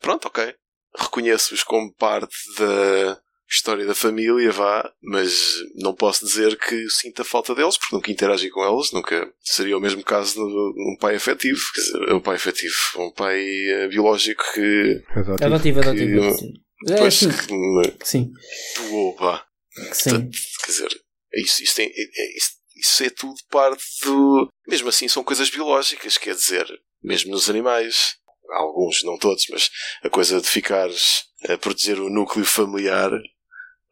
[0.00, 0.54] pronto, ok.
[0.98, 7.54] Reconheço-os como parte da história da família, vá, mas não posso dizer que sinta falta
[7.54, 11.80] deles, porque nunca interagi com eles, nunca seria o mesmo caso num pai afetivo, quer
[11.80, 15.44] dizer, um pai afetivo, um pai eh, biológico que, Adotivo.
[15.44, 16.36] Adotivo, adotivo.
[16.36, 18.32] que- É, depois sim, que me sim,
[18.76, 19.44] doou, vá.
[19.92, 20.10] sim.
[20.10, 21.00] Portanto, quer dizer,
[21.34, 21.90] é isso, isso, tem- é-
[22.22, 24.48] é- isso, isso é tudo parte do.
[24.68, 26.66] Mesmo assim, são coisas biológicas, quer dizer,
[27.02, 28.16] mesmo nos animais,
[28.52, 29.70] alguns, não todos, mas
[30.02, 33.10] a coisa de ficares a proteger o núcleo familiar,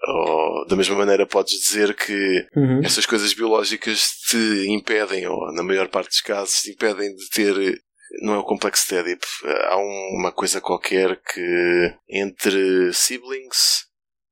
[0.07, 2.81] ou da mesma maneira podes dizer que Uhum.
[2.85, 7.83] essas coisas biológicas te impedem, ou na maior parte dos casos, te impedem de ter.
[8.23, 9.27] Não é o complexo de Édipo.
[9.69, 13.85] Há um- uma coisa qualquer que entre siblings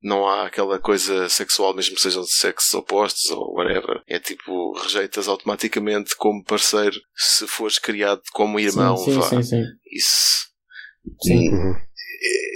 [0.03, 4.03] não há aquela coisa sexual, mesmo que sejam de sexos opostos ou whatever.
[4.09, 8.97] É tipo, rejeitas automaticamente como parceiro se fores criado como irmão.
[8.97, 9.29] sim, sim, vá.
[9.29, 9.62] sim, sim.
[9.93, 10.47] Isso.
[11.23, 11.49] Sim.
[11.51, 11.75] Uhum.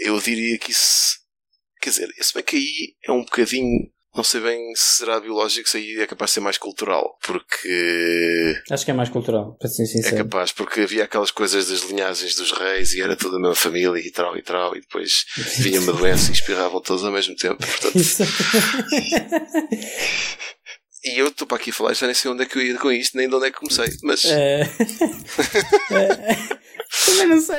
[0.04, 1.16] Eu diria que isso.
[1.80, 3.90] Quer dizer, se bem que aí é um bocadinho.
[4.16, 7.18] Não sei bem se será biológico, se aí é capaz de ser mais cultural.
[7.22, 8.62] Porque.
[8.70, 10.16] Acho que é mais cultural, para ser É sincero.
[10.16, 14.00] capaz, porque havia aquelas coisas das linhagens dos reis e era toda a mesma família
[14.00, 15.24] e tal e tal, e depois
[15.60, 17.58] vinha uma doença e espirravam todos ao mesmo tempo.
[17.58, 17.98] Portanto,
[21.04, 22.76] e eu estou para aqui a falar, já nem sei onde é que eu ia
[22.78, 23.86] com isto, nem de onde é que comecei.
[24.02, 24.62] Mas É.
[24.62, 24.66] É.
[27.06, 27.56] Também não sei.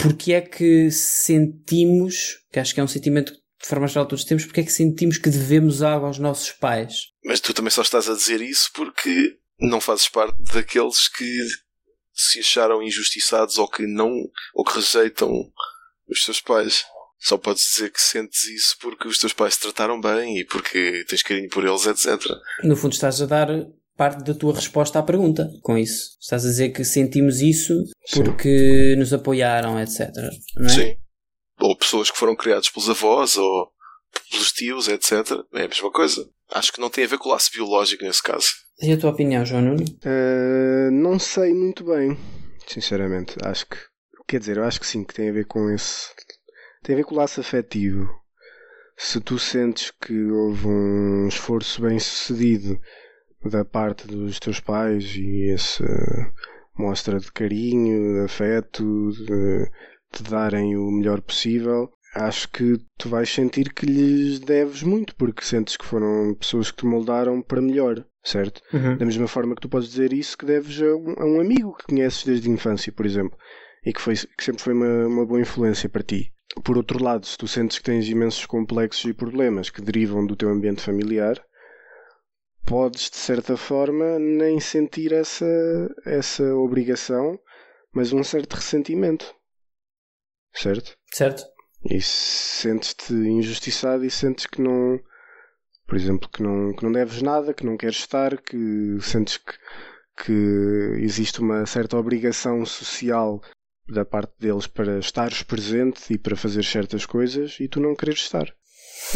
[0.00, 4.44] Porque é que sentimos, que acho que é um sentimento de forma geral todos temos,
[4.44, 7.08] porque é que sentimos que devemos algo aos nossos pais?
[7.24, 11.46] Mas tu também só estás a dizer isso porque não fazes parte daqueles que
[12.14, 14.12] se acharam injustiçados ou que não
[14.54, 15.32] ou que rejeitam
[16.08, 16.84] os teus pais.
[17.20, 21.04] Só podes dizer que sentes isso porque os teus pais te trataram bem e porque
[21.08, 22.20] tens carinho por eles, etc.
[22.62, 23.48] No fundo, estás a dar
[23.96, 26.16] parte da tua resposta à pergunta com isso.
[26.20, 27.74] Estás a dizer que sentimos isso
[28.06, 28.22] Sim.
[28.22, 30.08] porque nos apoiaram, etc.
[30.56, 30.68] Não é?
[30.68, 30.96] Sim.
[31.58, 33.72] Ou pessoas que foram criadas pelos avós ou
[34.30, 35.12] pelos tios, etc.
[35.54, 36.28] É a mesma coisa.
[36.50, 38.48] Acho que não tem a ver com o laço biológico nesse caso.
[38.80, 39.84] E a tua opinião, João Nuno?
[39.84, 42.16] Uh, não sei muito bem,
[42.66, 43.36] sinceramente.
[43.42, 43.76] Acho que,
[44.26, 46.06] quer dizer, eu acho que sim, que tem a ver com esse.
[46.82, 48.08] Tem a ver com o laço afetivo.
[48.96, 52.80] Se tu sentes que houve um esforço bem sucedido
[53.44, 55.84] da parte dos teus pais e essa
[56.76, 59.70] mostra de carinho, de afeto, de
[60.12, 65.44] te darem o melhor possível, acho que tu vais sentir que lhes deves muito, porque
[65.44, 68.62] sentes que foram pessoas que te moldaram para melhor, certo?
[68.96, 71.76] Da mesma forma que tu podes dizer isso que deves a um, a um amigo
[71.76, 73.38] que conheces desde a infância, por exemplo,
[73.84, 76.32] e que, foi, que sempre foi uma, uma boa influência para ti.
[76.64, 80.34] Por outro lado, se tu sentes que tens imensos complexos e problemas que derivam do
[80.34, 81.40] teu ambiente familiar,
[82.66, 85.46] podes, de certa forma, nem sentir essa,
[86.04, 87.38] essa obrigação,
[87.94, 89.34] mas um certo ressentimento.
[90.52, 90.96] Certo?
[91.12, 91.44] Certo?
[91.84, 95.00] E sentes-te injustiçado e sentes que não,
[95.86, 99.54] por exemplo, que não, que não deves nada, que não queres estar, que sentes que,
[100.24, 103.40] que existe uma certa obrigação social
[103.88, 108.18] da parte deles para estares presente e para fazer certas coisas e tu não queres
[108.18, 108.52] estar.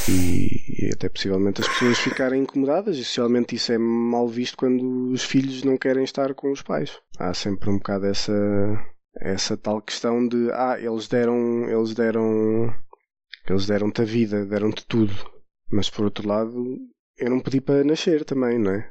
[0.09, 5.11] E, e até possivelmente as pessoas ficarem incomodadas e socialmente isso é mal visto quando
[5.11, 6.99] os filhos não querem estar com os pais.
[7.19, 8.33] Há sempre um bocado essa,
[9.21, 12.73] essa tal questão de ah, eles deram, eles deram,
[13.49, 15.13] eles deram-te a vida, deram-te tudo.
[15.71, 16.77] Mas por outro lado,
[17.19, 18.91] eu não pedi para nascer também, não é?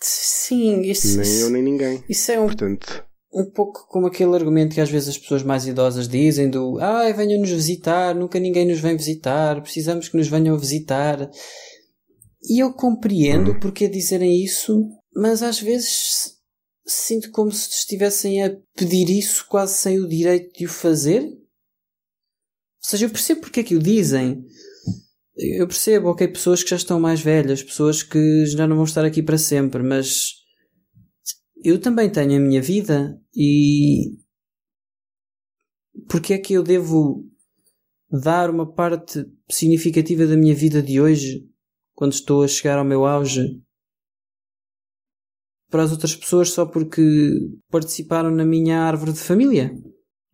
[0.00, 2.02] Sim, isso, Nem eu nem ninguém.
[2.08, 5.66] isso é um, Portanto, um pouco como aquele argumento que às vezes as pessoas mais
[5.66, 10.58] idosas dizem do ai, venham-nos visitar, nunca ninguém nos vem visitar, precisamos que nos venham
[10.58, 11.30] visitar.
[12.44, 13.60] E eu compreendo Uhum.
[13.60, 14.82] porque dizerem isso,
[15.14, 16.32] mas às vezes
[16.84, 21.22] sinto como se estivessem a pedir isso quase sem o direito de o fazer.
[21.22, 21.38] Ou
[22.80, 24.44] seja, eu percebo porque é que o dizem.
[25.36, 29.04] Eu percebo, ok, pessoas que já estão mais velhas, pessoas que já não vão estar
[29.04, 30.34] aqui para sempre, mas
[31.64, 34.18] eu também tenho a minha vida e
[36.08, 37.24] porque é que eu devo
[38.10, 41.48] dar uma parte significativa da minha vida de hoje,
[41.94, 43.62] quando estou a chegar ao meu auge,
[45.72, 47.02] para as outras pessoas só porque
[47.70, 49.72] participaram na minha árvore de família?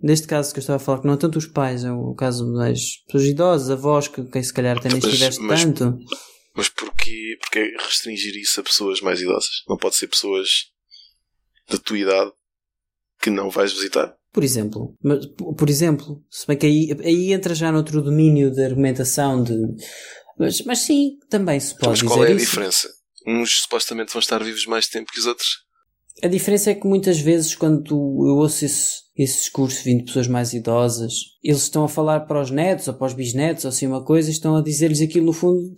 [0.01, 2.13] Neste caso que eu estava a falar, que não é tanto os pais, é o
[2.15, 5.97] caso das pessoas idosas, avós, que quem se calhar até nem estiveste tanto.
[6.57, 9.63] Mas porquê, porquê restringir isso a pessoas mais idosas?
[9.69, 10.49] Não pode ser pessoas
[11.71, 12.33] da tua idade
[13.23, 14.15] que não vais visitar?
[14.33, 15.25] Por exemplo, mas,
[15.57, 19.57] por exemplo, se bem que aí, aí entra já noutro domínio de argumentação de.
[20.39, 22.09] Mas, mas sim, também se pode mas dizer.
[22.09, 22.45] Mas qual é a isso.
[22.45, 22.98] diferença?
[23.31, 25.59] Uns supostamente vão estar vivos mais tempo que os outros.
[26.23, 30.27] A diferença é que muitas vezes, quando eu ouço esse, esse discurso vindo de pessoas
[30.27, 31.13] mais idosas,
[31.45, 34.31] eles estão a falar para os netos ou para os bisnetos ou assim uma coisa
[34.31, 35.75] estão a dizer-lhes aquilo no fundo,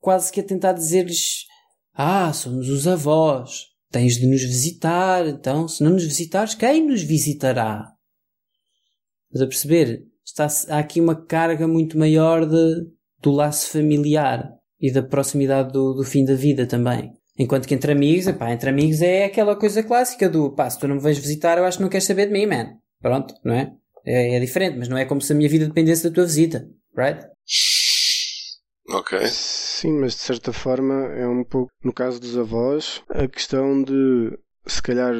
[0.00, 1.44] quase que a tentar dizer-lhes:
[1.92, 7.02] Ah, somos os avós, tens de nos visitar, então se não nos visitares, quem nos
[7.02, 7.92] visitará?
[9.26, 10.02] Estás a perceber?
[10.24, 12.86] Está, há aqui uma carga muito maior de,
[13.20, 17.12] do laço familiar e da proximidade do, do fim da vida também.
[17.38, 20.88] Enquanto que entre amigos, epá, entre amigos é aquela coisa clássica do pá, se tu
[20.88, 22.76] não me vais visitar, eu acho que não queres saber de mim, man.
[23.00, 23.72] Pronto, não é?
[24.04, 26.66] É, é diferente, mas não é como se a minha vida dependesse da tua visita,
[26.96, 27.26] right?
[28.88, 29.18] Ok.
[29.26, 34.38] Sim, mas de certa forma é um pouco, no caso dos avós, a questão de
[34.66, 35.14] se calhar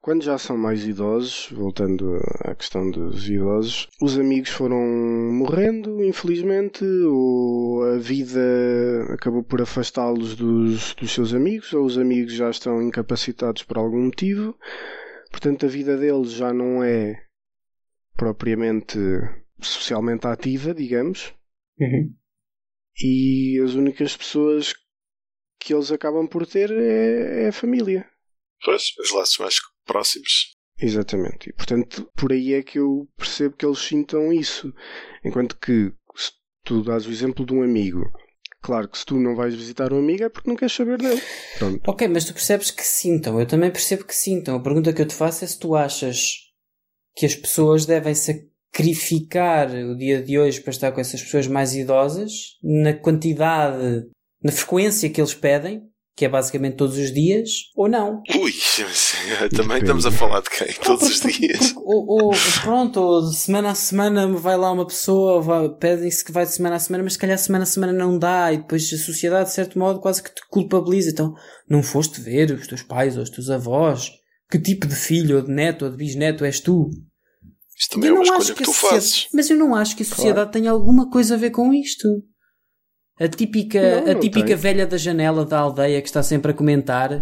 [0.00, 4.78] quando já são mais idosos, voltando à questão dos idosos, os amigos foram
[5.32, 8.40] morrendo, infelizmente, ou a vida
[9.12, 14.04] acabou por afastá-los dos, dos seus amigos, ou os amigos já estão incapacitados por algum
[14.06, 14.56] motivo.
[15.30, 17.22] Portanto, a vida deles já não é
[18.16, 18.98] propriamente
[19.60, 21.32] socialmente ativa, digamos.
[21.78, 22.14] Uhum.
[23.02, 24.74] E as únicas pessoas
[25.58, 28.08] que eles acabam por ter é, é a família.
[28.64, 29.58] Pois, os laços mais
[29.90, 30.54] próximos.
[30.80, 31.50] Exatamente.
[31.50, 34.72] E portanto, por aí é que eu percebo que eles sintam isso.
[35.24, 36.30] Enquanto que, se
[36.64, 38.00] tu dás o exemplo de um amigo,
[38.62, 41.20] claro que se tu não vais visitar um amigo é porque não queres saber dele.
[41.58, 41.90] Pronto.
[41.90, 43.40] Ok, mas tu percebes que sintam.
[43.40, 44.56] Eu também percebo que sintam.
[44.56, 46.20] A pergunta que eu te faço é se tu achas
[47.16, 51.74] que as pessoas devem sacrificar o dia de hoje para estar com essas pessoas mais
[51.74, 54.08] idosas na quantidade,
[54.42, 55.89] na frequência que eles pedem
[56.20, 58.22] que é basicamente todos os dias, ou não.
[58.36, 58.52] Ui,
[59.56, 60.74] também estamos a falar de quem?
[60.84, 61.72] Todos os dias.
[61.76, 66.52] ou, ou, pronto, ou semana a semana vai lá uma pessoa, pedem-se que vai de
[66.52, 69.48] semana a semana, mas se calhar semana a semana não dá, e depois a sociedade,
[69.48, 71.08] de certo modo, quase que te culpabiliza.
[71.08, 71.32] Então,
[71.66, 74.10] não foste ver os teus pais ou os teus avós?
[74.50, 76.90] Que tipo de filho, ou de neto, ou de bisneto és tu?
[77.74, 79.26] Isto também eu é uma escolha que, que tu fazes.
[79.32, 80.50] Mas eu não acho que a sociedade claro.
[80.50, 82.06] tenha alguma coisa a ver com isto.
[83.20, 87.20] A típica, não, a típica velha da janela da aldeia que está sempre a comentar.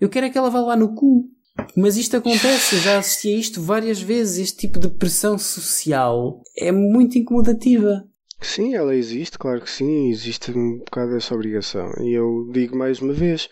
[0.00, 1.28] Eu quero é que ela vá lá no cu.
[1.76, 4.38] Mas isto acontece, já assisti a isto várias vezes.
[4.38, 8.04] Este tipo de pressão social é muito incomodativa.
[8.40, 11.90] Sim, ela existe, claro que sim, existe um bocado essa obrigação.
[12.00, 13.48] E eu digo mais uma vez: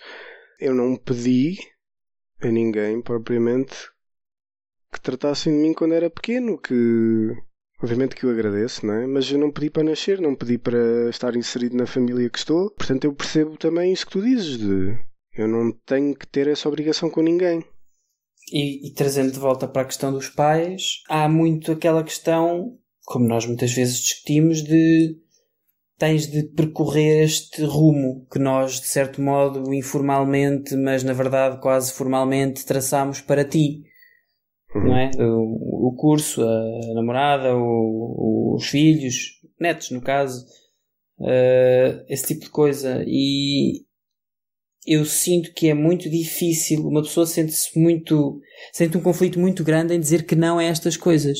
[0.60, 1.58] eu não pedi
[2.40, 3.74] a ninguém propriamente
[4.92, 7.34] que tratassem de mim quando era pequeno, que
[7.82, 9.06] Obviamente que eu agradeço, não é?
[9.08, 12.70] Mas eu não pedi para nascer, não pedi para estar inserido na família que estou.
[12.70, 14.96] Portanto, eu percebo também isso que tu dizes, de
[15.36, 17.64] eu não tenho que ter essa obrigação com ninguém.
[18.52, 23.26] E, e trazendo de volta para a questão dos pais, há muito aquela questão, como
[23.26, 25.16] nós muitas vezes discutimos, de
[25.98, 31.92] tens de percorrer este rumo que nós, de certo modo, informalmente, mas na verdade quase
[31.92, 33.82] formalmente, traçamos para ti
[34.74, 34.84] uhum.
[34.84, 35.10] não é?
[35.18, 40.44] O, o, curso, a namorada, o, os filhos, netos no caso,
[41.18, 43.04] uh, esse tipo de coisa.
[43.06, 43.84] E
[44.86, 48.40] eu sinto que é muito difícil, uma pessoa sente-se muito,
[48.72, 51.38] sente um conflito muito grande em dizer que não a estas coisas.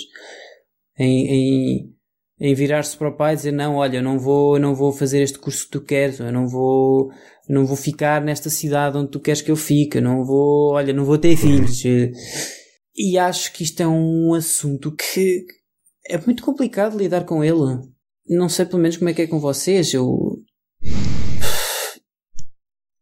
[0.98, 1.94] Em, em,
[2.38, 4.92] em virar-se para o pai e dizer não, olha, eu não vou, eu não vou
[4.92, 7.10] fazer este curso que tu queres, eu não vou,
[7.48, 10.92] não vou ficar nesta cidade onde tu queres que eu fique, eu não vou, olha,
[10.92, 11.82] não vou ter filhos.
[12.94, 15.46] E acho que isto é um assunto que
[16.06, 17.90] é muito complicado lidar com ele.
[18.28, 19.94] Não sei pelo menos como é que é com vocês.
[19.94, 20.36] Eu.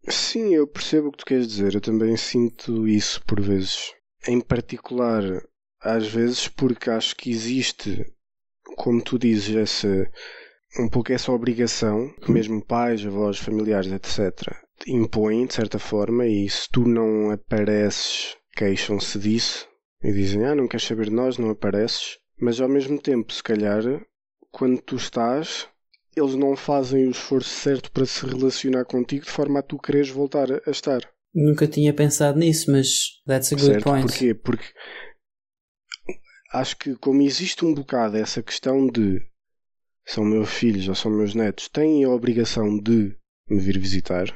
[0.09, 1.75] Sim, eu percebo o que tu queres dizer.
[1.75, 3.93] Eu também sinto isso por vezes.
[4.29, 5.23] Em particular,
[5.83, 8.05] às vezes, porque acho que existe,
[8.77, 10.11] como tu dizes, essa,
[10.79, 14.55] um pouco essa obrigação que mesmo pais, avós, familiares, etc.,
[14.87, 19.70] impõem de certa forma, e se tu não apareces, queixam-se disso
[20.03, 22.19] e dizem: Ah, não queres saber de nós, não apareces.
[22.41, 23.83] Mas ao mesmo tempo, se calhar,
[24.51, 25.69] quando tu estás,
[26.17, 30.09] eles não fazem o esforço certo para se relacionar contigo de forma a tu quereres
[30.09, 31.01] voltar a estar.
[31.35, 33.85] Nunca tinha pensado nisso, mas that's a good certo?
[33.85, 34.07] point.
[34.07, 34.35] Porquê?
[34.35, 34.65] Porque
[36.53, 39.21] acho que como existe um bocado essa questão de
[40.05, 43.17] são meus filhos ou são meus netos, têm a obrigação de
[43.49, 44.27] me vir visitar,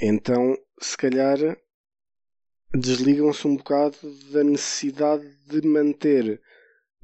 [0.00, 1.38] então se calhar
[2.74, 3.96] desligam-se um bocado
[4.32, 6.40] da necessidade de manter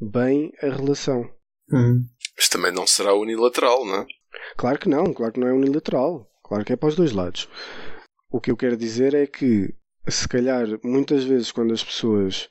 [0.00, 1.28] bem a relação.
[1.72, 2.04] Hum.
[2.36, 4.06] Mas também não será unilateral, não é?
[4.56, 6.30] Claro que não, claro que não é unilateral.
[6.42, 7.48] Claro que é para os dois lados.
[8.30, 9.74] O que eu quero dizer é que,
[10.08, 12.48] se calhar, muitas vezes, quando as pessoas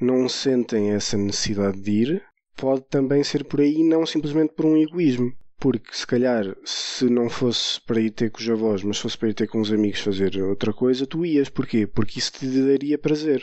[0.00, 2.22] não sentem essa necessidade de ir,
[2.56, 5.32] pode também ser por aí, não simplesmente por um egoísmo.
[5.58, 9.30] Porque, se calhar, se não fosse para ir ter com os avós, mas fosse para
[9.30, 11.48] ir ter com os amigos fazer outra coisa, tu ias.
[11.48, 11.86] Porquê?
[11.86, 13.42] Porque isso te daria prazer.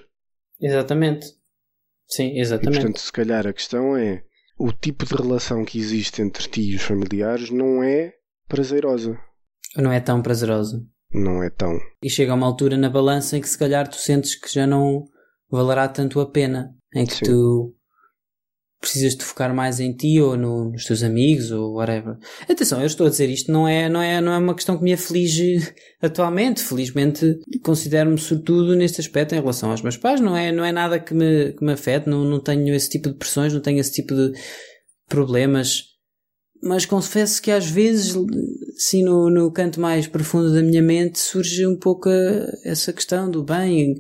[0.62, 1.26] Exatamente.
[2.08, 2.76] Sim, E, exatamente.
[2.80, 4.24] portanto, se calhar a questão é
[4.58, 8.14] o tipo de relação que existe entre ti e os familiares não é
[8.48, 9.20] prazerosa.
[9.76, 10.88] Não é tão prazeroso.
[11.12, 11.80] Não é tão.
[12.04, 14.68] E chega a uma altura na balança em que se calhar tu sentes que já
[14.68, 15.06] não
[15.50, 16.76] valerá tanto a pena.
[16.94, 17.26] Em que Sim.
[17.26, 17.76] tu
[18.84, 22.18] precisas de focar mais em ti ou no- nos teus amigos ou whatever.
[22.50, 24.84] Atenção, eu estou a dizer isto, não é, não é, não é uma questão que
[24.84, 25.58] me aflige
[26.02, 26.62] atualmente.
[26.62, 30.20] Felizmente considero-me sobretudo neste aspecto em relação aos meus pais.
[30.20, 33.10] Não é, não é nada que me, que me afete, não, não tenho esse tipo
[33.10, 34.34] de pressões, não tenho esse tipo de
[35.08, 35.84] problemas.
[36.62, 38.16] Mas confesso que às vezes,
[38.78, 42.10] sim, no, no canto mais profundo da minha mente, surge um pouco
[42.64, 43.96] essa questão do bem.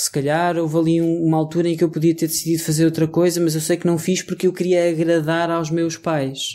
[0.00, 3.08] Se calhar houve ali um- uma altura em que eu podia ter decidido fazer outra
[3.08, 6.50] coisa, mas eu sei que não fiz porque eu queria agradar aos meus pais.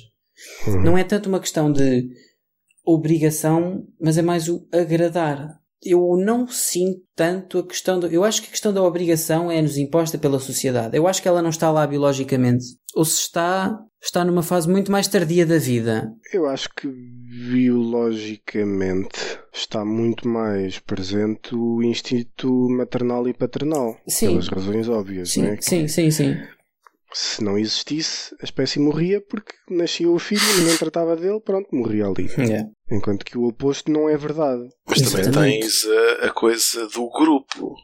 [0.82, 2.08] Não é tanto uma questão de
[2.86, 5.60] obrigação, mas é mais o agradar.
[5.86, 8.08] Eu não sinto tanto a questão do.
[8.08, 10.96] Eu acho que a questão da obrigação é-nos imposta pela sociedade.
[10.96, 12.64] Eu acho que ela não está lá biologicamente.
[12.96, 16.10] Ou se está, está numa fase muito mais tardia da vida.
[16.34, 19.20] Eu acho que biologicamente
[19.54, 23.98] está muito mais presente o instinto maternal e paternal.
[24.08, 24.28] Sim.
[24.30, 25.58] Pelas razões óbvias, Sim, não é?
[25.62, 26.36] sim, sim, sim.
[27.14, 32.08] Se não existisse, a espécie morria porque nascia o filho, ninguém tratava dele, pronto, morria
[32.08, 32.28] ali.
[32.38, 32.68] Yeah.
[32.92, 34.68] Enquanto que o oposto não é verdade.
[34.88, 35.60] Mas também Exatamente.
[35.62, 37.76] tens a, a coisa do grupo.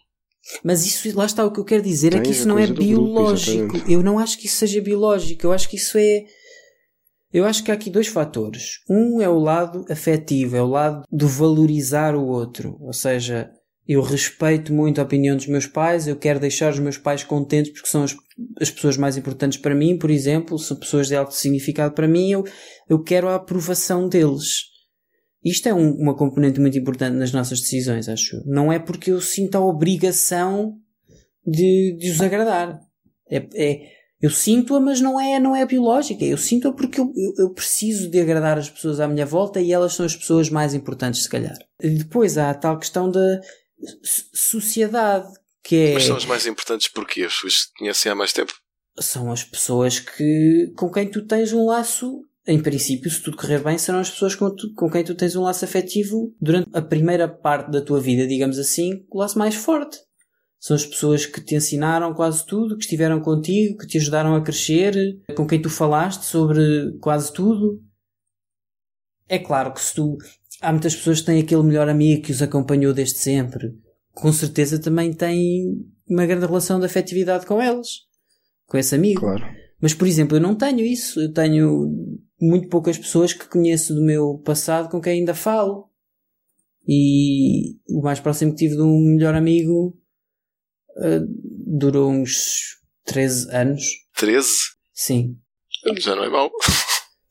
[0.63, 2.57] Mas isso, lá está o que eu quero dizer, é que Tens isso a não
[2.59, 3.63] é grupo, biológico.
[3.75, 3.91] exatamente.
[3.93, 5.45] eu não acho que isso seja biológico.
[5.45, 6.25] Eu acho que isso é.
[7.31, 8.79] Eu acho que há aqui dois fatores.
[8.89, 12.75] Um é o lado afetivo, é o lado do valorizar o outro.
[12.81, 13.51] Ou seja,
[13.87, 17.71] eu respeito muito a opinião dos meus pais, eu quero deixar os meus pais contentes
[17.71, 18.15] porque são as,
[18.59, 22.31] as pessoas mais importantes para mim, por exemplo, são pessoas de alto significado para mim,
[22.31, 22.43] eu,
[22.89, 24.63] eu quero a aprovação deles.
[25.43, 28.41] Isto é um- uma componente muito importante nas nossas decisões, acho.
[28.45, 30.75] Não é porque eu sinto a obrigação
[31.45, 32.79] de, de os agradar.
[33.29, 36.23] É, é- eu sinto-a, mas não é, não é biológica.
[36.25, 39.71] Eu sinto-a porque eu, eu, eu preciso de agradar as pessoas à minha volta e
[39.71, 41.57] elas são as pessoas mais importantes, se calhar.
[41.81, 43.39] E depois há a tal questão da
[44.03, 45.27] so- sociedade,
[45.63, 48.53] que é Mas são os mais importantes porque as pessoas te conhecem há mais tempo.
[48.99, 53.59] são as pessoas que, com quem tu tens um laço, em princípio, se tudo correr
[53.63, 56.81] bem, serão as pessoas com, tu- com quem tu tens um laço afetivo durante a
[56.81, 59.97] primeira parte da tua vida, digamos assim, o laço mais forte.
[60.59, 64.41] São as pessoas que te ensinaram quase tudo, que estiveram contigo, que te ajudaram a
[64.41, 64.93] crescer,
[65.35, 67.81] com quem tu falaste sobre quase tudo.
[69.27, 70.17] É claro que se tu.
[70.61, 73.73] Há muitas pessoas que têm aquele melhor amigo que os acompanhou desde sempre.
[74.11, 78.01] Com certeza também têm uma grande relação de afetividade com eles.
[78.65, 79.21] Com esse amigo.
[79.21, 79.45] Claro.
[79.79, 81.21] Mas, por exemplo, eu não tenho isso.
[81.21, 85.89] Eu tenho muito poucas pessoas que conheço do meu passado com quem ainda falo.
[86.85, 89.97] E o mais próximo que tive de um melhor amigo
[91.01, 91.21] eh,
[91.67, 93.83] durou uns 13 anos.
[94.15, 94.49] 13?
[94.93, 95.37] Sim.
[95.97, 96.49] Já não é mau.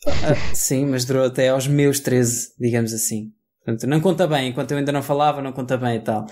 [0.06, 3.32] Ah, sim, mas durou até aos meus 13, digamos assim.
[3.64, 4.48] Portanto, não conta bem.
[4.48, 6.26] Enquanto eu ainda não falava, não conta bem e tal.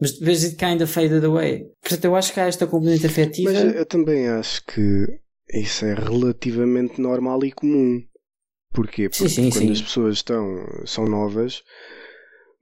[0.00, 1.64] Mas depois it kind of faded away.
[1.80, 3.50] Portanto, eu acho que há esta componente afetiva.
[3.50, 5.06] Mas eu também acho que
[5.54, 8.02] isso é relativamente normal e comum.
[8.72, 9.08] Porquê?
[9.08, 9.72] Porque Sim, sim, quando sim.
[9.72, 10.44] as pessoas estão,
[10.84, 11.62] são novas,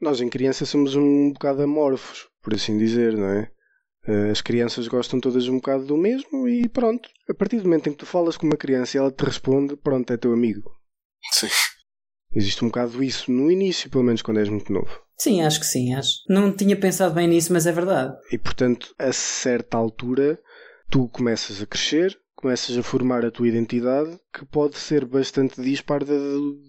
[0.00, 3.50] nós em criança somos um bocado amorfos, por assim dizer, não é?
[4.06, 7.08] Eh, As crianças gostam todas um bocado do mesmo e pronto.
[7.28, 9.76] A partir do momento em que tu falas com uma criança e ela te responde,
[9.76, 10.70] pronto, é teu amigo.
[11.32, 11.48] Sim.
[12.34, 14.90] Existe um bocado isso no início, pelo menos quando és muito novo.
[15.16, 16.10] Sim, acho que sim, acho.
[16.28, 18.12] Não tinha pensado bem nisso, mas é verdade.
[18.32, 20.38] E portanto, a certa altura,
[20.90, 26.04] tu começas a crescer, começas a formar a tua identidade que pode ser bastante dispar
[26.04, 26.14] da,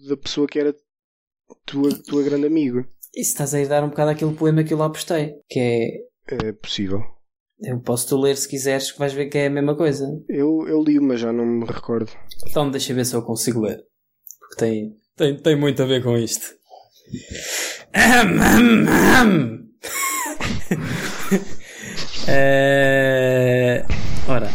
[0.08, 0.74] da pessoa que era
[1.66, 2.86] tua, tua grande amigo.
[3.12, 5.58] E se estás a ir dar um bocado aquele poema que eu lá postei, que
[5.58, 6.36] é.
[6.48, 7.15] É possível.
[7.60, 10.06] Eu posso-te ler se quiseres, que vais ver que é a mesma coisa.
[10.28, 12.12] Eu, eu li, mas já não me recordo.
[12.48, 13.82] Então deixa ver se eu consigo ler.
[14.38, 16.54] Porque tem, tem, tem muito a ver com isto.
[22.28, 23.86] Eh,
[24.28, 24.48] ora,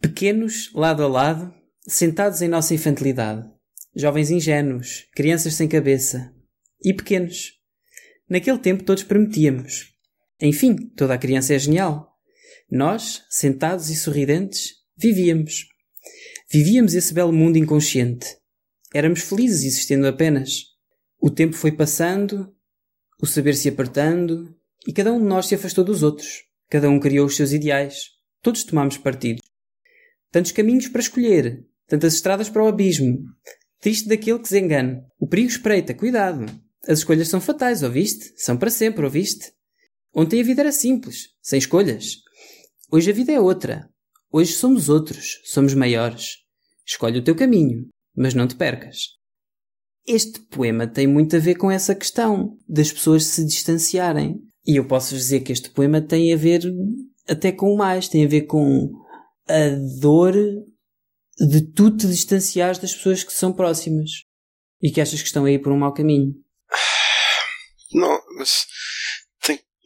[0.00, 1.54] pequenos, lado a lado,
[1.86, 3.48] sentados em nossa infantilidade,
[3.94, 6.34] jovens ingênuos, crianças sem cabeça,
[6.82, 7.52] e pequenos.
[8.28, 9.93] Naquele tempo todos prometíamos.
[10.44, 12.18] Enfim, toda a criança é genial.
[12.70, 15.66] Nós, sentados e sorridentes, vivíamos.
[16.52, 18.26] Vivíamos esse belo mundo inconsciente.
[18.92, 20.64] Éramos felizes existindo apenas.
[21.18, 22.54] O tempo foi passando,
[23.18, 24.54] o saber se apertando,
[24.86, 26.42] e cada um de nós se afastou dos outros.
[26.68, 28.10] Cada um criou os seus ideais.
[28.42, 29.40] Todos tomámos partido.
[30.30, 33.18] Tantos caminhos para escolher, tantas estradas para o abismo.
[33.80, 35.00] Triste daquele que se engane.
[35.18, 36.44] O perigo espreita, cuidado.
[36.86, 38.34] As escolhas são fatais, ouviste?
[38.36, 39.53] São para sempre, ouviste?
[40.14, 42.18] Ontem a vida era simples, sem escolhas.
[42.90, 43.90] Hoje a vida é outra.
[44.30, 46.36] Hoje somos outros, somos maiores.
[46.86, 48.98] Escolhe o teu caminho, mas não te percas.
[50.06, 54.36] Este poema tem muito a ver com essa questão das pessoas se distanciarem.
[54.64, 56.62] E eu posso dizer que este poema tem a ver
[57.28, 58.92] até com mais, tem a ver com
[59.48, 60.34] a dor
[61.38, 64.10] de tu te distanciares das pessoas que são próximas
[64.80, 66.34] e que achas que estão aí por um mau caminho.
[67.92, 68.66] Não, mas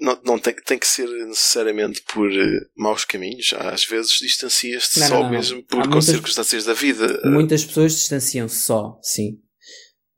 [0.01, 3.53] não, não tem, tem que ser necessariamente por uh, maus caminhos.
[3.59, 5.31] Às vezes distancias-te Não, só não, não.
[5.31, 7.21] mesmo por Há com muitas- circunstâncias da vida.
[7.25, 9.41] Muitas pessoas distanciam-se só, sim.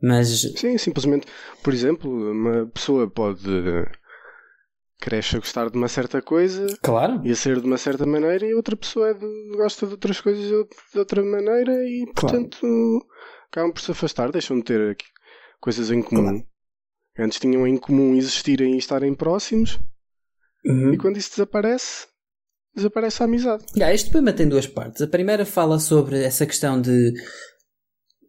[0.03, 1.27] Mas Sim, simplesmente,
[1.63, 3.43] por exemplo, uma pessoa pode
[5.01, 8.47] cresce a gostar de uma certa coisa claro, e a ser de uma certa maneira
[8.47, 13.07] e outra pessoa é de- gosta de outras coisas de outra- maneira e portanto
[13.51, 15.07] acabam por se afastar, deixam de ter aqui
[15.59, 16.45] coisas em comum.
[17.19, 19.79] Antes tinham em comum existirem e estarem próximos
[20.65, 20.93] Uhum.
[20.93, 22.07] e quando isso desaparece,
[22.75, 23.65] desaparece a amizade.
[23.75, 25.01] Já, este poema tem duas partes.
[25.01, 27.15] A primeira fala sobre essa questão de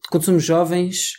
[0.10, 1.12] quando somos jovens,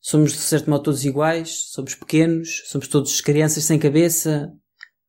[0.00, 4.52] somos de certo modo todos iguais, somos pequenos, somos todos crianças sem cabeça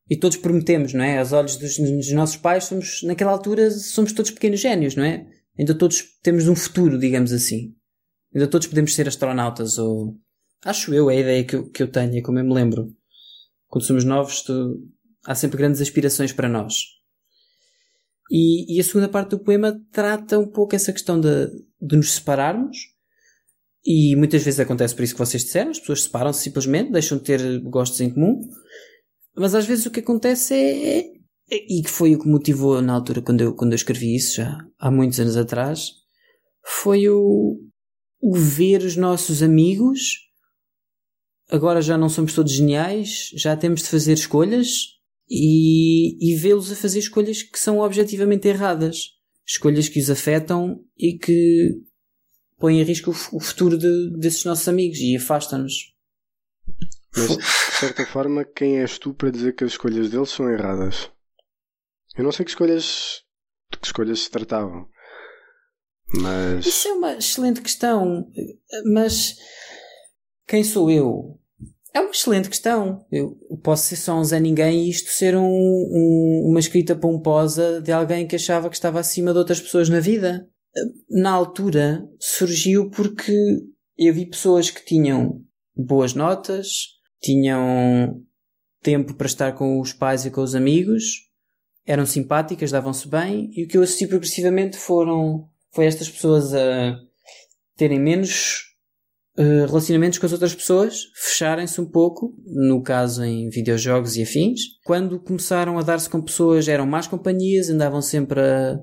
[0.10, 1.18] e todos prometemos, não é?
[1.20, 5.26] Aos olhos dos, dos nossos pais, somos, naquela altura, somos todos pequenos génios, não é?
[5.58, 7.74] Ainda todos temos um futuro, digamos assim.
[8.34, 10.18] Ainda todos podemos ser astronautas ou.
[10.64, 12.94] Acho eu, é a ideia que eu, que eu tenho, é como eu me lembro.
[13.68, 14.88] Quando somos novos, tu-
[15.26, 16.76] há sempre grandes aspirações para nós.
[18.30, 21.48] E, e a segunda parte do poema trata um pouco essa questão de,
[21.82, 22.78] de nos separarmos.
[23.86, 27.24] E muitas vezes acontece por isso que vocês disseram, as pessoas separam-se simplesmente, deixam de
[27.24, 28.40] ter gostos em comum.
[29.36, 31.06] Mas às vezes o que acontece é, é-
[31.50, 34.58] e que foi o que motivou na altura quando eu, quando eu escrevi isso, já
[34.80, 35.90] há muitos anos atrás,
[36.64, 37.60] foi o,
[38.22, 40.00] o ver os nossos amigos.
[41.52, 44.68] Agora já não somos todos geniais, já temos de fazer escolhas
[45.30, 49.10] e, e vê-los a fazer escolhas que são objetivamente erradas.
[49.46, 51.72] Escolhas que os afetam e que
[52.58, 55.74] põem em risco o, o futuro de- desses nossos amigos e afastam-nos.
[57.18, 57.44] Mas de
[57.80, 61.10] certa forma, quem és tu para dizer que as escolhas deles são erradas?
[62.16, 63.24] Eu não sei que escolhas
[63.72, 64.88] de que escolhas se tratavam.
[66.14, 68.30] Mas Isso é uma excelente questão,
[68.94, 69.36] mas
[70.48, 71.41] quem sou eu?
[71.94, 73.06] É uma excelente questão.
[73.12, 77.82] Eu posso ser só um Zé Ninguém e isto ser um- um- uma escrita pomposa
[77.82, 80.48] de alguém que achava que estava acima de outras pessoas na vida.
[81.10, 83.34] Na altura surgiu porque
[83.98, 85.42] eu vi pessoas que tinham
[85.76, 86.68] boas notas,
[87.22, 88.22] tinham
[88.82, 91.30] tempo para estar com os pais e com os amigos,
[91.86, 96.98] eram simpáticas, davam-se bem, e o que eu assisti progressivamente foram foi estas pessoas a
[97.76, 98.71] terem menos
[99.42, 104.60] eh, relacionamentos com as outras pessoas, fecharem-se um pouco, no caso em videojogos e afins.
[104.86, 108.80] Quando começaram a dar-se com pessoas, eram más companhias, andavam sempre a,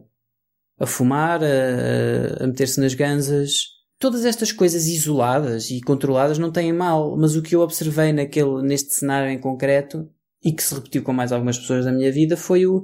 [0.80, 3.52] a fumar, a, a meter-se nas ganzas.
[4.00, 8.60] Todas estas coisas isoladas e controladas não têm mal, mas o que eu observei naquele,
[8.60, 10.10] neste cenário em concreto,
[10.44, 12.82] e que se repetiu com mais algumas pessoas da minha vida, foi o,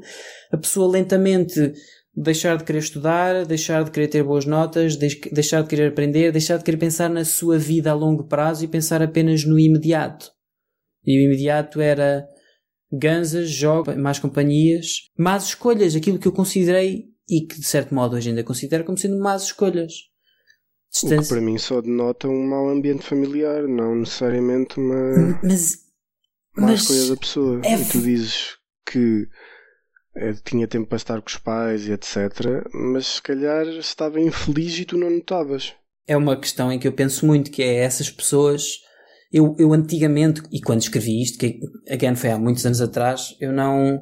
[0.52, 1.72] a pessoa lentamente
[2.16, 6.30] deixar de querer estudar, deixar de querer ter boas notas, deix- deixar de querer aprender,
[6.32, 10.30] deixar de querer pensar na sua vida a longo prazo e pensar apenas no imediato.
[11.04, 12.24] E o imediato era
[12.92, 18.16] ganzas, jogos, más companhias, más escolhas, aquilo que eu considerei e que de certo modo
[18.16, 19.92] hoje ainda considero como sendo más escolhas.
[19.92, 21.34] o que Distância.
[21.34, 25.78] para mim só denota um mau ambiente familiar, não necessariamente uma Mas,
[26.56, 27.60] mas escolha da pessoa.
[27.64, 28.56] é E tu dizes
[28.86, 29.26] que
[30.44, 32.66] tinha tempo para estar com os pais e etc.
[32.72, 35.72] Mas se calhar estava infeliz e tu não notavas.
[36.06, 38.80] É uma questão em que eu penso muito, que é essas pessoas.
[39.32, 41.58] Eu, eu antigamente, e quando escrevi isto, que
[41.90, 44.00] again foi há muitos anos atrás, eu não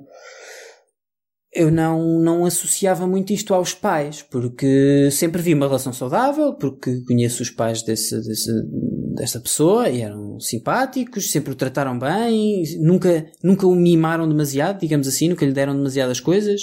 [1.54, 7.02] eu não, não associava muito isto aos pais, porque sempre vi uma relação saudável, porque
[7.04, 8.50] conheço os pais desse, desse,
[9.14, 15.06] dessa pessoa e eram simpáticos, sempre o trataram bem, nunca, nunca o mimaram demasiado, digamos
[15.08, 16.62] assim, nunca lhe deram demasiadas coisas.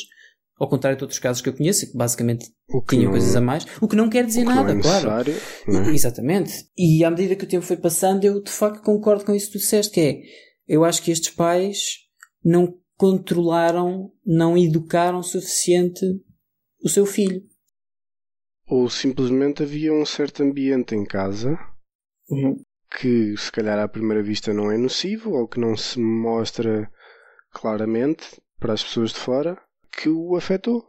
[0.60, 3.39] Ao contrário de outros casos que eu conheço, que basicamente que tinham não, coisas a
[3.39, 3.66] mais.
[3.80, 5.32] O que não quer dizer nada, é claro.
[5.32, 5.93] É?
[5.93, 6.66] Exatamente.
[6.78, 9.54] E à medida que o tempo foi passando, eu de facto concordo com isso que
[9.54, 10.22] tu disseste, que é,
[10.68, 12.00] eu acho que estes pais
[12.43, 16.06] não controlaram, não educaram o suficiente
[16.84, 17.41] o seu filho.
[18.68, 21.58] Ou simplesmente havia um certo ambiente em casa
[22.30, 22.61] uhum.
[22.97, 26.89] que se calhar à primeira vista não é nocivo ou que não se mostra
[27.51, 29.57] claramente para as pessoas de fora
[29.91, 30.84] que o afetou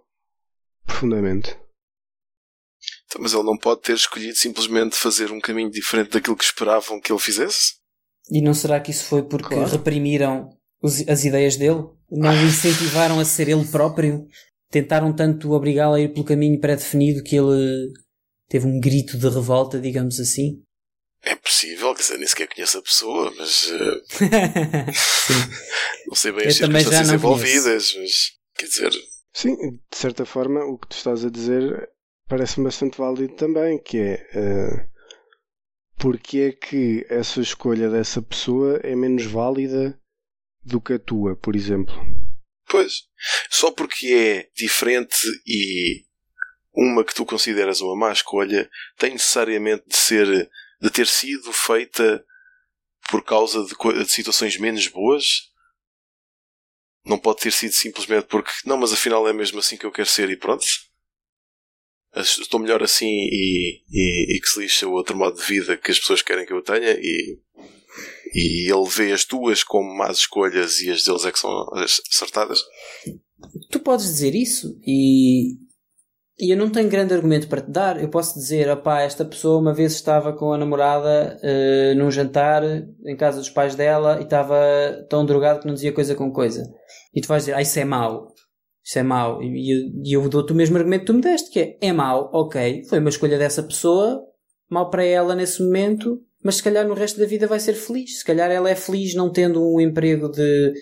[0.85, 1.57] profundamente.
[3.07, 7.01] Então, mas ele não pode ter escolhido simplesmente fazer um caminho diferente daquilo que esperavam
[7.01, 7.75] que ele fizesse?
[8.31, 9.71] E não será que isso foi porque claro.
[9.71, 10.51] reprimiram
[10.83, 11.85] as ideias dele?
[12.11, 14.27] Não o incentivaram a ser ele próprio?
[14.71, 17.93] Tentaram tanto obrigá-lo a ir pelo caminho pré-definido que ele
[18.49, 20.63] teve um grito de revolta, digamos assim?
[21.23, 23.67] É possível, quer dizer, nem sequer conheço a pessoa, mas.
[23.69, 24.03] Uh...
[26.09, 28.33] não sei bem as circunstâncias envolvidas, mas.
[28.57, 28.93] Quer dizer.
[29.33, 31.89] Sim, de certa forma, o que tu estás a dizer
[32.29, 34.27] parece-me bastante válido também, que é.
[34.35, 34.91] Uh,
[35.99, 40.01] porque é que essa escolha dessa pessoa é menos válida
[40.63, 41.95] do que a tua, por exemplo.
[42.69, 43.03] Pois.
[43.51, 46.05] Só porque é diferente e
[46.73, 50.51] uma que tu consideras uma má escolha tem necessariamente de ser
[50.81, 52.25] de ter sido feita
[53.11, 55.51] por causa de, de situações menos boas.
[57.05, 60.09] Não pode ter sido simplesmente porque não, mas afinal é mesmo assim que eu quero
[60.09, 60.65] ser e pronto.
[62.15, 65.91] Estou melhor assim e, e, e que se lixa o outro modo de vida que
[65.91, 67.39] as pessoas querem que eu tenha e
[68.33, 71.67] e ele vê as tuas como más escolhas e as deles é que são
[72.11, 72.63] acertadas.
[73.71, 75.57] Tu podes dizer isso e,
[76.41, 78.01] e eu não tenho grande argumento para te dar.
[78.01, 82.63] Eu posso dizer, opá, esta pessoa uma vez estava com a namorada uh, num jantar
[83.05, 84.57] em casa dos pais dela e estava
[85.09, 86.65] tão drogado que não dizia coisa com coisa.
[87.15, 88.29] E tu vais dizer, ah, isso é mau.
[88.83, 89.43] Isso é mau.
[89.43, 92.31] E eu, eu dou-te o mesmo argumento que tu me deste, que é, é mau,
[92.33, 94.21] ok, foi uma escolha dessa pessoa,
[94.69, 98.19] mau para ela nesse momento, mas se calhar no resto da vida vai ser feliz.
[98.19, 100.73] Se calhar ela é feliz não tendo um emprego de,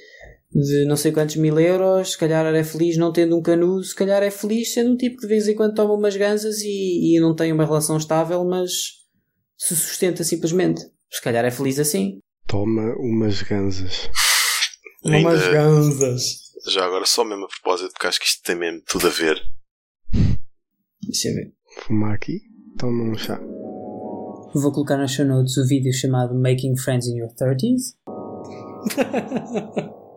[0.50, 3.94] de não sei quantos mil euros, se calhar é feliz não tendo um canudo, se
[3.94, 7.16] calhar é feliz sendo um tipo que de vez em quando toma umas ganzas e,
[7.16, 8.70] e não tem uma relação estável, mas
[9.56, 10.80] se sustenta simplesmente.
[11.10, 12.18] Se calhar é feliz assim.
[12.46, 14.08] Toma umas ganzas.
[15.04, 16.22] Ainda, umas ganzas.
[16.68, 19.40] Já agora, só mesmo a propósito, porque acho que isto tem mesmo tudo a ver.
[21.02, 21.52] Deixa eu ver.
[21.82, 22.40] Fumar aqui?
[22.78, 23.38] Toma um chá.
[24.54, 27.94] Vou colocar nas show notes o vídeo chamado Making Friends in Your 30s.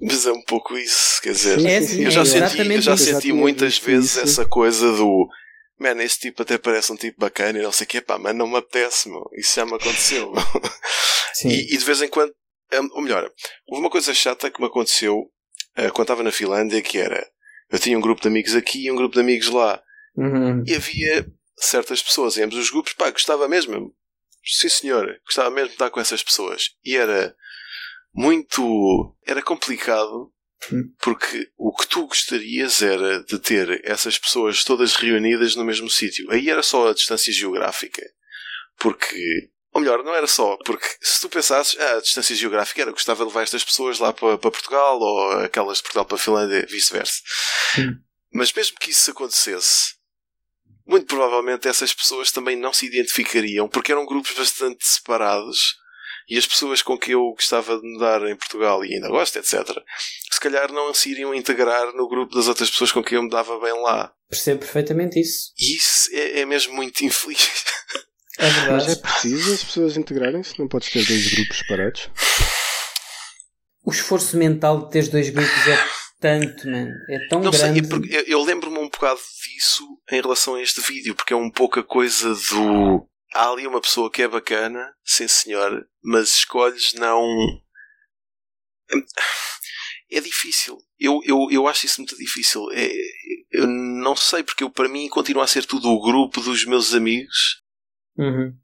[0.00, 2.96] Mas é um pouco isso, quer dizer, é, sim, eu já é senti, eu já
[2.96, 4.20] senti muitas vezes isso.
[4.20, 5.26] essa coisa do
[5.78, 8.34] man, este tipo até parece um tipo bacana e não sei o que, pá, mas
[8.34, 9.28] não me apetece, meu.
[9.34, 10.32] isso já me aconteceu.
[11.44, 12.32] e, e, de vez em quando,
[12.92, 13.30] ou melhor,
[13.66, 17.26] houve uma coisa chata que me aconteceu uh, quando estava na Finlândia que era
[17.70, 19.82] eu tinha um grupo de amigos aqui e um grupo de amigos lá.
[20.16, 20.62] Uhum.
[20.66, 21.26] E havia
[21.56, 23.94] certas pessoas em ambos os grupos, pá, gostava mesmo,
[24.44, 26.70] sim senhor, gostava mesmo de estar com essas pessoas.
[26.84, 27.34] E era
[28.16, 29.14] muito.
[29.26, 30.32] era complicado
[30.72, 30.92] hum.
[31.00, 36.30] porque o que tu gostarias era de ter essas pessoas todas reunidas no mesmo sítio.
[36.30, 38.02] Aí era só a distância geográfica.
[38.78, 39.50] Porque.
[39.72, 43.22] Ou melhor, não era só, porque se tu pensasses, ah, a distância geográfica era gostava
[43.22, 46.66] de levar estas pessoas lá para, para Portugal ou aquelas de Portugal para a Finlândia,
[46.66, 47.20] vice-versa.
[48.32, 49.96] Mas mesmo que isso acontecesse,
[50.86, 55.76] muito provavelmente essas pessoas também não se identificariam, porque eram grupos bastante separados.
[56.28, 59.64] E as pessoas com que eu gostava de mudar em Portugal e ainda gosto, etc.,
[60.30, 63.30] se calhar não se iriam integrar no grupo das outras pessoas com quem eu me
[63.30, 64.12] dava bem lá.
[64.28, 65.52] Percebo perfeitamente isso.
[65.58, 67.64] E isso é, é mesmo muito infeliz.
[68.38, 68.72] É verdade.
[68.72, 70.58] Mas é preciso as pessoas integrarem-se?
[70.58, 72.10] Não podes ter dois grupos separados?
[73.84, 75.78] O esforço mental de ter dois grupos é
[76.20, 76.88] tanto, man.
[77.08, 77.86] É tão não grande.
[77.86, 81.50] Sei, eu, eu lembro-me um bocado disso em relação a este vídeo, porque é um
[81.50, 83.08] pouco a coisa do.
[83.36, 87.22] Há ali uma pessoa que é bacana, sim senhor, mas escolhes não.
[90.10, 90.78] É difícil.
[90.98, 92.62] Eu, eu, eu acho isso muito difícil.
[92.72, 92.90] É,
[93.50, 96.94] eu não sei, porque eu, para mim continua a ser tudo o grupo dos meus
[96.94, 97.62] amigos.
[98.16, 98.56] Uhum.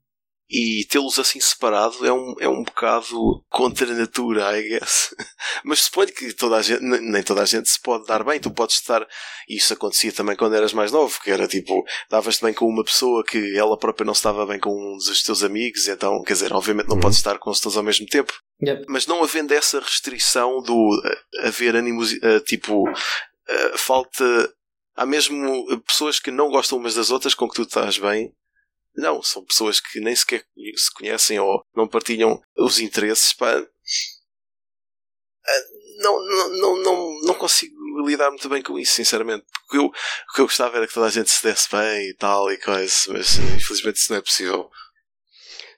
[0.53, 5.15] E tê-los assim separado é um, é um bocado contra a natura, I guess.
[5.65, 8.39] Mas suponho que toda a gente, nem toda a gente se pode dar bem.
[8.39, 9.01] Tu podes estar,
[9.49, 12.85] e isso acontecia também quando eras mais novo, que era tipo, davas-te bem com uma
[12.85, 16.53] pessoa que ela própria não estava bem com um dos teus amigos, então, quer dizer,
[16.53, 17.01] obviamente não uhum.
[17.01, 18.35] podes estar com os teus ao mesmo tempo.
[18.63, 18.85] Yep.
[18.89, 21.03] Mas não havendo essa restrição do
[21.41, 22.85] haver animosidade, tipo,
[23.77, 24.53] falta.
[24.95, 28.31] Há mesmo pessoas que não gostam umas das outras com que tu estás bem
[28.97, 30.45] não, são pessoas que nem sequer
[30.77, 33.33] se conhecem ou não partilham os interesses.
[33.33, 33.53] Pá.
[35.45, 35.63] Ah,
[35.99, 37.75] não, não, não, não, não consigo
[38.07, 39.45] lidar muito bem com isso, sinceramente.
[39.67, 42.15] Porque eu, o que eu gostava era que toda a gente se desse bem e
[42.15, 44.71] tal e coisa, mas infelizmente isso não é possível.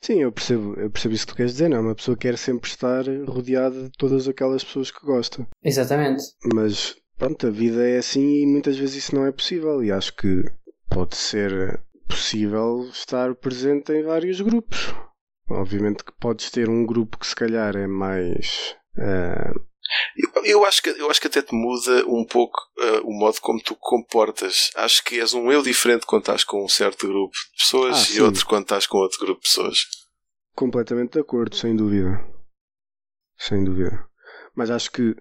[0.00, 1.78] Sim, eu percebo, eu percebo isso que tu queres dizer, não?
[1.78, 1.80] É?
[1.80, 5.46] Uma pessoa quer sempre estar rodeada de todas aquelas pessoas que gosta.
[5.62, 6.22] Exatamente.
[6.52, 10.14] Mas pronto, a vida é assim e muitas vezes isso não é possível e acho
[10.14, 10.44] que
[10.90, 14.94] pode ser possível estar presente em vários grupos.
[15.48, 18.76] Obviamente que podes ter um grupo que se calhar é mais.
[18.96, 19.60] Uh...
[20.16, 23.38] Eu, eu, acho que, eu acho que até te muda um pouco uh, o modo
[23.40, 24.70] como tu comportas.
[24.76, 28.16] Acho que és um eu diferente quando estás com um certo grupo de pessoas ah,
[28.16, 29.78] e outro quando estás com outro grupo de pessoas.
[30.54, 32.24] Completamente de acordo, sem dúvida.
[33.36, 34.06] Sem dúvida.
[34.54, 35.14] Mas acho que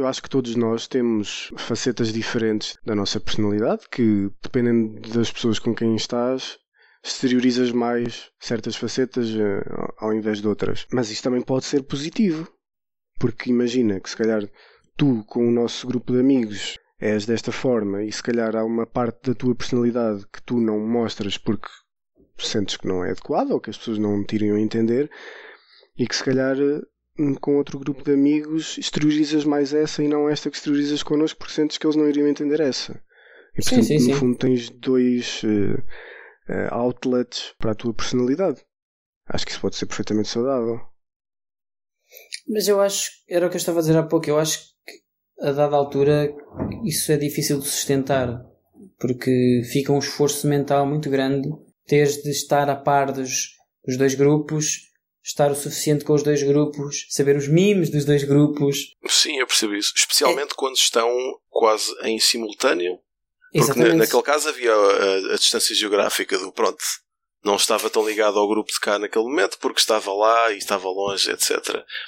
[0.00, 5.58] eu acho que todos nós temos facetas diferentes da nossa personalidade que, dependendo das pessoas
[5.58, 6.58] com quem estás,
[7.04, 10.86] exteriorizas mais certas facetas uh, ao invés de outras.
[10.90, 12.50] Mas isto também pode ser positivo,
[13.18, 14.42] porque imagina que se calhar
[14.96, 18.86] tu, com o nosso grupo de amigos, és desta forma e se calhar há uma
[18.86, 21.68] parte da tua personalidade que tu não mostras porque
[22.38, 25.10] sentes que não é adequada ou que as pessoas não te iriam entender
[25.98, 26.80] e que se calhar eh,
[27.40, 31.54] com outro grupo de amigos exteriorizas mais essa e não esta que exteriorizas connosco porque
[31.54, 33.00] sentes que eles não iriam entender essa.
[33.56, 34.20] E portanto, sim, sim, no sim.
[34.20, 35.78] fundo, tens dois uh,
[36.52, 38.60] uh, outlets para a tua personalidade.
[39.28, 40.80] Acho que isso pode ser perfeitamente saudável.
[42.48, 45.46] Mas eu acho, era o que eu estava a dizer há pouco, eu acho que
[45.46, 46.34] a dada altura
[46.84, 48.44] isso é difícil de sustentar
[48.98, 51.48] porque fica um esforço mental muito grande
[51.86, 54.89] teres de estar a par dos, dos dois grupos
[55.22, 58.94] estar o suficiente com os dois grupos, saber os memes dos dois grupos.
[59.06, 59.92] Sim, eu percebo isso.
[59.94, 60.56] Especialmente é.
[60.56, 61.08] quando estão
[61.48, 62.98] quase em simultâneo.
[63.52, 63.96] Porque Exatamente.
[63.96, 66.82] naquele caso havia a, a, distância geográfica do pronto.
[67.44, 70.88] Não estava tão ligado ao grupo de cá naquele momento porque estava lá e estava
[70.88, 71.50] longe, etc.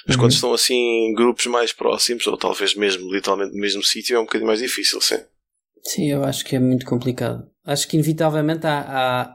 [0.07, 0.21] Mas uhum.
[0.21, 4.19] quando estão assim em grupos mais próximos, ou talvez mesmo literalmente no mesmo sítio, é
[4.19, 5.19] um bocadinho mais difícil, sim.
[5.83, 7.45] Sim, eu acho que é muito complicado.
[7.65, 8.79] Acho que inevitavelmente há,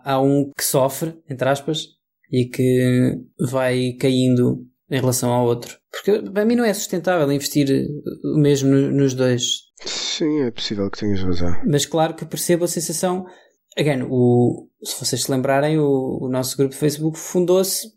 [0.05, 1.98] há, há um que sofre, entre aspas,
[2.31, 3.19] e que
[3.51, 5.79] vai caindo em relação ao outro.
[5.91, 7.69] Porque para mim não é sustentável investir
[8.25, 9.69] o mesmo nos dois.
[9.85, 11.55] Sim, é possível que tenhas razão.
[11.67, 13.25] Mas claro que percebo a sensação.
[13.77, 17.89] Again, o, se vocês se lembrarem, o, o nosso grupo de Facebook fundou-se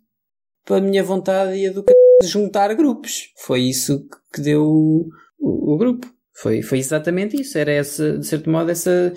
[0.65, 1.83] pela minha vontade e a do
[2.21, 3.31] de juntar grupos.
[3.35, 5.09] Foi isso que deu o,
[5.39, 6.07] o, o grupo.
[6.33, 7.57] Foi, foi exatamente isso.
[7.57, 9.13] Era essa, de certo modo, essa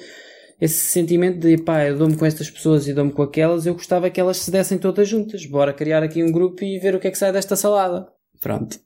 [0.61, 4.11] esse sentimento de pá, eu dou-me com estas pessoas e dou-me com aquelas, eu gostava
[4.11, 5.45] que elas se dessem todas juntas.
[5.47, 8.07] Bora criar aqui um grupo e ver o que é que sai desta salada.
[8.41, 8.79] Pronto.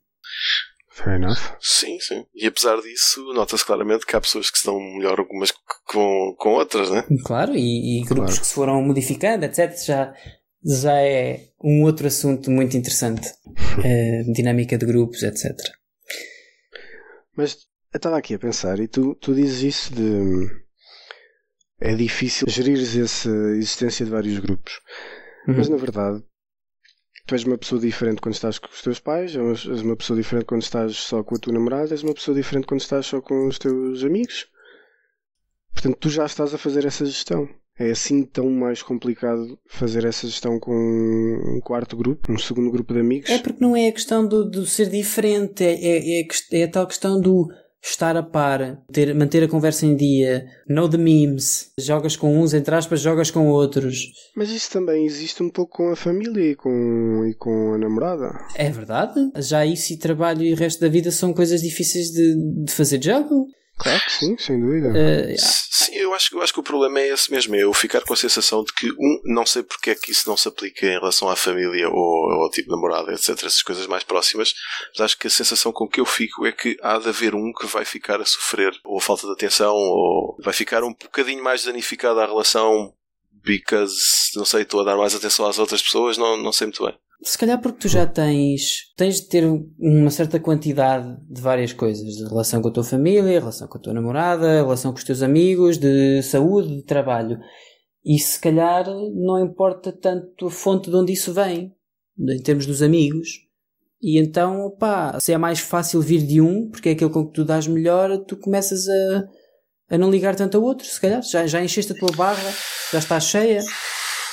[0.91, 1.39] Fair enough.
[1.61, 2.27] Sim, sim.
[2.35, 5.53] E apesar disso, nota-se claramente que há pessoas que estão melhor algumas
[5.87, 7.05] com, com outras, né?
[7.25, 8.41] Claro, e, e grupos claro.
[8.41, 9.77] que se foram modificando, etc.
[9.87, 10.14] Já,
[10.64, 13.29] já é um outro assunto muito interessante.
[13.29, 15.55] uh, dinâmica de grupos, etc.
[17.37, 17.57] Mas
[17.93, 20.68] eu estava aqui a pensar, e tu, tu dizes isso de
[21.81, 24.81] é difícil gerir essa existência de vários grupos.
[25.47, 25.55] Uhum.
[25.57, 26.22] Mas na verdade,
[27.26, 30.47] tu és uma pessoa diferente quando estás com os teus pais, és uma pessoa diferente
[30.47, 33.47] quando estás só com a tua namorada, és uma pessoa diferente quando estás só com
[33.47, 34.47] os teus amigos.
[35.72, 37.49] Portanto, tu já estás a fazer essa gestão.
[37.79, 42.93] É assim tão mais complicado fazer essa gestão com um quarto grupo, um segundo grupo
[42.93, 43.31] de amigos?
[43.31, 46.68] É porque não é a questão do, do ser diferente, é, é, é, é a
[46.68, 47.49] tal questão do
[47.83, 52.55] estar a par, ter, manter a conversa em dia, know the memes, jogas com uns,
[52.55, 54.11] entre aspas, jogas com outros.
[54.37, 58.31] Mas isso também existe um pouco com a família e com, e com a namorada.
[58.55, 59.31] É verdade.
[59.36, 63.03] Já isso e trabalho e o resto da vida são coisas difíceis de, de fazer
[63.03, 63.47] jogo.
[63.79, 64.89] Claro que sim, sem dúvida.
[64.89, 68.01] Uh, sim, eu acho, eu acho que o problema é esse mesmo, é eu ficar
[68.03, 70.85] com a sensação de que, um, não sei porque é que isso não se aplica
[70.85, 74.53] em relação à família ou ao tipo de namorada, etc., essas coisas mais próximas,
[74.91, 77.53] mas acho que a sensação com que eu fico é que há de haver um
[77.53, 81.43] que vai ficar a sofrer ou a falta de atenção ou vai ficar um bocadinho
[81.43, 82.93] mais danificado à relação
[83.45, 86.85] because, não sei, estou a dar mais atenção às outras pessoas, não, não sei muito
[86.85, 86.99] bem.
[87.23, 89.45] Se calhar porque tu já tens, tens de ter
[89.78, 93.81] uma certa quantidade de várias coisas, de relação com a tua família, relação com a
[93.81, 97.39] tua namorada, relação com os teus amigos, de saúde, de trabalho.
[98.05, 101.74] E se calhar não importa tanto a fonte de onde isso vem,
[102.19, 103.28] em termos dos amigos.
[104.01, 107.32] E então, pá, se é mais fácil vir de um, porque é aquele com que
[107.32, 109.28] tu dás melhor, tu começas a,
[109.90, 111.20] a não ligar tanto a outro, se calhar.
[111.23, 112.55] Já, já encheste a tua barra,
[112.93, 113.61] já está cheia.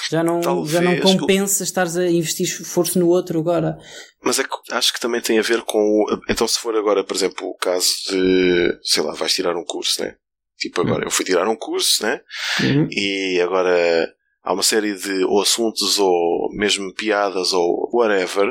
[0.10, 1.20] Já não, já não Talvez.
[1.20, 3.78] compensa estares a investir esforço no outro agora.
[4.24, 5.80] Mas é que acho que também tem a ver com.
[5.80, 8.80] o- Então, se for agora, por exemplo, o caso de.
[8.84, 10.16] Sei lá, vais tirar um curso, né?
[10.58, 12.22] Tipo, agora eu fui tirar um curso, né?
[12.62, 12.88] Uhum.
[12.92, 14.08] E agora
[14.44, 18.48] há uma série de ou assuntos ou mesmo piadas ou whatever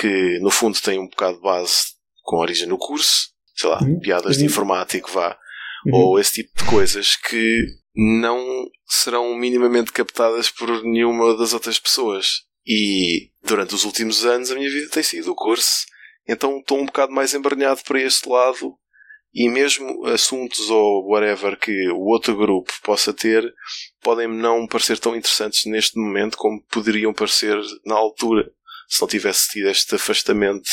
[0.00, 1.76] que no fundo têm um bocado de base
[2.22, 3.28] com origem no curso.
[3.54, 4.00] Sei lá, Uhum.
[4.00, 4.46] piadas de Uhum.
[4.46, 5.36] informático, vá.
[5.86, 5.94] Uhum.
[5.94, 7.64] Ou esse tipo de coisas que
[7.94, 12.44] não serão minimamente captadas por nenhuma das outras pessoas.
[12.66, 15.86] E durante os últimos anos a minha vida tem sido o curso.
[16.28, 18.76] Então estou um bocado mais embranhado para este lado
[19.32, 23.52] e mesmo assuntos ou whatever que o outro grupo possa ter
[24.02, 27.56] podem não parecer tão interessantes neste momento como poderiam parecer
[27.86, 28.50] na altura
[28.88, 30.68] se não tivesse tido este afastamento.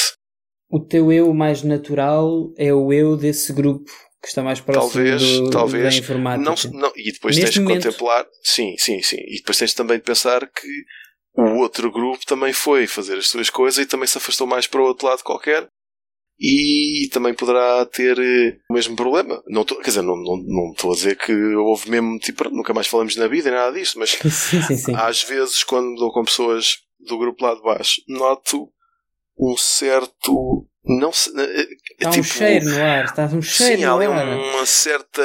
[0.70, 3.92] O teu eu mais natural é o eu desse grupo
[4.22, 5.84] que está mais próximo Talvez, do, talvez.
[5.94, 6.70] da informática.
[6.70, 7.84] Não, não, e depois Neste tens de momento.
[7.84, 10.68] contemplar, sim, sim, sim, e depois tens também de pensar que
[11.36, 14.82] o outro grupo também foi fazer as suas coisas e também se afastou mais para
[14.82, 15.68] o outro lado qualquer
[16.40, 19.42] e também poderá ter eh, o mesmo problema.
[19.48, 22.74] Não tô, quer dizer, não estou não, estou a dizer que houve mesmo, tipo, nunca
[22.74, 24.96] mais falamos na vida nem nada disto, mas sim, sim, sim.
[24.96, 28.72] às vezes quando dou com pessoas do grupo lá de baixo, noto
[29.40, 30.68] um certo.
[30.88, 33.96] Não se, eh, Está um tipo, cheiro no ar, está um cheiro Sim, há no
[33.96, 34.38] ali ar.
[34.38, 35.24] uma certa.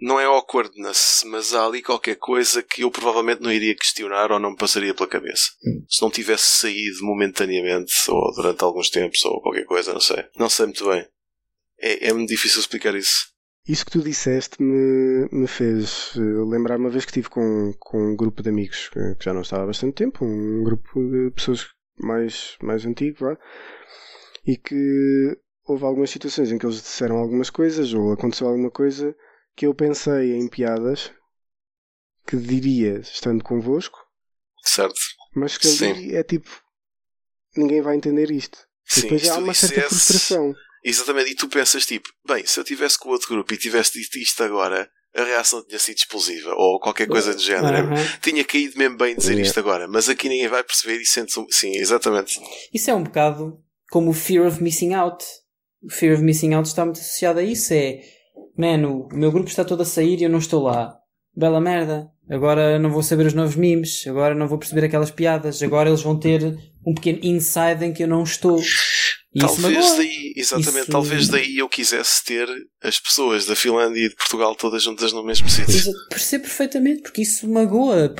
[0.00, 4.40] Não é awkwardness, mas há ali qualquer coisa que eu provavelmente não iria questionar ou
[4.40, 5.44] não me passaria pela cabeça.
[5.64, 5.84] Hum.
[5.88, 10.24] Se não tivesse saído momentaneamente ou durante alguns tempos ou qualquer coisa, não sei.
[10.36, 11.06] Não sei muito bem.
[11.80, 13.30] É, é muito difícil explicar isso.
[13.68, 16.20] Isso que tu disseste me, me fez eh,
[16.50, 19.42] lembrar uma vez que estive com, com um grupo de amigos que, que já não
[19.42, 21.68] estava há bastante tempo, um grupo de pessoas
[22.00, 23.38] mais, mais antigo, vá,
[24.46, 29.14] e que houve algumas situações em que eles disseram algumas coisas ou aconteceu alguma coisa
[29.54, 31.12] que eu pensei em piadas
[32.26, 33.98] que diria estando convosco,
[34.64, 34.98] Certo?
[35.34, 36.48] mas que é tipo
[37.56, 38.58] ninguém vai entender isto.
[38.90, 40.54] E Sim, depois se há uma certa dissesse- frustração.
[40.84, 43.92] Exatamente, e tu pensas tipo, bem, se eu tivesse com o outro grupo e tivesse
[44.00, 47.86] dito isto agora, a reação tinha sido explosiva, ou qualquer coisa do género.
[47.86, 48.18] Aham.
[48.20, 49.46] Tinha caído mesmo bem dizer Yeah.
[49.48, 51.46] isto agora, mas aqui ninguém vai perceber e sente um...
[51.50, 52.40] Sim, exatamente.
[52.74, 53.62] Isso é um bocado
[53.92, 55.22] como o fear of missing out.
[55.84, 57.74] O fear of missing out está muito associado a isso.
[57.74, 58.00] É,
[58.56, 60.94] mano, o meu grupo está todo a sair e eu não estou lá.
[61.36, 62.08] Bela merda.
[62.30, 64.06] Agora não vou saber os novos memes.
[64.06, 65.62] Agora não vou perceber aquelas piadas.
[65.62, 66.56] Agora eles vão ter
[66.86, 68.58] um pequeno inside em que eu não estou.
[69.34, 72.46] E talvez daí, exatamente, Isso- talvez daí eu quisesse ter
[72.82, 75.92] as pessoas da Finlândia e de Portugal todas juntas no mesmo sítio.
[76.08, 78.14] Percebo perfeitamente, porque isso magoa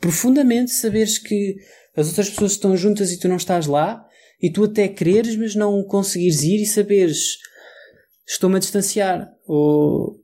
[0.00, 1.56] profundamente saberes que
[1.96, 4.04] as outras pessoas estão juntas e tu não estás lá,
[4.40, 7.38] e tu até quereres, mas não conseguires ir e saberes
[8.26, 9.28] estou-me a distanciar.
[9.46, 10.22] Ou,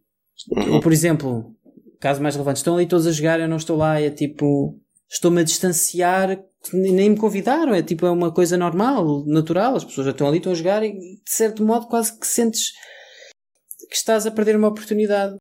[0.50, 0.74] Uhum.
[0.74, 1.54] ou, por exemplo,
[2.00, 4.78] caso mais relevante, estão ali todos a jogar, eu não estou lá, é tipo,
[5.08, 6.42] estou-me a distanciar,
[6.72, 10.38] nem me convidaram, é tipo, é uma coisa normal, natural, as pessoas já estão ali,
[10.38, 12.72] estão a jogar, e de certo modo quase que sentes
[13.88, 15.36] que estás a perder uma oportunidade.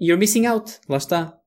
[0.00, 1.38] You're missing out, lá está.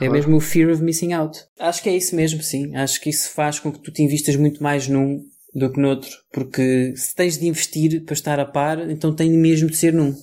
[0.00, 0.12] É Claro.
[0.12, 1.38] mesmo o fear of missing out.
[1.58, 2.74] Acho que é isso mesmo, sim.
[2.76, 5.20] Acho que isso faz com que tu te invistas muito mais num
[5.54, 6.10] do que noutro.
[6.32, 10.14] Porque se tens de investir para estar a par, então tem mesmo de ser num.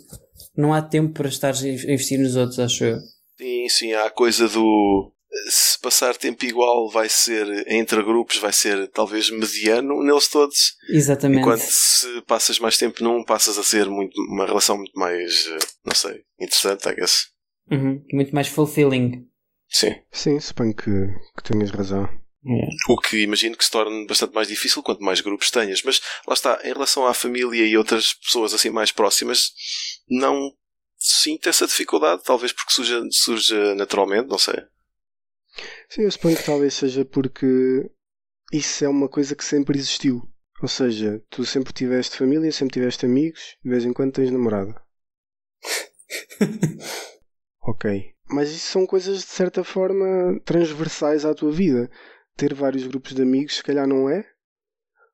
[0.56, 2.98] Não há tempo para estares a investir nos outros, acho eu.
[3.38, 5.12] Sim, sim, há a coisa do.
[5.50, 10.76] Se passar tempo igual vai ser entre grupos, vai ser talvez mediano neles todos.
[10.90, 11.42] Exatamente.
[11.42, 15.58] Enquanto se passas mais tempo num, passas a ser muito, uma relação muito mais, eh,
[15.86, 17.26] não sei, interessante, I guess.
[17.70, 18.02] Uhum.
[18.14, 19.26] Muito mais fulfilling.
[19.76, 19.94] Sim.
[20.10, 20.90] Sim, suponho que,
[21.36, 22.08] que tenhas razão.
[22.46, 22.72] Yeah.
[22.88, 25.84] O que imagino que se torne bastante mais difícil quanto mais grupos tenhas.
[25.84, 29.52] Mas lá está, em relação à família e outras pessoas assim mais próximas,
[30.10, 30.54] não
[30.98, 34.64] sinto essa dificuldade, talvez porque surja, surja naturalmente, não sei.
[35.90, 37.46] Sim, eu suponho que talvez seja porque
[38.54, 40.22] isso é uma coisa que sempre existiu.
[40.62, 44.82] Ou seja, tu sempre tiveste família, sempre tiveste amigos, de vez em quando tens namorada.
[47.60, 48.15] ok.
[48.28, 51.90] Mas isso são coisas de certa forma transversais à tua vida.
[52.36, 54.26] Ter vários grupos de amigos, se calhar não é.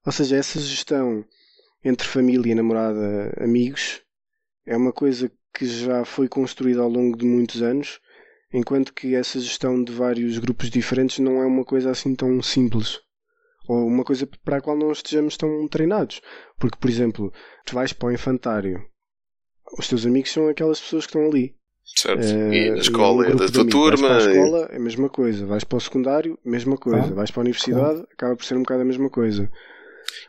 [0.06, 1.26] Ou seja, essa gestão
[1.84, 4.02] entre família, namorada, amigos
[4.66, 8.00] é uma coisa que já foi construída ao longo de muitos anos
[8.54, 13.00] enquanto que essa gestão de vários grupos diferentes não é uma coisa assim tão simples.
[13.68, 16.22] Ou uma coisa para a qual não estejamos tão treinados.
[16.58, 17.34] Porque, por exemplo,
[17.66, 18.86] tu vais para o infantário,
[19.78, 21.56] os teus amigos são aquelas pessoas que estão ali.
[21.96, 22.24] Certo.
[22.24, 23.72] Eh, e na escola é da tua amigos.
[23.72, 24.08] turma.
[24.10, 25.46] Vais para a escola, é a mesma coisa.
[25.46, 27.08] Vais para o secundário, mesma coisa.
[27.08, 29.52] Ah, Vais para a universidade, acaba por ser um bocado a mesma coisa.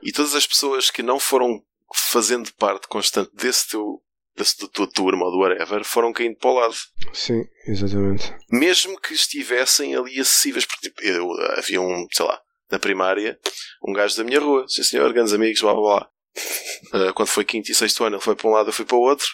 [0.03, 1.63] E todas as pessoas que não foram
[2.11, 4.03] fazendo parte constante desse teu,
[4.37, 6.75] desse, da tua turma ou do whatever foram caindo para o lado.
[7.13, 8.35] Sim, exatamente.
[8.51, 10.67] Mesmo que estivessem ali acessíveis.
[10.67, 12.39] Porque tipo, eu, havia um, sei lá,
[12.71, 13.39] na primária,
[13.87, 16.09] um gajo da minha rua, sim senhor, grandes amigos, blá blá blá.
[16.95, 18.97] Ah, quando foi quinto e sexto ano, ele foi para um lado, eu fui para
[18.97, 19.27] o outro.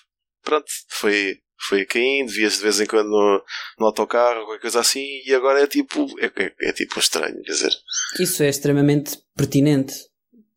[0.45, 3.43] Pronto, foi, foi caindo, via-se de vez em quando no,
[3.79, 7.53] no autocarro, qualquer coisa assim, e agora é tipo, é, é, é tipo estranho, quer
[7.53, 7.73] dizer.
[8.21, 9.95] Isso é extremamente pertinente.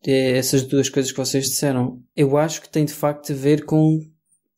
[0.04, 2.02] É essas duas coisas que vocês disseram.
[2.16, 4.00] Eu acho que tem de facto a ver com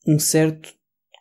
[0.07, 0.73] um certo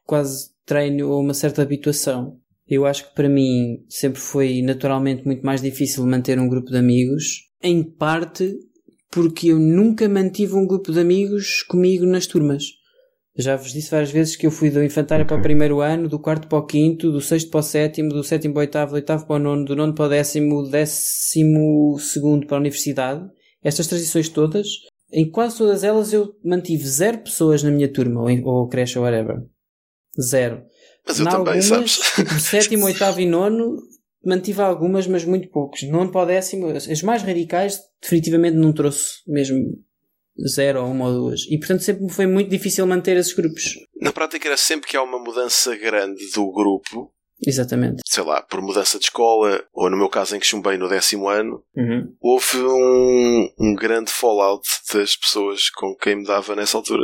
[0.06, 2.40] quase treino ou uma certa habituação.
[2.68, 6.78] Eu acho que para mim sempre foi naturalmente muito mais difícil manter um grupo de
[6.78, 8.54] amigos, em parte
[9.12, 12.64] porque eu nunca mantive um grupo de amigos comigo nas turmas.
[13.36, 16.20] Já vos disse várias vezes que eu fui do infantário para o primeiro ano, do
[16.20, 18.96] quarto para o quinto, do sexto para o sétimo, do sétimo para o oitavo, do
[18.96, 23.28] oitavo para o nono, do nono para o décimo, do décimo segundo para a universidade.
[23.64, 24.68] Estas transições todas,
[25.12, 29.00] em quase todas elas eu mantive zero pessoas na minha turma, ou, em- ou creche
[29.00, 29.38] ou whatever.
[30.22, 30.64] Zero.
[31.08, 31.98] Mas eu Em também, algumas, sabes?
[32.16, 33.78] Tipo, sétimo, oitavo e nono,
[34.24, 35.82] mantive algumas, mas muito poucos.
[35.84, 39.58] Nono para o décimo, as mais radicais, definitivamente não trouxe mesmo
[40.48, 41.42] zero ou uma ou duas.
[41.50, 43.64] E portanto sempre foi muito difícil manter esses grupos.
[44.02, 47.14] Na prática era sempre que há uma mudança grande do grupo,
[47.46, 48.02] Exatamente.
[48.08, 51.28] sei lá, por mudança de escola, ou no meu caso em que chumbei no décimo
[51.30, 52.16] ano, Uhum.
[52.22, 57.04] houve um, um grande fallout das pessoas com quem me dava nessa altura.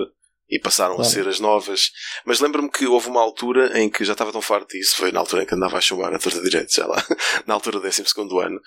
[0.51, 1.07] E passaram Claro.
[1.07, 1.91] a ser as novas.
[2.25, 5.19] Mas lembro-me que houve uma altura em que já estava tão farto disso, foi na
[5.19, 6.95] altura em que andava a chumbar na torta de direito, já lá,
[7.45, 8.01] na altura do 12
[8.43, 8.59] ano,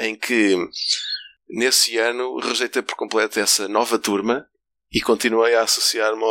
[0.00, 0.56] em que
[1.48, 4.48] nesse ano rejeitei por completo essa nova turma
[4.92, 6.24] e continuei a associar-me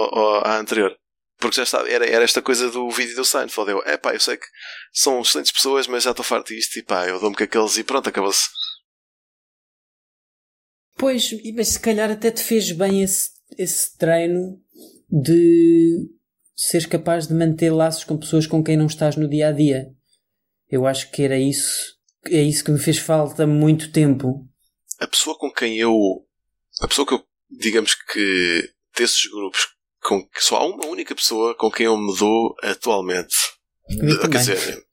[0.43, 0.95] à anterior.
[1.37, 3.69] Porque já estava, era, era esta coisa do vídeo do Seinfeld.
[3.69, 4.47] Eu, é eu sei que
[4.91, 7.83] são excelentes pessoas, mas já estou farto disto e pá, eu dou-me com aqueles e
[7.83, 8.47] pronto, acabou-se.
[10.97, 14.59] Pois, mas se calhar até te fez bem esse, esse treino
[15.09, 16.09] de
[16.55, 19.91] seres capaz de manter laços com pessoas com quem não estás no dia a dia.
[20.69, 21.95] Eu acho que era isso,
[22.25, 24.49] é isso que me fez falta muito tempo.
[24.99, 25.93] A pessoa com quem eu.
[26.81, 27.23] A pessoa que eu.
[27.49, 28.69] Digamos que.
[28.95, 29.67] Desses grupos.
[30.01, 33.35] Com que só há uma única pessoa com quem eu me dou atualmente.
[33.89, 34.85] Eu Quer dizer.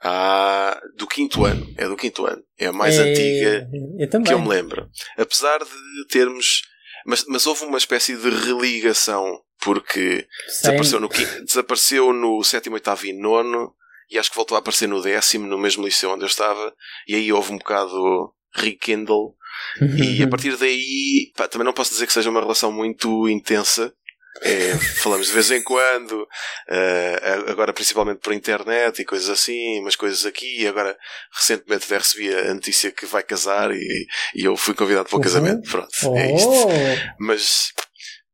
[0.00, 1.66] há do quinto ano.
[1.76, 2.42] É do quinto ano.
[2.58, 3.68] É a mais É, antiga
[3.98, 4.88] Eu que eu me lembro.
[5.16, 6.62] Apesar de termos.
[7.06, 9.40] Mas, mas houve uma espécie de religação.
[9.60, 10.26] Porque
[10.60, 13.72] desapareceu no, quin- desapareceu no sétimo, oitavo e nono.
[14.10, 16.74] E acho que voltou a aparecer no décimo, no mesmo liceu onde eu estava.
[17.06, 19.34] E aí houve um bocado rekindle.
[19.96, 23.92] E a partir daí, pá, também não posso dizer que seja uma relação muito intensa.
[24.40, 26.26] É, falamos de vez em quando,
[26.66, 30.66] eh, agora principalmente por internet e coisas assim, umas coisas aqui.
[30.66, 30.96] Agora,
[31.36, 35.18] recentemente, até recebi a notícia que vai casar e, e eu fui convidado para o
[35.18, 35.22] Uhum.
[35.22, 35.70] casamento.
[35.70, 36.48] Pronto, Oh, é isto.
[37.20, 37.72] Mas,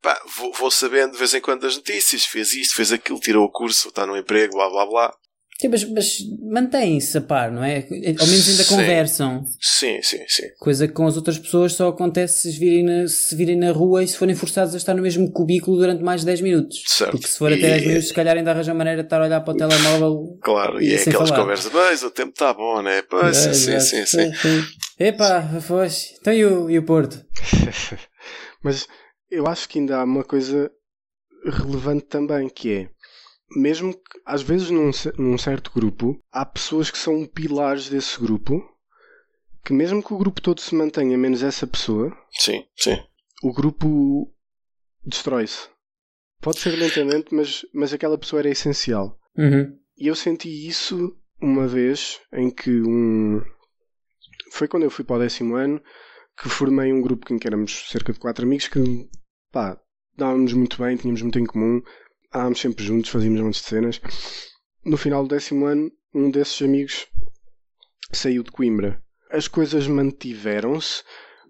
[0.01, 2.25] pá, vou, vou sabendo de vez em quando as notícias.
[2.25, 5.13] Fez isto, fez aquilo, tirou o curso, está no emprego, blá blá blá.
[5.61, 7.79] Sim, mas, mas mantêm-se a par, não é?
[7.79, 8.77] Ao menos ainda Sim.
[8.77, 9.45] conversam.
[9.61, 10.45] Sim, sim, sim.
[10.61, 14.05] Coisa que com as outras pessoas só acontece se virem, na, se virem na rua
[14.05, 16.85] e se forem forçados a estar no mesmo cubículo durante mais de 10 minutos.
[16.87, 17.11] Certo.
[17.11, 19.25] Porque se for E- até 10 minutos, se calhar ainda arranja maneira de estar a
[19.25, 20.39] olhar para o telemóvel.
[20.43, 21.43] Claro, e E é sem aquelas falar.
[21.43, 23.03] conversas, mas o tempo está bom, né?
[23.03, 24.65] Pois, sim, sim, sim, sim.
[25.01, 26.15] Epá, foste.
[26.21, 27.21] Então e o, e o Porto?
[28.63, 28.87] Mas
[29.31, 30.71] eu acho que ainda há uma coisa
[31.45, 32.89] relevante também, que é
[33.57, 38.63] mesmo que às vezes num, num certo grupo há pessoas que são pilares desse grupo
[39.65, 42.97] que mesmo que o grupo todo se mantenha menos essa pessoa, Sim, sim.
[43.43, 44.33] o grupo
[45.05, 45.69] destrói-se.
[46.41, 49.19] Pode ser lentamente, mas, mas aquela pessoa era essencial.
[49.37, 49.79] Uhum.
[49.97, 53.43] E eu senti isso uma vez em que um.
[54.53, 55.83] Foi quando eu fui para o décimo ano
[56.41, 58.81] que formei um grupo em que éramos cerca de quatro amigos que,
[59.53, 59.79] pá,
[60.17, 61.83] dávamos muito bem, tínhamos muito em comum,
[62.33, 64.01] andávamos sempre juntos, fazíamos montes de cenas.
[64.85, 67.07] No final do décimo ano, um desses amigos
[68.13, 69.03] saiu de Coimbra.
[69.31, 71.03] As coisas mantiveram-se,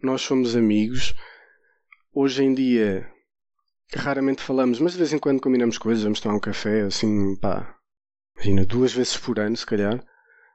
[0.03, 1.15] nós fomos amigos.
[2.13, 3.09] Hoje em dia,
[3.95, 7.77] raramente falamos, mas de vez em quando combinamos coisas, vamos tomar um café, assim, pá,
[8.37, 10.05] imagina, duas vezes por ano, se calhar.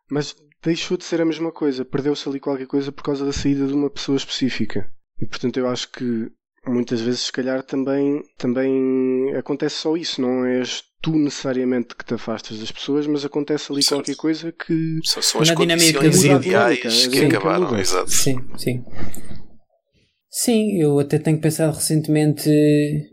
[0.09, 3.65] Mas deixou de ser a mesma coisa, perdeu-se ali qualquer coisa por causa da saída
[3.65, 4.91] de uma pessoa específica.
[5.19, 6.31] E portanto eu acho que
[6.67, 12.13] muitas vezes, se calhar, também, também acontece só isso, não és tu necessariamente que te
[12.13, 13.95] afastas das pessoas, mas acontece ali Certo.
[13.99, 14.99] qualquer coisa que.
[15.03, 17.81] São, são as Na dinâmica condições ideais que acabaram, muda.
[17.81, 18.09] exato.
[18.09, 18.83] Sim, sim.
[20.29, 22.49] Sim, eu até tenho pensado recentemente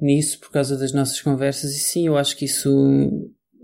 [0.00, 2.70] nisso por causa das nossas conversas e sim, eu acho que isso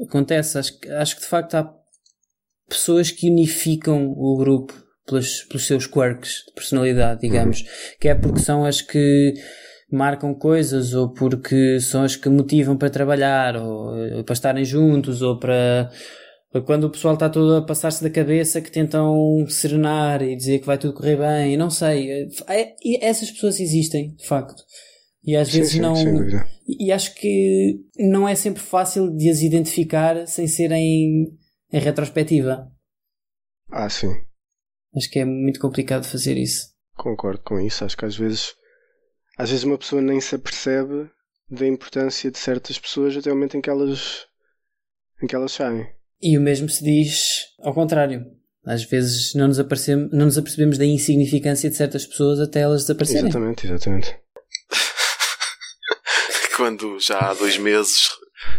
[0.06, 0.58] acontece.
[0.58, 1.72] Acho, que- acho que de facto há
[2.68, 4.74] pessoas que unificam o grupo
[5.06, 7.62] pelos, pelos seus quirks de personalidade, digamos.
[7.98, 9.32] Que é porque são as que
[9.90, 15.22] marcam coisas ou porque são as que motivam para trabalhar ou, eh, para estarem juntos
[15.22, 15.90] ou para
[16.64, 20.66] quando o pessoal está todo a passar-se da cabeça que tentam serenar e dizer que
[20.66, 22.28] vai tudo correr bem, não sei.
[22.48, 24.62] É- e essas pessoas existem, de facto.
[25.22, 25.94] E às Sim, vezes sim, não.
[26.66, 31.26] E acho que não é sempre fácil de as identificar sem serem
[31.72, 32.70] em retrospectiva.
[33.70, 34.12] Ah, sim.
[34.96, 36.68] Acho que é muito complicado fazer isso.
[36.96, 37.84] Concordo com isso.
[37.84, 38.54] Acho que às vezes,
[39.36, 41.10] às vezes uma pessoa nem se apercebe
[41.48, 44.26] da importância de certas pessoas até o momento em que elas,
[45.22, 45.86] em que elas saem.
[46.20, 48.24] E o mesmo se diz ao contrário.
[48.64, 52.82] Às vezes não nos, apercebemos, não nos apercebemos da insignificância de certas pessoas até elas
[52.82, 53.28] desaparecerem.
[53.28, 54.16] Exatamente, exatamente.
[56.56, 58.08] Quando já há dois meses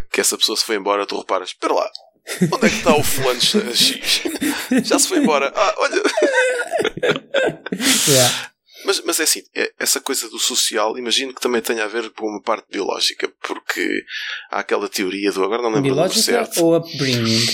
[0.09, 1.91] que essa pessoa se foi embora, tu reparas, espera lá,
[2.53, 4.21] onde é que está o fulano X?
[4.83, 5.51] Já se foi embora.
[5.55, 6.01] Ah, olha.
[8.07, 8.51] Yeah.
[8.87, 12.09] Mas, mas é assim, é- essa coisa do social, imagino que também tenha a ver
[12.11, 14.03] com uma parte biológica, porque
[14.49, 15.43] há aquela teoria do.
[15.43, 16.63] Agora não lembro Biológica certo.
[16.65, 17.45] ou upbringing?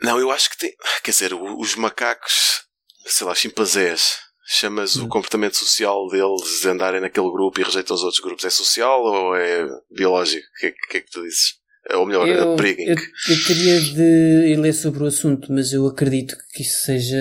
[0.00, 0.72] Não, eu acho que tem.
[1.02, 2.62] Quer dizer, os macacos,
[3.06, 4.16] sei lá, chimpanzés,
[4.46, 5.04] chamas Hum.
[5.04, 8.44] o comportamento social deles de andarem naquele grupo e rejeitam os outros grupos.
[8.44, 9.64] É social ou é
[9.94, 10.44] biológico?
[10.56, 11.60] O que, é que- é que tu dizes?
[11.94, 12.86] Ou melhor, Eu, upbringing.
[12.88, 17.18] eu, eu teria de ler sobre o assunto, mas eu acredito que isso seja.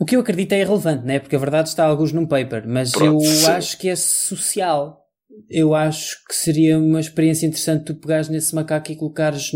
[0.00, 1.18] O que eu acredito é irrelevante, né?
[1.18, 3.46] Porque a verdade está alguns num paper, mas Pronto, eu sim.
[3.50, 4.98] acho que é social.
[5.48, 9.50] Eu acho que seria uma experiência interessante tu pegares nesse macaco e colocares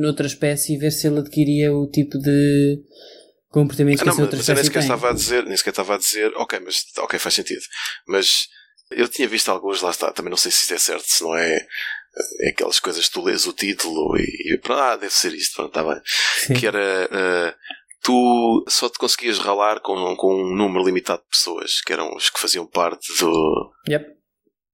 [0.00, 2.78] noutra espécie e ver se ele adquiria o tipo de
[3.50, 4.88] comportamento Ah, que não, essa outra mas eu nem espécie sequer tem.
[4.94, 7.62] estava a dizer, nem sequer estava a dizer, ok, mas ok, faz sentido.
[8.06, 8.48] Mas
[8.90, 11.36] eu tinha visto alguns, lá está, também não sei se isto é certo, se não
[11.36, 11.56] é,
[12.40, 15.54] é aquelas coisas que tu lês o título e, e pronto, ah, deve ser isto,
[15.56, 16.00] pronto, está bem.
[16.46, 16.54] Sim.
[16.54, 17.54] Que era ah,
[18.06, 22.30] tu só te conseguias ralar com, com um número limitado de pessoas, que eram os
[22.30, 24.06] que faziam parte do, Yep.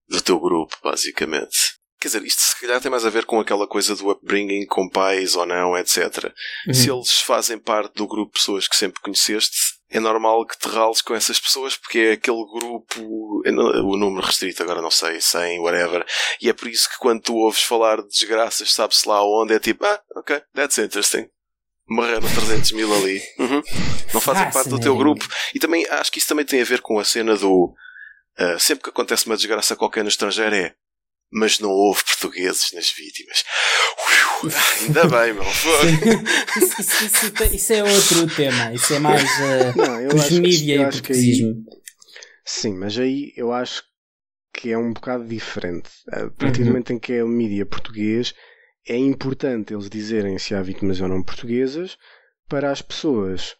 [0.08, 1.56] do teu grupo, basicamente.
[2.00, 4.88] Quer dizer, isto se calhar tem mais a ver com aquela coisa do upbringing, com
[4.88, 6.32] pais ou não, etc.
[6.66, 6.74] Uhum.
[6.74, 9.56] Se eles fazem parte do grupo de pessoas que sempre conheceste,
[9.88, 14.26] é normal que te rales com essas pessoas, porque é aquele grupo, não- o número
[14.26, 16.04] restrito, agora não sei, 100, whatever.
[16.40, 19.60] E é por isso que quando tu ouves falar de desgraças, sabe-se lá onde, é
[19.60, 21.28] tipo, ah, ok, that's interesting.
[21.88, 23.20] Morreram 300 mil ali.
[23.38, 23.62] Uhum.
[24.14, 25.26] Não fazem parte do teu grupo.
[25.54, 27.74] E também acho que isso também tem a ver com a cena do.
[28.38, 30.74] ah, sempre que acontece uma desgraça qualquer no estrangeiro é.
[31.34, 33.42] Mas não houve portugueses nas vítimas.
[34.44, 34.50] Ui,
[34.82, 35.42] ainda bem, meu.
[36.62, 38.72] isso, isso- isso isso é outro tema.
[38.74, 41.54] Isso é mais uh, Não, eu os acho que- mídia e o aí- portuguesismo.
[42.44, 43.82] Sim, mas aí eu acho
[44.54, 45.88] que é um bocado diferente.
[46.10, 46.64] A partir Uhum.
[46.66, 48.34] do momento em que é o mídia português,
[48.86, 51.96] é importante eles dizerem se há vítimas ou não portuguesas
[52.48, 53.56] para as pessoas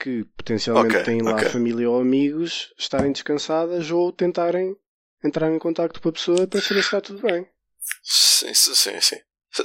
[0.00, 1.48] que potencialmente Ok, têm lá ok.
[1.50, 4.76] família ou amigos estarem descansadas ou tentarem
[5.24, 7.48] entrar em contacto com a pessoa para saber se está tudo bem.
[8.02, 9.16] Sim, sim, sim.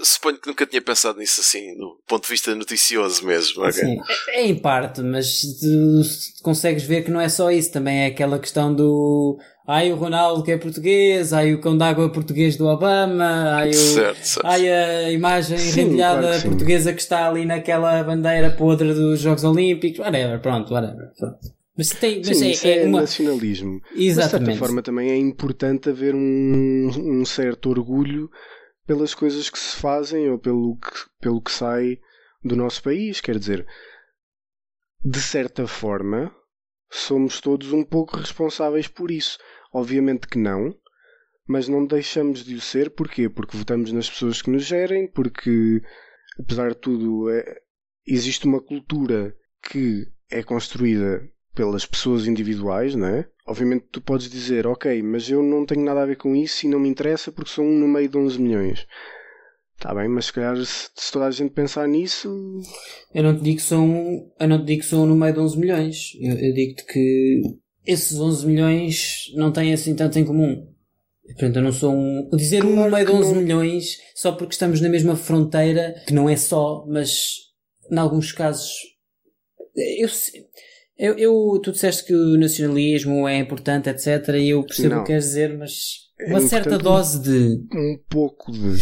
[0.03, 3.61] Suponho que nunca tinha pensado nisso assim, do ponto de vista noticioso mesmo.
[3.61, 3.73] ok?
[3.73, 3.97] Sim,
[4.29, 8.05] é, é em parte, mas tu consegues ver que não é só isso, também é
[8.07, 9.37] aquela questão do
[9.67, 13.73] ai o Ronaldo que é português, ai o cão d'água português do Obama, ai, o,
[13.73, 14.45] Certo, certo.
[14.45, 19.19] ai a imagem Sim, rendilhada claro que portuguesa que está ali naquela bandeira podre dos
[19.19, 21.11] Jogos Olímpicos, whatever, pronto, whatever.
[21.17, 21.37] Pronto.
[21.75, 23.01] Mas, tem, mas Sim, é, isso é é, uma.
[23.01, 23.81] nacionalismo.
[23.89, 24.59] Mas, de certa Exatamente.
[24.59, 26.91] forma também é importante haver um,
[27.21, 28.29] um certo orgulho
[28.85, 31.99] pelas coisas que se fazem ou pelo que, pelo que sai
[32.43, 33.21] do nosso país.
[33.21, 33.65] Quer dizer,
[35.03, 36.33] de certa forma,
[36.89, 39.37] somos todos um pouco responsáveis por isso.
[39.71, 40.75] Obviamente que não,
[41.47, 42.89] mas não deixamos de o ser.
[42.91, 43.29] Porquê?
[43.29, 45.81] Porque votamos nas pessoas que nos gerem, porque,
[46.39, 47.61] apesar de tudo, é-
[48.05, 49.35] existe uma cultura
[49.69, 53.27] que é construída pelas pessoas individuais, não é?
[53.45, 56.69] Obviamente tu podes dizer, ok, mas eu não tenho nada a ver com isso e
[56.69, 58.87] não me interessa porque sou um no meio de 11 milhões.
[59.75, 62.29] Está bem, mas se calhar se, se toda a gente pensar nisso,
[63.13, 65.39] Eu não te digo que são, eu não te digo que são no meio de
[65.39, 66.11] 11 milhões.
[66.21, 67.41] Eu, eu digo-te que
[67.85, 70.71] esses 11 milhões não têm assim tanto em comum.
[71.25, 72.29] Portanto, eu não sou um.
[72.35, 73.41] Dizer um no Claro meio de que 11 não.
[73.41, 77.39] milhões só porque estamos na mesma fronteira, que não é só, mas
[77.91, 78.71] em alguns casos.
[79.75, 80.07] Eu,
[80.97, 84.29] eu, eu, tu disseste que o nacionalismo é importante, etc.
[84.35, 84.97] E eu percebo Não.
[84.97, 85.71] o que queres dizer, mas
[86.19, 87.65] É uma certa dose de.
[87.75, 88.77] um pouco de.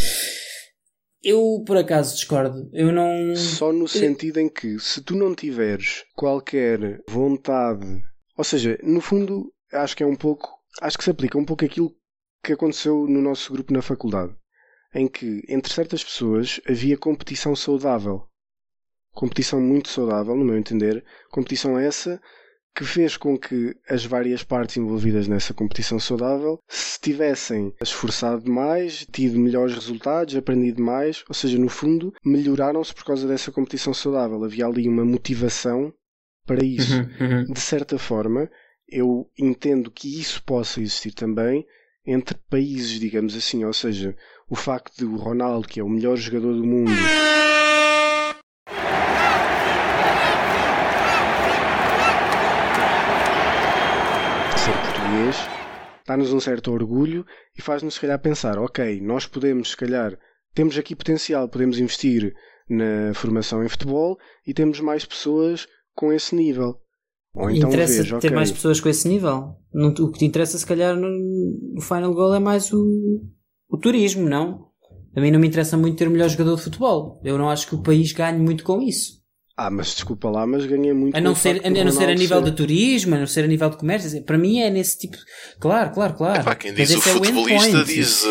[1.23, 2.69] Eu, por acaso, discordo.
[2.73, 3.35] Eu não.
[3.35, 7.85] Só no sentido em que se tu não tiveres qualquer vontade,
[8.37, 10.49] ou seja, no fundo, acho que é um pouco,
[10.81, 11.91] acho que se aplica um pouco aquilo
[12.43, 14.33] que aconteceu no nosso grupo na faculdade.
[14.93, 18.23] em que entre certas pessoas havia competição saudável.
[19.13, 21.03] Competição muito saudável, no meu entender.
[21.29, 22.21] Competição essa
[22.73, 29.05] que fez com que as várias partes envolvidas nessa competição saudável se tivessem esforçado mais,
[29.11, 34.43] tido melhores resultados, aprendido mais, ou seja, no fundo, melhoraram-se por causa dessa competição saudável.
[34.43, 35.93] Havia ali uma motivação
[36.45, 36.95] para isso.
[36.95, 37.53] Uhum, uhum.
[37.53, 38.49] De certa forma,
[38.87, 41.65] eu entendo que isso possa existir também
[42.05, 44.15] entre países, digamos assim, ou seja,
[44.49, 46.91] o facto de o Ronaldo, que é o melhor jogador do mundo,
[54.57, 55.37] ser português,
[56.07, 57.25] dá-nos um certo orgulho
[57.57, 60.17] e faz-nos, se calhar, pensar: ok, nós podemos, se calhar,
[60.53, 62.33] temos aqui potencial, podemos investir
[62.69, 66.79] na formação em futebol e temos mais pessoas com esse nível.
[67.33, 69.55] Ou então interessa ter ok, mais pessoas com esse nível.
[69.73, 71.09] O que te interessa, se calhar, no,
[71.73, 73.21] no Final Goal é mais o,
[73.69, 74.69] o turismo, não?
[75.15, 77.21] A mim não me interessa muito ter o melhor jogador de futebol.
[77.23, 79.20] Eu não acho que o país ganhe muito com isso.
[79.63, 81.15] Ah, mas desculpa lá, mas ganhei muito.
[81.15, 83.43] A não o ser, a, não ser a nível ser- de turismo, a não ser
[83.43, 84.23] a nível de comércio.
[84.23, 85.17] Para mim é nesse tipo.
[85.59, 86.41] Claro, claro, claro.
[86.41, 87.85] Epá, quem Mas diz o é futebolista endpoint.
[87.93, 88.27] diz uh,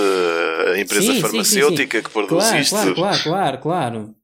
[0.74, 2.04] a empresa Sim, sim, sim, farmacêutica sim.
[2.04, 2.70] que produz Claro, isto.
[2.70, 4.14] claro, claro, claro, claro.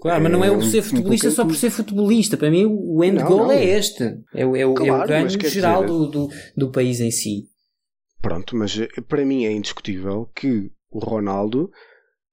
[0.00, 2.36] Claro, mas não é É o um- ser futebolista só por ser futebolista.
[2.36, 3.52] Para mim, o end Não, goal não.
[3.52, 4.02] é este.
[4.34, 7.10] É, o- é, o- é Claro, o ganho geral dizer- do, do, do país em
[7.10, 7.44] si.
[8.20, 11.70] Pronto, mas eh, para mim é indiscutível que o Ronaldo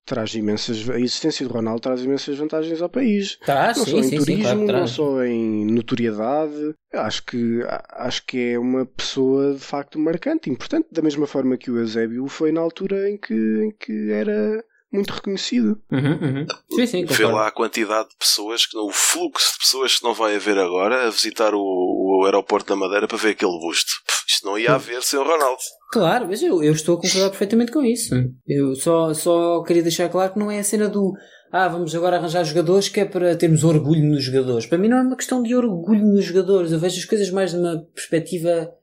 [0.05, 0.89] traz imensas.
[0.89, 3.37] A existência do Ronaldo traz imensas vantagens ao país.
[3.45, 6.75] Traz, não sim, só em sim, sim, turismo, claro que não só em notoriedade.
[6.93, 11.71] Acho que, acho que é uma pessoa de facto marcante, importante, da mesma forma que
[11.71, 14.63] o Eusébio foi na altura em que, em que era
[14.93, 15.81] muito reconhecido.
[15.91, 16.45] Uhum, uhum.
[16.71, 20.13] Sim, sim, Vê lá a quantidade de pessoas, que, o fluxo de pessoas que não
[20.13, 23.91] vai haver agora a visitar o, o aeroporto da Madeira para ver aquele busto.
[24.05, 25.61] Pff, isto não ia haver sem o Ronaldo.
[25.93, 28.15] Claro, mas eu, eu estou a concordar perfeitamente com isso.
[28.47, 31.13] Eu só, só queria deixar claro que não é a cena do
[31.51, 34.65] ah, vamos agora arranjar jogadores que é para termos orgulho nos jogadores.
[34.65, 36.71] Para mim não é uma questão de orgulho nos jogadores.
[36.71, 38.73] Eu vejo as coisas mais de uma perspectiva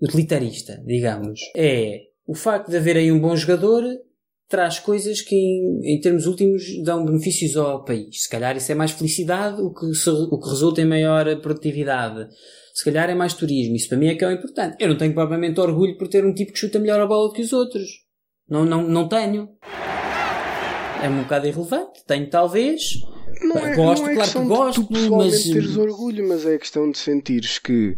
[0.00, 1.40] utilitarista, digamos.
[1.56, 3.82] É o facto de haver aí um bom jogador
[4.48, 8.22] traz coisas que em, em termos últimos dão benefícios ao país.
[8.22, 12.28] Se calhar isso é mais felicidade, o que, se- o que resulta em maior produtividade.
[12.74, 13.76] Se calhar é mais turismo.
[13.76, 14.76] Isso para mim é que é o importante.
[14.80, 17.32] Eu não tenho propriamente orgulho por ter um tipo que chuta melhor a bola do
[17.34, 17.88] que os outros.
[18.48, 19.48] Não, não, não tenho.
[21.00, 22.04] É um bocado irrelevante.
[22.04, 22.80] Tenho talvez.
[23.42, 26.28] Não é, gosto, não é claro que questão de gosto, tu pessoalmente mas- teres orgulho,
[26.28, 27.96] mas é questão de sentires que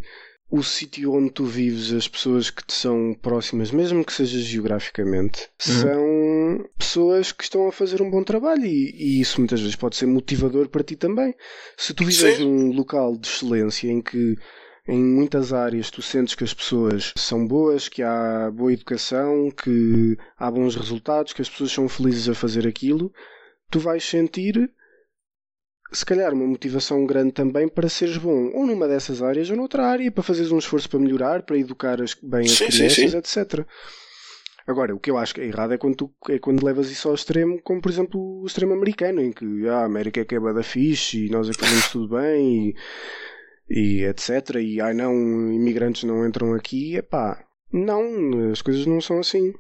[0.51, 5.49] o sítio onde tu vives, as pessoas que te são próximas, mesmo que seja geograficamente,
[5.59, 9.97] são pessoas que estão a fazer um bom trabalho e, e isso muitas vezes pode
[9.97, 11.35] ser motivador para ti também.
[11.77, 12.45] Se tu vives Sim.
[12.45, 14.37] num local de excelência em que
[14.89, 20.17] em muitas áreas tu sentes que as pessoas são boas, que há boa educação, que
[20.39, 23.13] há bons resultados, que as pessoas são felizes a fazer aquilo,
[23.71, 24.71] tu vais sentir
[25.93, 29.87] se calhar uma motivação grande também para seres bom ou numa dessas áreas ou noutra
[29.87, 33.29] área, para fazeres um esforço para melhorar, para educar as, bem as Sim, sim, crianças,
[33.29, 33.41] sim.
[33.41, 33.67] etc.
[34.67, 37.09] Agora, o que eu acho que é errado é quando, tu, é quando levas isso
[37.09, 40.35] ao extremo, como por exemplo o extremo americano, em que ah, a América é que
[40.35, 42.75] é bué da fixe e nós é que fazemos tudo bem e,
[43.69, 44.57] e etc.
[44.63, 45.13] E ai não,
[45.53, 46.97] imigrantes não entram aqui.
[46.97, 49.53] Epá, não, as coisas não são assim.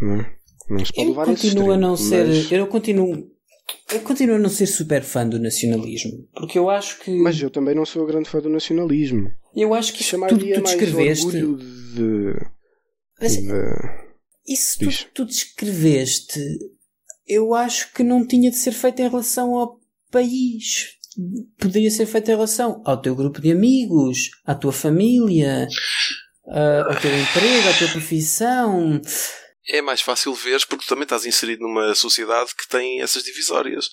[0.00, 0.36] Não, é?
[0.68, 2.26] não se pode Eu levar continuo a não ser.
[2.26, 3.30] mas- Eu continuo.
[3.92, 6.28] Eu continuo a não ser super fã do nacionalismo.
[6.34, 7.10] Porque eu acho que.
[7.10, 9.30] Mas eu também não sou grande fã do nacionalismo.
[9.54, 11.26] eu acho que isso tudo Chamaria que tu descreveste.
[11.26, 12.34] orgulho de...
[13.20, 13.48] Mas de...
[14.48, 16.40] isso tudo que tu descreveste,
[17.26, 19.78] eu acho que não tinha de ser feito em relação ao
[20.10, 20.98] país.
[21.58, 25.66] Poderia ser feito em relação ao teu grupo de amigos, à tua família,
[26.46, 29.00] ao teu emprego, à tua profissão.
[29.68, 33.88] É mais fácil veres porque tu também estás inserido numa sociedade que tem essas divisórias.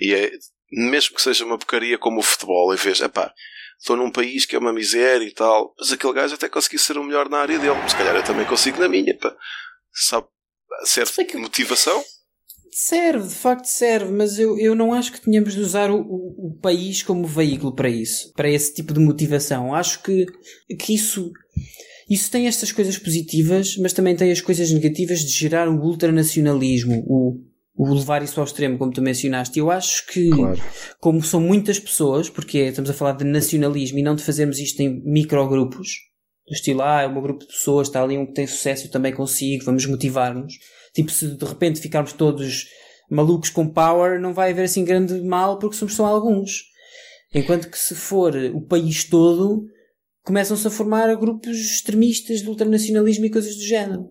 [0.00, 0.30] E é,
[0.72, 3.32] mesmo que seja uma porcaria como o futebol, e vês, epá,
[3.78, 6.96] estou num país que é uma miséria e tal, mas aquele gajo até conseguiu ser
[6.96, 7.76] o melhor na área dele.
[7.88, 9.34] Se calhar eu também consigo na minha, pá.
[9.92, 10.26] Sabe?
[10.84, 12.02] Certa que- motivação.
[12.72, 16.46] Serve, de facto serve, mas eu, eu não acho que tenhamos de usar o, o,
[16.48, 19.74] o país como veículo para isso, para esse tipo de motivação.
[19.74, 20.26] Acho que,
[20.78, 21.32] que isso,
[22.08, 27.04] isso tem estas coisas positivas, mas também tem as coisas negativas de gerar o ultranacionalismo,
[27.06, 27.40] o,
[27.74, 29.58] o levar isso ao extremo, como tu mencionaste.
[29.58, 30.60] Eu acho que, Claro.
[31.00, 34.80] como são muitas pessoas, porque estamos a falar de nacionalismo e não de fazermos isto
[34.80, 35.88] em microgrupos,
[36.46, 38.90] do estilo, ah, é um grupo de pessoas, está ali um que tem sucesso, eu
[38.90, 40.54] também consigo, vamos motivar-nos.
[40.94, 42.66] Tipo, se de repente ficarmos todos
[43.10, 46.64] malucos com power, não vai haver assim grande mal porque somos só alguns.
[47.34, 49.64] Enquanto que se for o país todo,
[50.24, 54.08] começam-se a formar grupos extremistas de ultranacionalismo e coisas do género.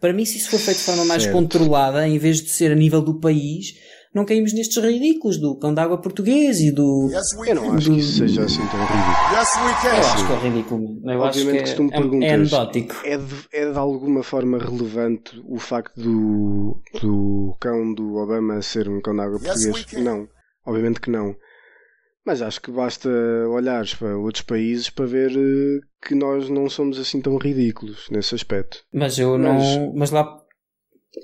[0.00, 1.34] Para mim, se isso for feito de forma mais Certo.
[1.34, 3.74] controlada, em vez de ser a nível do país,
[4.14, 7.08] não caímos nestes ridículos do cão d'água português e do.
[7.10, 9.38] Yes, Eu não acho que isso seja assim tão ridículo.
[9.38, 11.00] Yes, we Eu acho que é ridículo.
[11.04, 12.94] Eu acho Obviamente que que se é, tu me é, é perguntas, anedótico.
[13.04, 18.88] É de, é de alguma forma relevante o facto do, do cão do Obama ser
[18.88, 19.84] um cão de água Yes, português?
[19.86, 20.00] can.
[20.02, 20.28] Não,
[20.66, 21.34] obviamente que não.
[22.24, 23.08] Mas acho que basta
[23.50, 28.34] olhares para outros países para ver eh, que nós não somos assim tão ridículos nesse
[28.36, 28.78] aspecto.
[28.92, 29.92] Mas eu Mas- não.
[29.96, 30.38] Mas lá.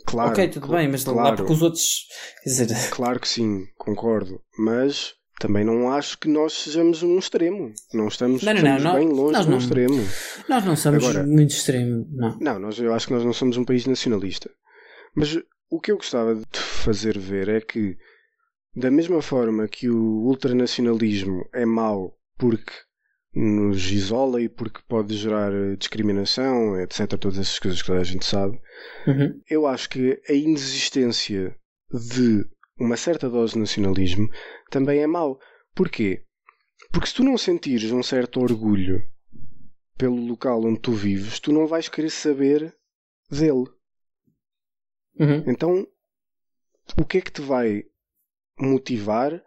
[0.06, 2.06] Claro, ok, tudo bem, mas lá claro, porque os outros.
[2.42, 2.68] Quer dizer.
[2.90, 4.40] claro que sim, concordo.
[4.58, 7.72] Mas também não acho que nós sejamos um extremo.
[7.94, 10.02] Não estamos, Não, não, estamos não, bem longe de um extremo.
[10.48, 12.38] Nós não somos Agora- muito extremo, não.
[12.38, 14.50] Não, nós, eu acho que nós não somos um país nacionalista.
[15.14, 15.38] Mas
[15.70, 17.96] o que eu gostava de fazer ver é que,
[18.74, 22.72] da mesma forma que o ultranacionalismo é mau porque
[23.34, 28.04] nos isola e porque pode gerar eh, discriminação, etc., todas essas coisas que toda a
[28.04, 28.58] gente sabe,
[29.06, 29.40] Uhum.
[29.48, 31.56] eu acho que a inexistência
[31.90, 32.44] de
[32.78, 34.28] uma certa dose de nacionalismo
[34.70, 35.38] também é mau.
[35.74, 36.24] Porquê?
[36.92, 39.02] Porque se tu não sentires um certo orgulho
[39.96, 42.74] pelo local onde tu vives, tu não vais querer saber
[43.30, 43.66] dele.
[45.18, 45.44] Uhum.
[45.46, 45.86] Então,
[46.96, 47.82] o que é que te vai
[48.58, 49.42] motivar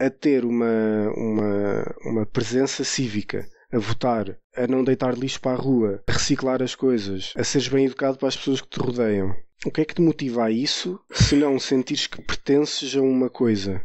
[0.00, 3.46] a ter uma, uma, uma presença cívica?
[3.72, 7.68] A votar, a não deitar lixo para a rua, a reciclar as coisas, a seres
[7.68, 9.32] bem educado para as pessoas que te rodeiam.
[9.64, 13.30] O que é que te motiva a isso se não sentires que pertences a uma
[13.30, 13.80] coisa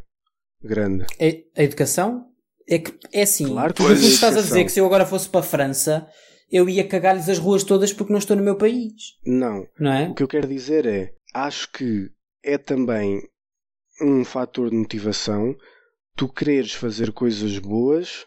[0.64, 1.06] grande?
[1.20, 2.26] É- A educação
[2.68, 3.46] é que é assim.
[3.48, 6.08] Claro que tu estás a dizer que se eu agora fosse para a França,
[6.50, 8.94] eu ia cagar-lhes as ruas todas porque não estou no meu país.
[9.24, 9.68] Não.
[9.80, 10.08] Não é?
[10.10, 12.10] O que eu quero dizer é, acho que
[12.44, 13.22] é também
[14.02, 15.56] um fator de motivação
[16.16, 18.26] tu quereres fazer coisas boas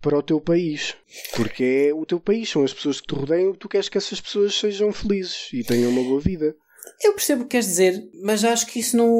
[0.00, 0.96] para o teu país.
[1.36, 4.20] Porque é o teu país, são as pessoas que te rodeiam, tu queres que essas
[4.20, 6.54] pessoas sejam felizes e tenham uma boa vida.
[7.00, 9.12] Eu percebo o que queres dizer, mas acho que isso não.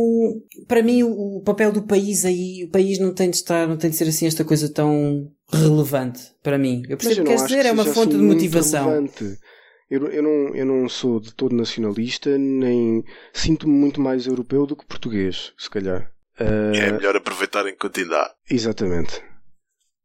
[0.66, 3.88] Para mim, o papel do país aí, o país não tem de estar, não tem
[3.88, 6.82] de ser assim esta coisa tão relevante para mim.
[6.88, 8.88] Eu percebo o que queres dizer, que é uma fonte assim de motivação.
[8.88, 9.38] relevante.
[9.88, 14.74] Eu, eu, não, eu não sou de todo nacionalista, nem sinto-me muito mais europeu do
[14.74, 16.11] que português, se calhar.
[16.38, 18.34] Ah, É melhor aproveitar enquanto ainda há.
[18.50, 19.22] Exatamente.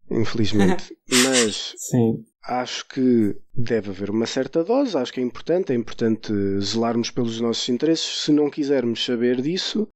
[0.09, 0.95] Infelizmente.
[1.25, 2.25] Mas Sim.
[2.43, 6.31] acho que deve haver uma certa dose, acho que é importante, é importante
[6.61, 8.23] zelarmos pelos nossos interesses.
[8.23, 9.87] Se não quisermos saber disso,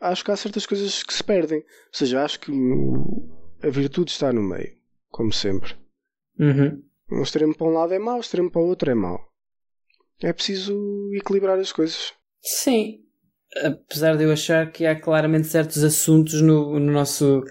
[0.00, 1.58] acho que há certas coisas que se perdem.
[1.58, 2.50] Ou seja, acho que
[3.62, 4.76] a virtude está no meio,
[5.10, 5.74] como sempre.
[6.38, 6.82] Uhum.
[7.12, 9.28] Um extremo para um lado é mau, um extremo para o outro é mau.
[10.22, 12.12] É preciso equilibrar as coisas.
[12.42, 13.04] Sim.
[13.64, 17.42] Apesar de eu achar que há claramente certos assuntos no, no nosso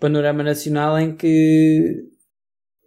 [0.00, 2.02] panorama nacional em que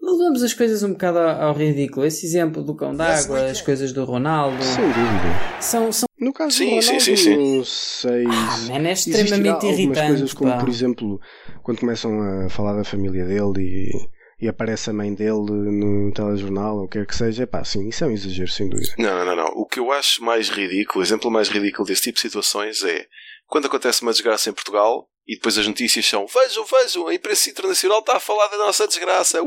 [0.02, 2.06] levamos as coisas um bocado ao, ao ridículo.
[2.06, 5.62] Esse exemplo do cão d'água, as coisas do Ronaldo, Sem dúvida.
[5.62, 7.58] são, são No caso Sim, do sim, Ronaldo, sim, sim.
[7.58, 8.26] não sei.
[8.26, 10.08] ah, man, é extremamente algumas irritante.
[10.08, 10.58] coisas como, pá.
[10.58, 11.20] por exemplo,
[11.62, 13.92] quando começam a falar da família dele e,
[14.40, 17.90] e aparece a mãe dele no telejornal ou o que quer que seja, pá, sim,
[17.90, 18.94] isso é um exagero, sem dúvida.
[18.98, 19.48] Não, não, não, não.
[19.56, 23.08] O que eu acho mais ridículo, o exemplo mais ridículo desse tipo de situações é
[23.48, 27.50] quando acontece uma desgraça em Portugal e depois as notícias são vejam, vejam, a imprensa
[27.50, 29.40] internacional está a falar da nossa desgraça.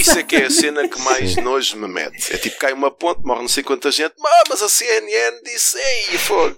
[0.00, 2.32] Isso é que é a cena que mais nojo me mete.
[2.32, 5.76] É tipo, cai uma ponte, morre não sei quanta gente, ah, mas a CNN disse,
[5.76, 6.56] ei, fogo.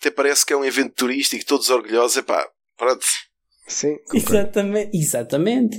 [0.00, 3.04] Até parece que é um evento turístico, todos orgulhosos, epá, pronto.
[3.66, 3.96] Sim.
[4.14, 4.96] Exatamente.
[4.96, 5.78] Exatamente.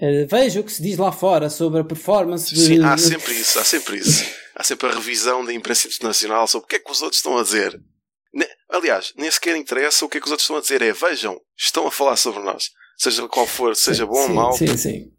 [0.00, 2.60] Eh, veja o que se diz lá fora sobre a performance de.
[2.60, 4.24] Sim, há sempre isso, há sempre isso.
[4.54, 7.38] Há sempre a revisão da imprensa internacional sobre o que é que os outros estão
[7.38, 7.80] a dizer.
[8.70, 11.38] Aliás, nem sequer interessa o que é que os outros estão a dizer, é vejam,
[11.56, 12.70] estão a falar sobre nós.
[12.96, 14.52] Seja qual for, seja bom ou sim, mau.
[14.54, 15.12] Sim, sim.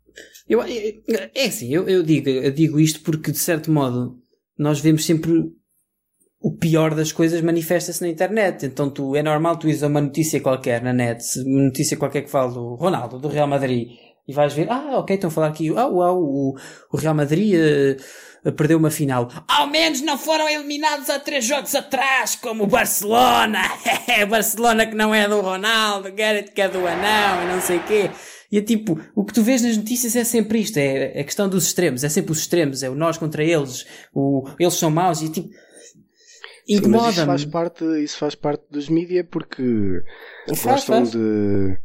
[0.50, 0.94] Eu, é,
[1.36, 4.18] é assim, eu, eu, digo, eu digo isto porque, de certo modo,
[4.58, 5.32] nós vemos sempre
[6.40, 8.66] o pior das coisas manifesta-se na internet.
[8.66, 12.32] Então tu, é normal tu ires a uma notícia qualquer na net, notícia qualquer que
[12.32, 13.90] fale do Ronaldo, do Real Madrid,
[14.28, 16.56] e vais ver, ah, ok, estão a falar aqui, ah, uau, o,
[16.92, 19.30] o Real Madrid eh, perdeu uma final.
[19.48, 23.62] Ao menos não foram eliminados há três jogos atrás, como o Barcelona.
[24.24, 27.78] o Barcelona que não é do Ronaldo, Garrett que é do Anão e não sei
[27.78, 28.10] o quê.
[28.52, 31.50] E é tipo, o que tu vês nas notícias é sempre isto, é a questão
[31.50, 33.84] dos extremos, é sempre os extremos, é o nós contra eles,
[34.14, 35.50] o, eles são maus e tipo,
[36.70, 37.52] Sim, mas isso faz incomoda-me.
[37.52, 40.04] parte, isso faz parte dos mídia porque
[40.56, 41.12] Faz, gostam faz.
[41.12, 41.78] de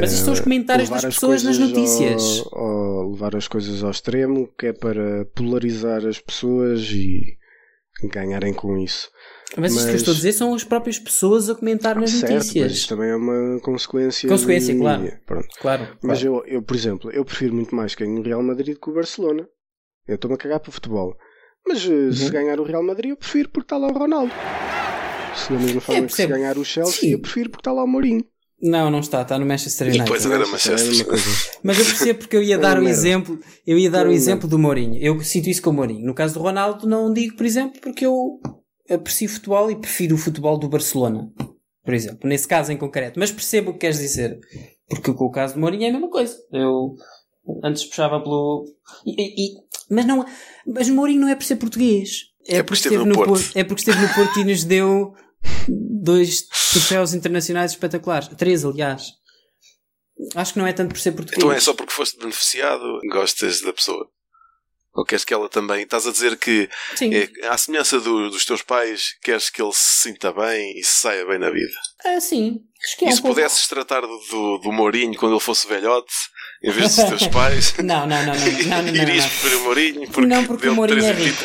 [0.00, 2.42] Mas isto são os comentários das pessoas nas notícias.
[2.52, 7.36] Ao, ao- levar as coisas ao extremo, que é para polarizar as pessoas e
[8.10, 9.10] ganharem com isso.
[9.56, 12.10] Mas isto que eu mas- estou a dizer são as próprias pessoas a comentar nas
[12.10, 12.72] certo, mas notícias.
[12.72, 14.28] isto também é uma consequência.
[14.28, 15.12] Consequência, claro.
[15.26, 15.48] Pronto.
[15.60, 15.88] Claro.
[16.02, 16.42] Mas claro.
[16.46, 19.46] eu, eu, por exemplo, eu prefiro muito mais quem o Real Madrid que o Barcelona.
[20.08, 21.16] Eu estou-me a cagar para o futebol.
[21.66, 24.32] Mas uh, se ganhar o Real Madrid, eu prefiro porque está lá o Ronaldo.
[25.36, 27.10] Se da mesma forma que se ganhar o Chelsea, Sim.
[27.12, 28.24] eu prefiro porque está lá o Mourinho.
[28.66, 30.04] Não, não está, está no Manchester E United.
[30.06, 31.06] depois agora É a Manchester.
[31.06, 31.24] coisa.
[31.62, 34.48] Mas eu percebo porque eu ia dar o exemplo, eu ia dar É o exemplo
[34.48, 34.96] do Mourinho.
[34.98, 36.04] Eu sinto isso com o Mourinho.
[36.06, 38.40] No caso do Ronaldo, não digo, por exemplo, porque eu
[38.88, 41.30] aprecio futebol e prefiro o futebol do Barcelona.
[41.84, 43.20] Por exemplo, nesse caso em concreto.
[43.20, 44.38] Mas percebo o que queres dizer.
[44.88, 46.34] Porque com o caso do Mourinho é a mesma coisa.
[46.50, 46.94] Eu
[47.62, 48.64] antes puxava pelo.
[49.04, 49.54] e- e- e-
[49.90, 50.24] mas não.
[50.66, 52.32] Mas o Mourinho não é por ser português.
[52.48, 53.50] É porque esteve no Porto.
[53.54, 55.12] É porque esteve no Porto e nos deu
[55.68, 56.42] dois
[56.72, 58.28] troféus internacionais espetaculares.
[58.36, 59.08] Três, aliás.
[60.36, 61.38] Acho que não é tanto por ser português.
[61.38, 64.08] Então é só porque foste beneficiado, gostas da pessoa.
[64.96, 65.82] Ou queres que ela também.
[65.82, 67.12] Estás a dizer que, Sim.
[67.12, 71.00] é, à semelhança do- dos teus pais, queres que ele se sinta bem e se
[71.00, 71.74] saia bem na vida.
[72.04, 72.60] Ah, sim.
[72.86, 76.14] Acho que é e se pudesses tratar do, do, do Mourinho quando ele fosse velhote,
[76.64, 79.64] em vez dos teus pais, Não, não, não, não, não, não, não, irias preferir o
[79.64, 81.44] Mourinho porque, Não, porque o Mourinho é rico.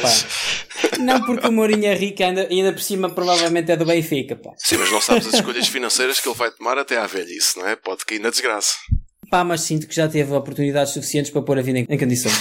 [0.99, 4.51] Não porque o Mourinho é rico, ainda, ainda por cima provavelmente é do Benfica, pá.
[4.57, 7.67] Sim, mas não sabes as escolhas financeiras que ele vai tomar até à velhice, não
[7.67, 7.75] é?
[7.75, 8.75] Pode cair na desgraça.
[9.29, 12.33] Pá, mas sinto que já teve oportunidades suficientes para pôr a vida em, em condições.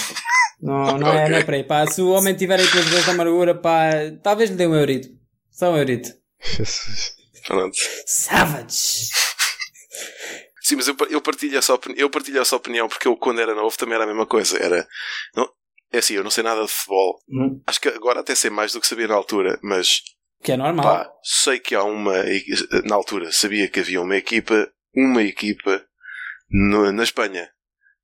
[0.60, 1.86] Não, não, é, não é para aí, pá.
[1.86, 3.90] Se o homem tiver aí pelas vezes da amargura, pá,
[4.22, 5.08] talvez lhe dê um eurito.
[5.50, 6.10] Só um eurito.
[6.40, 7.12] Jesus.
[7.46, 7.76] Pronto.
[8.06, 9.08] Savage!
[10.68, 13.54] Sim, mas eu, eu, partilho essa opini- eu partilho essa opinião porque eu, quando era
[13.54, 14.58] novo, também era a mesma coisa.
[14.62, 14.86] Era.
[15.34, 15.48] Não,
[15.92, 17.18] é assim, eu não sei nada de futebol.
[17.30, 20.00] Hum, Acho que agora até sei mais do que sabia na altura, mas
[20.42, 20.84] Que é normal.
[20.84, 22.12] pá, sei que há uma.
[22.84, 25.82] Na altura, sabia que havia uma equipa, uma equipa
[26.50, 27.48] no- na Espanha,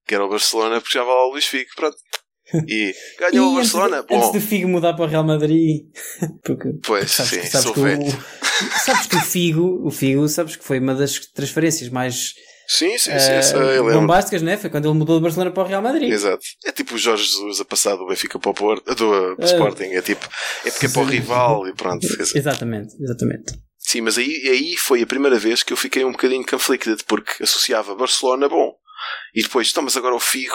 [0.07, 1.69] que era o Barcelona, porque já vai lá o Luís Figo.
[1.77, 1.97] Pronto.
[2.69, 3.99] E ganhou o antes de- Barcelona.
[4.01, 5.87] Antes Bom, do Figo mudar para o Real Madrid.
[6.45, 7.85] Porque pois sabes, sim, sabes sou que o,
[8.85, 12.35] sabes que o Figo, o Figo, sabes que foi uma das transferências mais
[12.67, 14.01] Sim, sim, sim, eh, sei, eu lembro.
[14.01, 14.57] bombásticas, né?
[14.57, 16.11] Foi quando ele mudou do Barcelona para o Real Madrid.
[16.11, 16.43] Exato.
[16.65, 19.45] É tipo o Jorge Jesus a passar do Benfica para o Porto, do, Ah.
[19.45, 19.85] Sporting.
[19.93, 20.27] É tipo,
[20.65, 22.07] é porque é para o rival e pronto.
[22.35, 23.53] Exatamente, exatamente.
[23.79, 27.43] Sim, mas aí, aí foi a primeira vez que eu fiquei um bocadinho conflicted porque
[27.43, 28.73] associava Barcelona bom
[29.35, 30.55] e depois, então, mas agora o Figo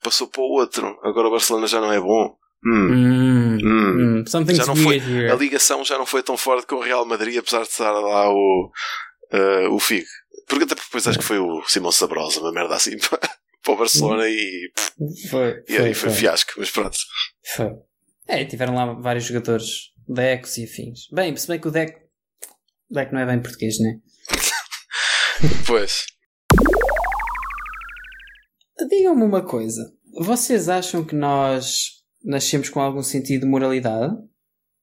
[0.00, 2.36] passou para o outro, agora o Barcelona já não é bom.
[2.64, 2.88] Hum.
[2.92, 4.18] Hum, Hum.
[4.20, 4.24] hum,
[4.54, 5.30] Já não foi- here.
[5.30, 8.28] A ligação já não foi tão forte com o Real Madrid, apesar de estar lá
[8.30, 8.70] o,
[9.32, 10.06] eh, o Figo.
[10.48, 13.20] Porque até depois acho que foi o Simão Sabrosa, uma merda assim para,
[13.68, 14.72] o Barcelona e,
[15.28, 16.96] Foi, e aí foi, foi fiasco, mas pronto.
[17.54, 17.70] foi.
[18.26, 21.00] É, tiveram lá vários jogadores, Decos e afins.
[21.12, 21.98] Bem, se bem que o Deco,
[22.90, 23.98] o Deco não é bem português, né?
[25.66, 26.04] Pois.
[28.88, 29.92] Digam-me uma coisa.
[30.20, 31.90] Vocês acham que nós
[32.24, 34.14] nascemos com algum sentido de moralidade?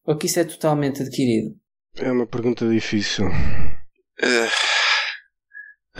[0.05, 1.55] Ou que isso é totalmente adquirido?
[1.97, 3.25] É uma pergunta difícil.
[4.21, 4.47] Eh,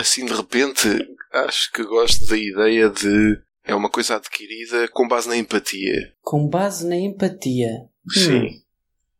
[0.05, 0.87] assim de repente,
[1.33, 6.13] acho que gosto da ideia de é uma coisa adquirida com base na empatia.
[6.21, 7.71] Com base na empatia.
[8.13, 8.61] Sim.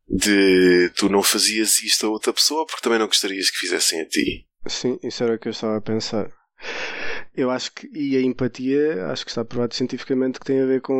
[0.08, 4.06] De tu não fazias isto a outra pessoa porque também não gostarias que fizessem a
[4.06, 4.46] ti.
[4.68, 6.30] Sim, isso era o que eu estava a pensar.
[7.36, 10.80] Eu acho que, e a empatia, acho que está provado cientificamente que tem a ver
[10.80, 10.94] com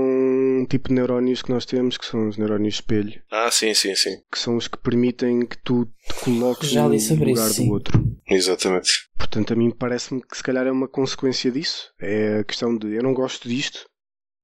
[0.60, 3.94] um tipo de neurónios que nós temos, que são os neurónios espelho, Ah, sim, sim,
[3.94, 4.16] sim.
[4.30, 8.04] que são os que permitem que tu te coloques Já no lugar isso, do outro.
[8.28, 8.90] Exatamente.
[9.16, 11.90] Portanto, a mim parece-me que se calhar é uma consequência disso.
[11.98, 13.86] É a questão de eu não gosto disto,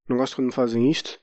[0.09, 1.19] não gosto quando me fazem isto,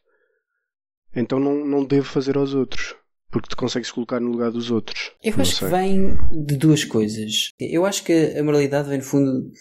[1.15, 2.95] então não, não devo fazer aos outros.
[3.31, 5.11] Porque te consegues colocar no lugar dos outros.
[5.23, 7.53] Eu acho que vem de duas coisas.
[7.59, 9.51] Eu acho que a moralidade vem, no fundo,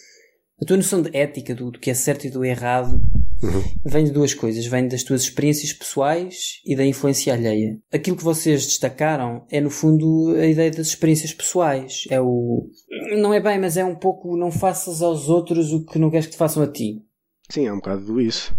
[0.61, 3.01] a tua noção de ética, do, do que é certo e do errado,
[3.41, 3.63] Uhum.
[3.87, 4.67] vem de duas coisas.
[4.67, 7.79] Vem das tuas experiências pessoais e da influência alheia.
[7.93, 12.03] Aquilo que vocês destacaram é, no fundo, a ideia das experiências pessoais.
[12.11, 12.69] É o.
[13.17, 16.27] Não é bem, mas é um pouco não faças aos outros o que não queres
[16.27, 17.01] que te façam a ti.
[17.49, 18.53] Sim, é um bocado do isso.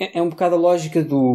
[0.00, 1.32] É, é um bocado a lógica do.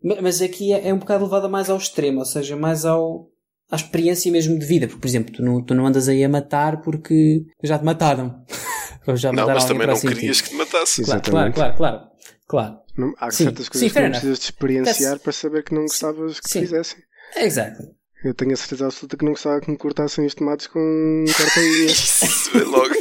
[0.00, 3.28] ma- Mas aqui é, é um bocado levada mais ao extremo, ou seja, mais ao.
[3.68, 6.28] À experiência mesmo de vida, porque, por exemplo, tu não, tu não andas aí a
[6.28, 8.42] matar porque já te mataram.
[9.08, 11.02] Ou já Não, mas também não de querias que te matasse.
[11.02, 11.54] Claro, Exatamente.
[11.54, 12.10] claro, claro, claro.
[12.46, 12.78] claro.
[12.96, 15.64] Não- há Sim, certas sim, coisas que fair não precisas de experienciar That's- para saber
[15.64, 16.60] que não gostavas que Sim.
[16.60, 16.98] fizessem.
[17.36, 17.82] Exato.
[18.24, 21.24] Eu tenho a certeza absoluta que não gostava que me cortassem os tomates com um.
[21.86, 22.94] Isso, Logo.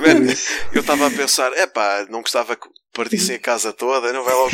[0.00, 0.26] Man,
[0.72, 4.34] eu estava a pensar, é pá, não gostava que partissem a casa toda, não vai
[4.34, 4.50] logo.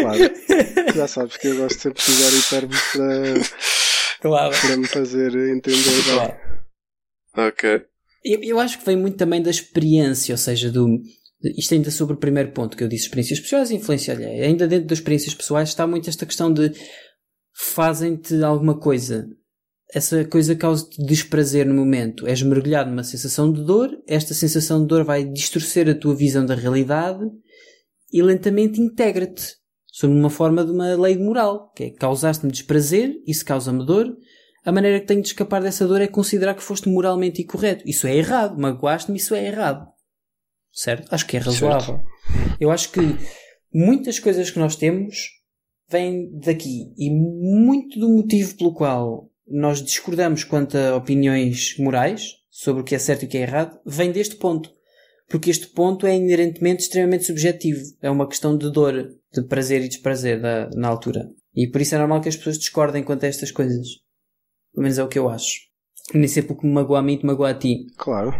[0.00, 0.94] claro.
[0.94, 3.70] Já sabes que eu gosto sempre de usar hipérboles para,
[4.20, 4.54] Claro.
[4.60, 6.04] para me fazer entender.
[6.12, 6.34] claro.
[7.48, 7.86] ok.
[8.24, 11.00] Eu, eu acho que vem muito também da experiência, ou seja, do.
[11.56, 14.46] Isto ainda sobre o primeiro ponto que eu disse, experiências pessoais e influência alheia.
[14.46, 16.72] Ainda dentro das experiências pessoais está muito esta questão de
[17.52, 19.28] fazem-te alguma coisa.
[19.92, 22.26] Essa coisa causa-te desprazer no momento.
[22.26, 26.46] És mergulhado numa sensação de dor, esta sensação de dor vai distorcer a tua visão
[26.46, 27.24] da realidade
[28.10, 29.56] e lentamente integra-te.
[29.86, 34.16] Sob uma forma de uma lei moral, que é causaste-me desprazer, isso causa-me dor,
[34.64, 37.82] a maneira que tenho de escapar dessa dor é considerar que foste moralmente incorreto.
[37.86, 38.58] Isso é errado.
[38.58, 39.88] Magoaste-me, isso é errado.
[40.72, 41.12] Certo?
[41.12, 41.96] Acho que é razoável.
[41.96, 42.56] Certo.
[42.60, 43.00] Eu acho que
[43.72, 45.42] muitas coisas que nós temos
[45.90, 46.92] vêm daqui.
[46.96, 52.94] E muito do motivo pelo qual nós discordamos quanto a opiniões morais sobre o que
[52.94, 54.72] é certo e o que é errado vem deste ponto.
[55.28, 57.80] Porque este ponto é inerentemente extremamente subjetivo.
[58.00, 60.40] É uma questão de dor, de prazer e desprazer
[60.74, 61.28] na altura.
[61.54, 63.86] E por isso é normal que as pessoas discordem quanto a estas coisas.
[64.72, 65.60] Pelo menos é o que eu acho.
[66.14, 67.86] Nem sempre o que me magoa a mim te magoa a ti.
[67.96, 68.32] Claro.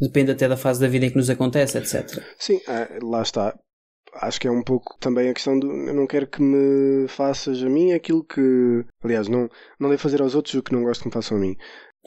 [0.00, 2.22] Depende até da fase da vida em que nos acontece, etc.
[2.38, 3.58] Sim, é, lá está.
[4.14, 7.62] Acho que é um pouco também a questão do eu não quero que me faças
[7.62, 8.84] a mim aquilo que.
[9.02, 11.40] Aliás, não, não devo fazer aos outros o que não gosto que me façam a
[11.40, 11.56] mim.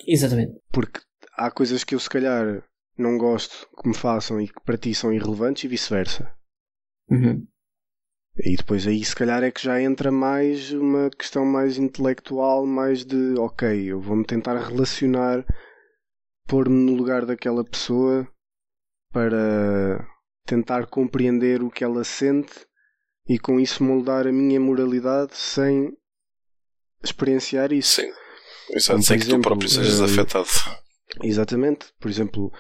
[0.07, 0.53] Exatamente.
[0.71, 0.99] Porque
[1.35, 2.63] há coisas que eu se calhar
[2.97, 6.31] não gosto que me façam e que para ti são irrelevantes e vice-versa.
[7.09, 7.45] Uhum.
[8.37, 13.05] E depois aí se calhar é que já entra mais uma questão mais intelectual, mais
[13.05, 15.45] de ok, eu vou-me tentar relacionar,
[16.45, 18.27] pôr-me no lugar daquela pessoa
[19.11, 20.05] para
[20.45, 22.67] tentar compreender o que ela sente
[23.27, 25.95] e com isso moldar a minha moralidade sem
[27.01, 28.01] experienciar isso.
[28.01, 28.11] Sim.
[28.71, 30.49] Exato, sem que tu próprio sejas uh, afetado.
[31.23, 31.87] Exatamente.
[31.99, 32.51] Por exemplo,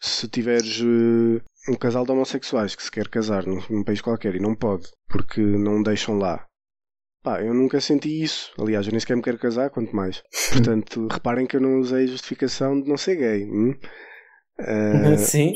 [0.00, 4.34] se tiveres uh, um casal de homossexuais que se quer casar num, num, país qualquer
[4.34, 6.46] e não pode porque não deixam lá.
[7.22, 8.50] Pá, eu nunca senti isso.
[8.58, 10.22] Aliás, eu nem sequer me quero casar, quanto mais.
[10.52, 13.44] Portanto, reparem que eu não usei justificação de não ser gay.
[13.44, 13.74] Hum?
[14.58, 15.54] Uh, Sim.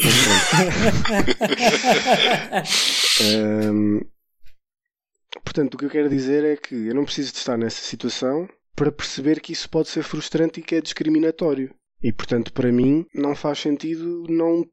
[3.70, 4.00] um,
[5.44, 8.48] portanto, o que eu quero dizer é que eu não preciso de estar nessa situação
[8.74, 11.74] para perceber que isso pode ser frustrante e que é discriminatório.
[12.02, 14.64] E portanto, para mim, não faz sentido não,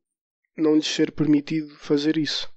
[0.62, 2.50] não lhes ser permitido fazer isso.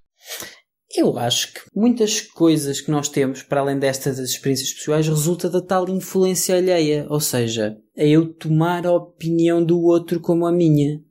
[0.97, 5.61] Eu acho que muitas coisas que nós temos, para além destas experiências pessoais, resulta da
[5.61, 7.07] tal influência alheia.
[7.11, 11.03] Ou seja, é eu tomar a opinião do outro como a minha.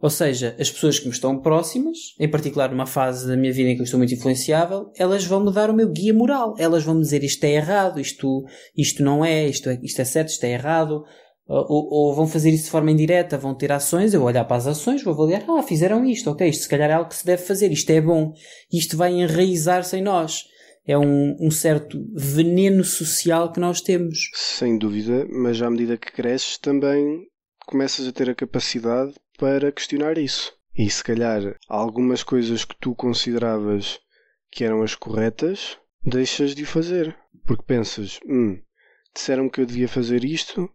[0.00, 3.70] Ou seja, as pessoas que me estão próximas, em particular numa fase da minha vida
[3.70, 6.54] em que eu estou muito influenciável, elas vão me dar o meu guia moral.
[6.58, 8.44] Elas vão me dizer isto é errado, isto,
[8.76, 11.04] isto não é, isto é, isto é certo, isto é errado.
[11.54, 14.56] Ou, ou, vão fazer isso de forma indireta, vão ter ações, eu vou olhar para
[14.56, 17.26] as ações, vou avaliar, ah, fizeram isto, ok, isto se calhar é algo que se
[17.26, 18.32] deve fazer, isto é bom,
[18.72, 20.44] isto vai enraizar-se em nós.
[20.86, 24.30] É um, um certo veneno social que nós temos.
[24.32, 27.26] Sem dúvida, mas à medida que cresces também
[27.66, 30.54] começas a ter a capacidade para questionar isso.
[30.74, 34.00] E se calhar algumas coisas que tu consideravas
[34.50, 37.14] que eram as corretas, deixas de fazer.
[37.46, 38.58] Porque pensas, hum,
[39.14, 40.68] disseram que eu devia fazer isto,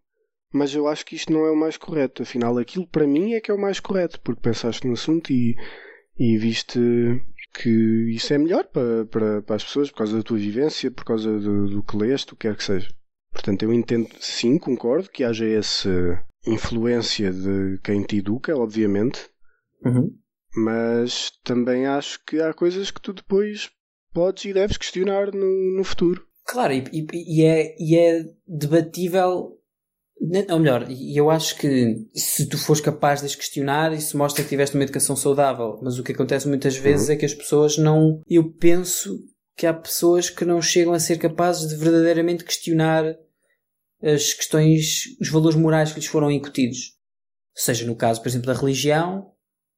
[0.51, 2.23] mas eu acho que isto não é o mais correto.
[2.23, 5.55] Afinal, aquilo para mim é que é o mais correto, porque pensaste no assunto e,
[6.17, 6.79] e viste
[7.53, 7.69] que
[8.13, 11.39] isso é melhor para, para, para as pessoas por causa da tua vivência, por causa
[11.39, 12.89] do, do que leste, o que quer que seja.
[13.31, 19.29] Portanto, eu entendo, sim, concordo que haja essa influência de quem te educa, obviamente,
[19.83, 20.09] uhum.
[20.55, 23.69] mas também acho que há coisas que tu depois
[24.13, 26.25] podes e deves questionar no, no futuro.
[26.45, 29.56] Claro, e, e, e, é, e é debatível
[30.49, 34.49] ou melhor, eu acho que se tu fores capaz de as questionar, isso mostra que
[34.49, 35.79] tiveste uma educação saudável.
[35.81, 37.13] Mas o que acontece muitas vezes uhum.
[37.13, 38.21] é que as pessoas não.
[38.27, 39.17] Eu penso
[39.55, 43.15] que há pessoas que não chegam a ser capazes de verdadeiramente questionar
[44.01, 46.95] as questões, os valores morais que lhes foram incutidos.
[47.55, 49.31] Seja no caso, por exemplo, da religião,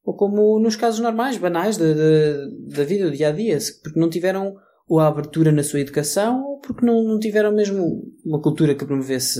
[0.03, 3.99] ou como nos casos normais, banais da, da, da vida, do dia a dia, porque
[3.99, 4.55] não tiveram
[4.87, 8.85] ou a abertura na sua educação, ou porque não, não tiveram mesmo uma cultura que
[8.85, 9.39] promovesse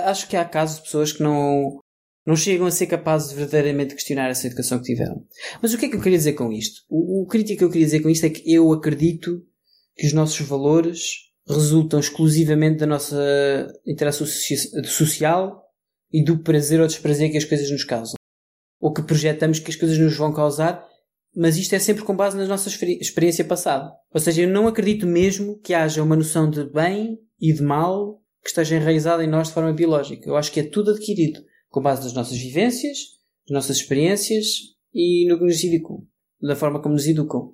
[0.00, 1.80] Acho que há casos de pessoas que não,
[2.26, 5.24] não chegam a ser capazes de verdadeiramente questionar essa educação que tiveram.
[5.60, 6.82] Mas o que é que eu queria dizer com isto?
[6.88, 9.42] O, o crítico que eu queria dizer com isto é que eu acredito
[9.96, 13.16] que os nossos valores resultam exclusivamente da nossa
[13.86, 15.64] interação social
[16.12, 18.14] e do prazer ou desprazer que as coisas nos causam.
[18.80, 20.86] Ou que projetamos que as coisas nos vão causar,
[21.34, 23.92] mas isto é sempre com base na nossa experiência passada.
[24.12, 28.22] Ou seja, eu não acredito mesmo que haja uma noção de bem e de mal
[28.48, 30.26] que esteja enraizada em nós de forma biológica.
[30.26, 32.98] Eu acho que é tudo adquirido com base nas nossas vivências,
[33.48, 34.46] nas nossas experiências
[34.92, 36.06] e no que nos educam,
[36.40, 37.52] da forma como nos educam.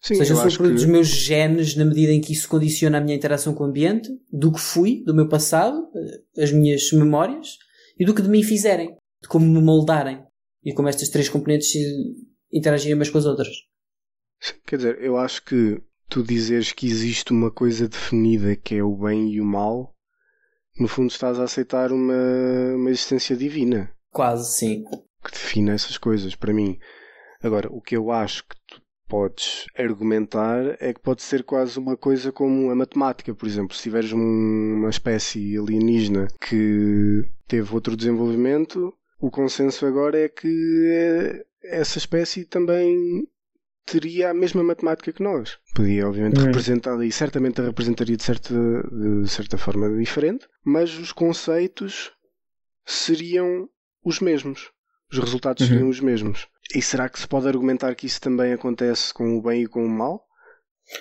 [0.00, 0.72] Sim, Ou seja, eu sou que...
[0.72, 4.08] dos meus genes na medida em que isso condiciona a minha interação com o ambiente,
[4.32, 7.58] do que fui, do meu passado, eh, as minhas memórias
[7.98, 10.24] e do que de mim fizerem, de como me moldarem
[10.64, 11.70] e como estas três componentes
[12.50, 13.48] interagirem umas com as outras.
[14.66, 18.96] Quer dizer, eu acho que tu dizeres que existe uma coisa definida que é o
[18.96, 19.94] bem e o mal
[20.80, 22.14] no fundo estás a aceitar uma,
[22.74, 23.90] uma existência divina.
[24.10, 24.82] Quase, sim.
[25.22, 26.78] Que define essas coisas, para mim.
[27.42, 31.96] Agora, o que eu acho que tu podes argumentar é que pode ser quase uma
[31.96, 33.76] coisa como a matemática, por exemplo.
[33.76, 40.86] Se tiveres um- uma espécie alienígena que teve outro desenvolvimento, o consenso agora é que
[40.88, 43.26] eh, essa espécie também
[43.90, 45.58] teria a mesma matemática que nós.
[45.74, 46.44] Podia, obviamente, Hum.
[46.46, 52.12] representar e certamente a representaria de certa, de certa forma diferente, mas os conceitos
[52.86, 53.68] seriam
[54.04, 54.70] os mesmos.
[55.12, 55.68] Os resultados Uhum.
[55.68, 56.46] seriam os mesmos.
[56.74, 59.84] E será que se pode argumentar que isso também acontece com o bem e com
[59.84, 60.24] o mal?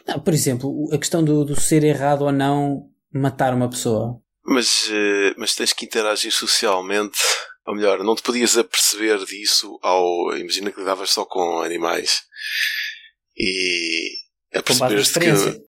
[0.08, 4.20] Não, por exemplo, a questão do, do ser errado ou não matar uma pessoa.
[4.44, 7.20] Mas, eh, mas tens que interagir socialmente.
[7.68, 10.36] Ou melhor, não te podias aperceber disso ao.
[10.36, 12.22] Imagina que lidavas só com animais.
[13.40, 14.10] E.
[14.52, 15.54] Com base na aperceberes-te experiência.
[15.54, 15.70] que.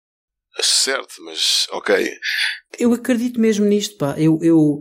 [0.62, 2.18] Certo, mas ok.
[2.78, 4.14] Eu acredito mesmo nisto, pá.
[4.18, 4.80] Eu, eu,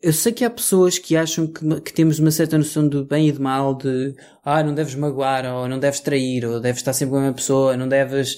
[0.00, 3.28] eu sei que há pessoas que acham que, que temos uma certa noção de bem
[3.28, 4.14] e de mal, de
[4.44, 7.36] ah, não deves magoar, ou não deves trair, ou deves estar sempre com a mesma
[7.36, 8.36] pessoa, não deves.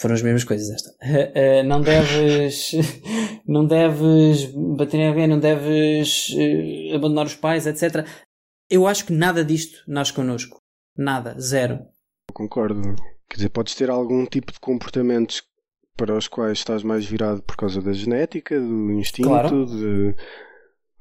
[0.00, 0.90] Foram as mesmas coisas esta.
[1.34, 2.70] Eh, não deves.
[3.46, 4.44] não deves
[4.76, 8.06] bater em alguém, não deves eh, abandonar os pais, etc.
[8.70, 10.62] Eu acho que nada disto nasce connosco.
[10.96, 11.38] Nada.
[11.38, 11.80] Zero.
[12.36, 12.94] Concordo.
[13.30, 15.42] Quer dizer, podes ter algum tipo de comportamentos
[15.96, 19.64] para os quais estás mais virado por causa da genética, do instinto, Claro.
[19.64, 20.14] de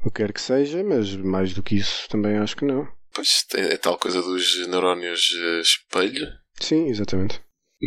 [0.05, 2.87] o que quer que seja, mas mais do que isso também acho que não.
[3.13, 6.25] Pois é, é tal coisa dos neurónios eh, espelho.
[6.61, 7.41] Sim, exatamente.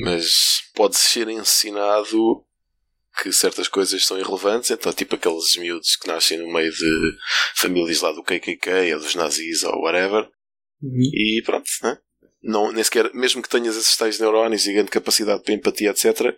[0.05, 2.45] mas pode ser ensinado
[3.23, 7.17] que certas coisas são irrelevantes, então tipo aqueles miúdos que nascem no meio de
[7.57, 10.29] famílias lá do KKK ou dos nazis ou whatever,
[10.83, 11.99] e pronto, né?
[12.43, 16.35] Não, nem sequer, mesmo que tenhas esses tais neurónios e grande capacidade para empatia, etc.,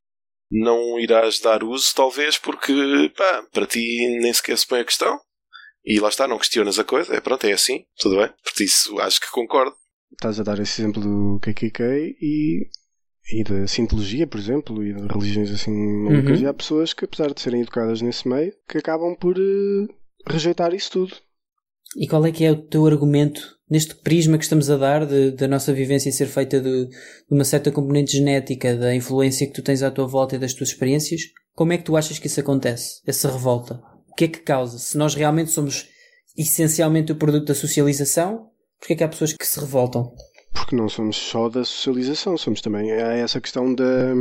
[0.50, 2.72] não irás dar uso, talvez, porque
[3.16, 5.18] pá, para ti nem sequer se põe a questão.
[5.84, 8.28] E lá está, não questionas a coisa, é pronto, é assim, tudo bem.
[8.28, 9.74] Por isso acho que concordo.
[10.12, 11.82] Estás a dar esse exemplo do KKK
[12.20, 12.66] e,
[13.32, 15.70] e da Scientologia, por exemplo, e de religiões assim
[16.04, 16.44] malucas, Uhum.
[16.44, 19.86] e há pessoas que, apesar de serem educadas nesse meio, que acabam por eh,
[20.28, 21.16] rejeitar isso tudo.
[21.96, 25.48] E qual é que é o teu argumento neste prisma que estamos a dar da
[25.48, 26.96] nossa vivência ser feita de, de
[27.30, 30.70] uma certa componente genética, da influência que tu tens à tua volta e das tuas
[30.70, 31.22] experiências?
[31.54, 33.00] Como é que tu achas que isso acontece?
[33.06, 33.80] Essa revolta?
[34.08, 34.78] O que é que causa?
[34.78, 35.88] Se nós realmente somos
[36.36, 40.12] essencialmente o produto da socialização, porquê é que há pessoas que se revoltam?
[40.52, 42.90] Porque não somos só da socialização, somos também.
[42.92, 44.14] Há essa questão da,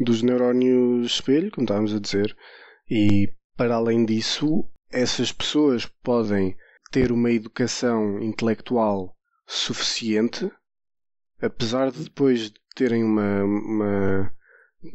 [0.00, 2.36] dos neurónios espelho, como estávamos a dizer,
[2.90, 6.56] e para além disso, essas pessoas podem
[6.96, 9.14] ter uma educação intelectual
[9.46, 10.50] suficiente,
[11.42, 14.32] apesar de depois terem uma, uma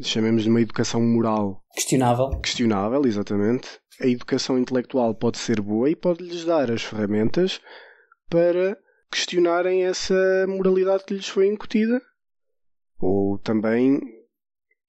[0.02, 2.40] chamemos de uma educação moral Questionável.
[2.42, 3.80] questionável, exatamente.
[4.00, 7.62] A educação intelectual pode ser boa e pode-lhes dar as ferramentas
[8.28, 8.76] para
[9.12, 12.02] questionarem essa moralidade que lhes foi incutida.
[12.98, 14.02] Ou também,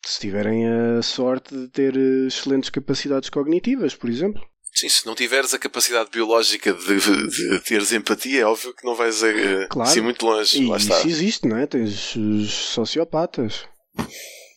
[0.03, 4.43] se tiverem a sorte de ter excelentes capacidades cognitivas, por exemplo.
[4.75, 8.95] Sim, se não tiveres a capacidade biológica de, de teres empatia, é óbvio que não
[8.95, 9.91] vais a, Claro.
[9.91, 10.63] ser muito longe.
[10.63, 10.99] E Lá está.
[10.99, 11.67] isso existe, não é?
[11.67, 13.65] Tens os sociopatas.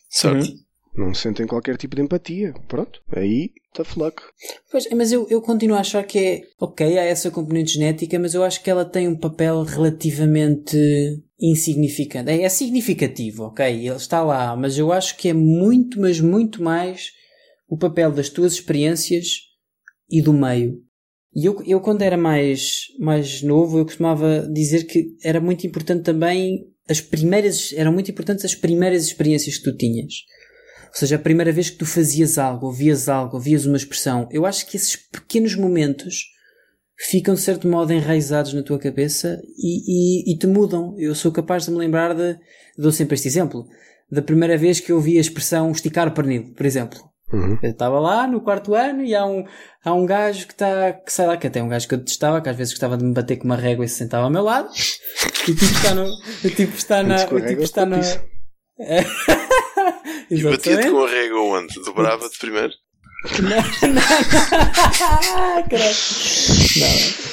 [0.10, 0.46] Certo.
[0.46, 0.66] Uhum.
[1.08, 2.54] Não sentem qualquer tipo de empatia.
[2.70, 3.02] Pronto.
[3.14, 4.22] Aí, tough luck.
[4.72, 8.34] Pois, mas eu, eu continuo a achar que é ok, há essa componente genética, mas
[8.34, 10.78] eu acho que ela tem um papel relativamente
[11.38, 12.32] insignificante.
[12.32, 16.64] É, é significativo, ok, ele está lá, mas eu acho que é muito, mas muito
[16.64, 17.12] mais
[17.68, 19.45] o papel das tuas experiências
[20.10, 20.82] e do meio.
[21.36, 26.04] E eu, eu quando era mais, mais novo, eu costumava dizer que era muito importante
[26.04, 30.14] também as primeiras, eram muito importantes as primeiras experiências que tu tinhas.
[30.88, 34.46] Ou seja, a primeira vez que tu fazias algo, ouvias algo, ouvias uma expressão, eu
[34.46, 36.28] acho que esses pequenos momentos
[36.98, 40.96] ficam de certo modo enraizados na tua cabeça e, e, e te mudam.
[40.98, 42.38] Eu sou capaz de me lembrar de,
[42.78, 43.68] dou sempre este exemplo,
[44.10, 47.15] da primeira vez que eu ouvi a expressão esticar o pernil, por exemplo.
[47.36, 47.60] Uhum.
[47.62, 49.46] Eu estava lá no quarto ano e há um,
[49.84, 52.00] há um gajo que está, que sei lá, que até é um gajo que eu
[52.00, 54.30] detestava, que às vezes gostava de me bater com uma régua e se sentava ao
[54.30, 54.70] meu lado.
[55.48, 58.00] E o tipo está no, o tipo está na, tipo está na.
[60.30, 61.76] E batia-te com a régua onde?
[61.84, 62.74] Dobrava-te primeiro?
[63.40, 63.50] Não,
[63.90, 64.02] não, não.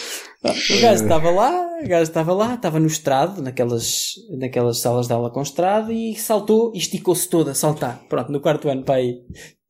[0.44, 5.12] O gajo estava lá, o gajo estava lá, estava no estrado, naquelas, naquelas salas de
[5.12, 8.02] aula com estrado, e saltou e esticou-se todo a saltar.
[8.08, 9.20] Pronto, no quarto ano para aí.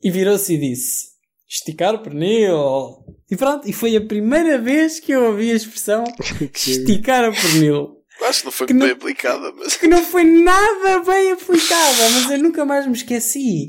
[0.03, 1.07] E virou-se e disse:
[1.49, 3.05] Esticar o pernil.
[3.31, 6.05] E pronto, e foi a primeira vez que eu ouvi a expressão
[6.55, 7.99] esticar o pernil.
[8.23, 9.77] Acho que não foi Que bem não- aplicada, mas.
[9.77, 13.69] que não foi nada bem aplicada, mas eu nunca mais me esqueci.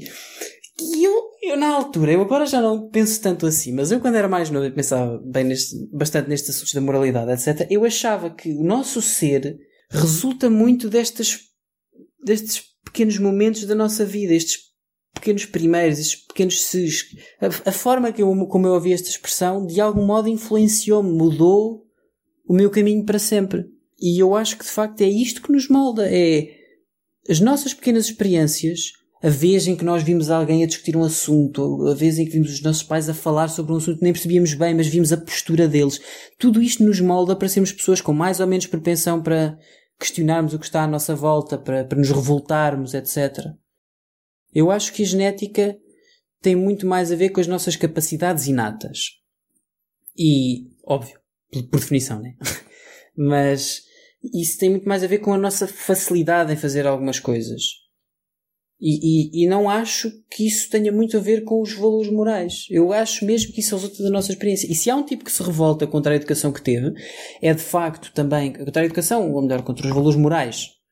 [0.79, 4.15] E eu, eu na altura, eu agora já não penso tanto assim, mas eu quando
[4.15, 7.67] era mais novo, eu pensava bem neste, bastante nestes assuntos da moralidade, etc.
[7.69, 9.55] Eu achava que o nosso ser
[9.89, 11.39] resulta muito destas
[12.23, 14.59] destes pequenos momentos da nossa vida, estes
[15.23, 17.15] pequenos primeiros, estes pequenos ses.
[17.39, 21.85] A, a forma que eu, como eu ouvi esta expressão, de algum modo influenciou-me, mudou
[22.45, 23.65] o meu caminho para sempre.
[23.99, 26.09] E eu acho que de facto é isto que nos molda.
[26.11, 26.61] É
[27.29, 28.91] as nossas pequenas experiências,
[29.21, 32.31] a vez em que nós vimos alguém a discutir um assunto, a vez em que
[32.31, 35.17] vimos os nossos pais a falar sobre um assunto nem percebíamos bem, mas vimos a
[35.17, 36.01] postura deles.
[36.37, 39.57] Tudo isto nos molda para sermos pessoas com mais ou menos propensão para
[39.97, 43.53] questionarmos o que está à nossa volta, para, para nos revoltarmos, etc.
[44.53, 45.77] Eu acho que a genética
[46.41, 48.99] tem muito mais a ver com as nossas capacidades inatas.
[50.17, 51.17] E, óbvio,
[51.51, 52.35] por, definição, né?
[53.15, 53.81] Mas
[54.33, 57.61] isso tem muito mais a ver com a nossa facilidade em fazer algumas coisas.
[58.79, 62.65] E, e, e, não acho que isso tenha muito a ver com os valores morais.
[62.69, 64.69] Eu acho mesmo que isso resulta da nossa experiência.
[64.69, 66.93] E se há um tipo que se revolta contra a educação que teve,
[67.41, 70.82] é de facto também contra a educação, ou melhor, contra os valores morais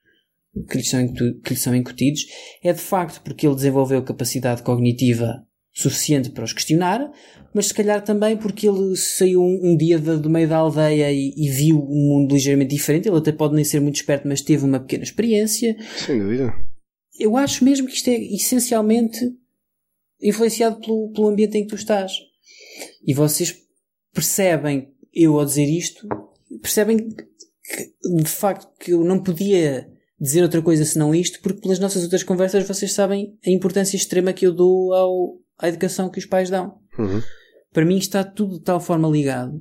[0.70, 2.26] que lhe são, que lhe são incutidos,
[2.64, 7.12] é de facto porque ele desenvolveu capacidade cognitiva suficiente para os questionar,
[7.54, 11.12] mas se calhar também porque ele saiu um, um dia de, do meio da aldeia
[11.12, 13.08] e, e, viu um mundo ligeiramente diferente.
[13.08, 15.76] Ele até pode nem ser muito esperto, mas teve uma pequena experiência.
[15.98, 16.54] Sem dúvida.
[17.18, 19.20] Eu acho mesmo que isto é essencialmente
[20.22, 22.14] influenciado pelo, pelo ambiente em que tu estás.
[23.06, 23.56] E vocês
[24.14, 26.08] percebem, eu ao dizer isto,
[26.62, 27.26] percebem que,
[28.24, 29.91] de facto que eu não podia
[30.22, 34.32] dizer outra coisa senão isto, porque pelas nossas outras conversas vocês sabem a importância extrema
[34.32, 36.78] que eu dou ao, à educação que os pais dão.
[37.00, 37.22] Uhum.
[37.74, 39.60] Para mim está tudo de tal forma ligado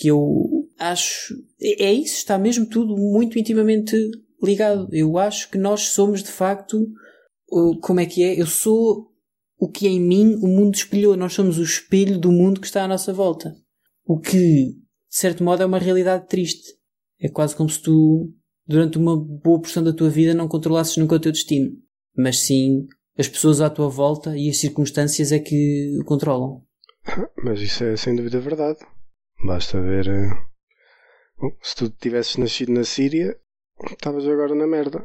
[0.00, 1.34] que eu acho.
[1.60, 3.94] É, é isso, está mesmo tudo muito intimamente
[4.42, 4.88] ligado.
[4.90, 6.88] Eu acho que nós somos de facto.
[7.82, 8.40] Como é que é?
[8.40, 9.10] Eu sou
[9.58, 11.16] o que em mim o mundo espelhou.
[11.16, 13.54] Nós somos o espelho do mundo que está à nossa volta.
[14.06, 14.76] O que, de
[15.10, 16.74] certo modo, é uma realidade triste.
[17.20, 18.32] É quase como se tu,
[18.70, 21.72] durante uma boa porção da tua vida, não controlasses nunca o teu destino.
[22.16, 22.86] Mas sim
[23.18, 26.62] as pessoas à tua volta e as circunstâncias é que o controlam.
[27.42, 28.78] Mas isso é sem dúvida verdade.
[29.44, 30.06] Basta ver.
[30.06, 30.30] eh,
[31.36, 33.36] bom, se tu tivesses nascido na Síria,
[33.90, 35.04] estavas agora na merda.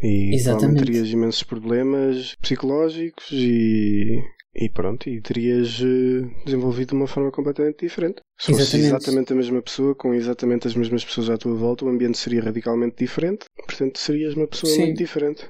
[0.00, 0.84] E Exatamente.
[0.84, 4.22] terias imensos problemas psicológicos e,
[4.54, 8.20] e pronto, e terias eh, desenvolvido de uma forma completamente diferente.
[8.38, 8.86] Se fosse Exatamente.
[8.86, 12.42] exatamente a mesma pessoa, com exatamente as mesmas pessoas à tua volta, o ambiente seria
[12.42, 13.44] radicalmente diferente.
[13.66, 14.86] Portanto, serias uma pessoa Sim.
[14.86, 15.48] muito diferente.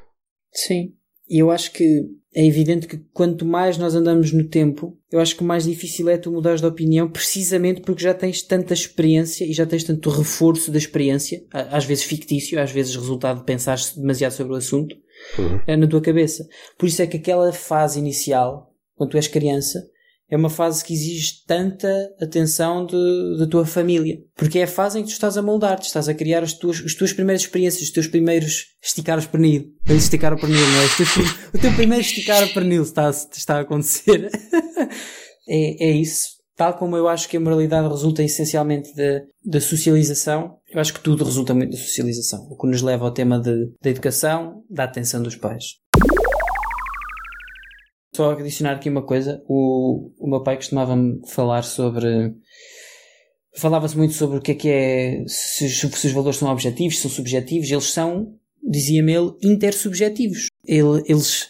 [0.52, 0.94] Sim.
[1.30, 2.04] E eu acho que
[2.34, 6.16] é evidente que quanto mais nós andamos no tempo, eu acho que mais difícil é
[6.16, 10.70] tu mudares de opinião precisamente porque já tens tanta experiência e já tens tanto reforço
[10.70, 14.96] da experiência, às vezes fictício, às vezes resultado de pensar demasiado sobre o assunto,
[15.38, 15.60] Uhum.
[15.66, 16.46] é na tua cabeça.
[16.78, 18.67] Por isso é que aquela fase inicial,
[18.98, 19.82] quando tu és criança,
[20.30, 21.88] é uma fase que exige tanta
[22.20, 22.86] atenção
[23.38, 24.18] da tua família.
[24.36, 26.82] Porque é a fase em que tu estás a moldar-te, estás a criar as tuas,
[26.84, 29.72] as tuas primeiras experiências, os teus primeiros esticar os pernil.
[29.88, 30.96] Esticar o pernil, não é?
[30.96, 31.16] Teus
[31.54, 34.30] o teu primeiro esticar o pernil está, está a acontecer.
[35.48, 36.38] é, é isso.
[36.58, 38.90] Tal como eu acho que a moralidade resulta essencialmente
[39.46, 42.48] da, socialização, eu acho que tudo resulta muito da socialização.
[42.50, 45.64] O que nos leva ao tema da educação, da atenção dos pais.
[48.18, 49.40] Só adicionar aqui uma coisa.
[49.46, 52.34] O, o meu pai costumava-me falar sobre.
[53.56, 55.24] Falava-se muito sobre o que é que é.
[55.28, 57.70] Se, se os valores são objetivos, se são subjetivos.
[57.70, 60.48] Eles são, dizia-me ele, intersubjetivos.
[60.66, 61.48] Ele, eles.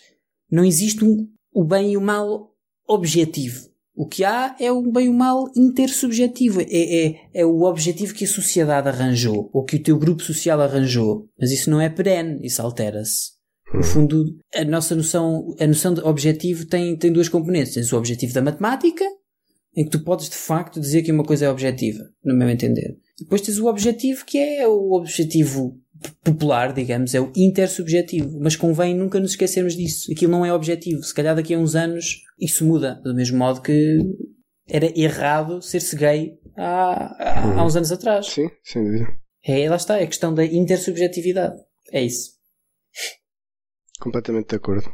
[0.52, 2.52] Não existe um, o bem e o mal
[2.86, 3.70] objetivo.
[3.96, 6.60] O que há é o bem e o mal intersubjetivo.
[6.60, 6.66] É,
[7.06, 11.30] é, é o objetivo que a sociedade arranjou, ou que o teu grupo social arranjou.
[11.40, 13.37] Mas isso não é perene, isso altera-se.
[13.72, 14.24] No fundo,
[14.54, 17.74] a nossa noção, a noção de objetivo tem, tem duas componentes.
[17.74, 19.04] Tens o objetivo da matemática,
[19.76, 22.96] em que tu podes de facto dizer que uma coisa é objetiva, no meu entender.
[23.18, 25.78] Depois tens o objetivo que é o objetivo
[26.24, 28.38] popular, digamos, é o intersubjetivo.
[28.40, 30.10] Mas convém nunca nos esquecermos disso.
[30.12, 31.02] Aquilo não é objetivo.
[31.02, 33.00] Se calhar daqui a uns anos isso muda.
[33.04, 33.98] Do mesmo modo que
[34.66, 38.26] era errado ser-se gay há, há, há uns anos atrás.
[38.26, 39.08] Sim, sem dúvida.
[39.44, 41.56] É, lá está, é a questão da intersubjetividade.
[41.92, 42.37] É isso.
[44.00, 44.90] Completamente de acordo.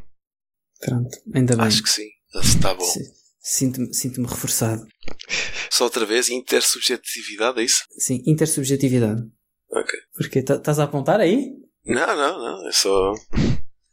[0.81, 1.67] Pronto, ainda bem.
[1.67, 2.09] Acho que sim.
[2.35, 2.85] Está bom.
[2.85, 3.13] Si-
[3.47, 4.87] Sinto-me sinto reforçado.
[5.71, 7.85] Só outra vez, intersubjetividade, é isso?
[7.99, 9.23] Sim, intersubjetividade.
[9.71, 9.99] Ok.
[10.17, 11.51] Porque tá- estás a apontar aí?
[11.85, 12.69] Não, não, não.
[12.69, 13.13] É só.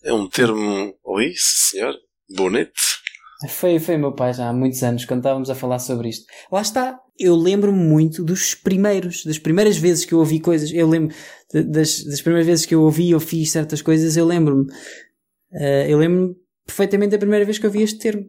[0.03, 0.95] É um termo.
[1.03, 1.93] Oi, senhor.
[2.33, 2.71] Bonito.
[3.49, 6.25] Foi, foi meu pai já há muitos anos, quando estávamos a falar sobre isto.
[6.51, 6.97] Lá está.
[7.19, 10.71] Eu lembro-me muito dos primeiros, das primeiras vezes que eu ouvi coisas.
[10.71, 11.13] Eu lembro
[11.53, 14.65] das, das primeiras vezes que eu ouvi ou fiz certas coisas, eu lembro-me.
[15.53, 18.25] Eh, eu lembro-me perfeitamente da primeira vez que eu ouvi este termo.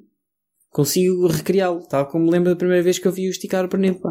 [0.70, 4.00] Consigo recriá-lo, tal como lembro da primeira vez que eu vi o esticar o pernil,
[4.00, 4.10] pá.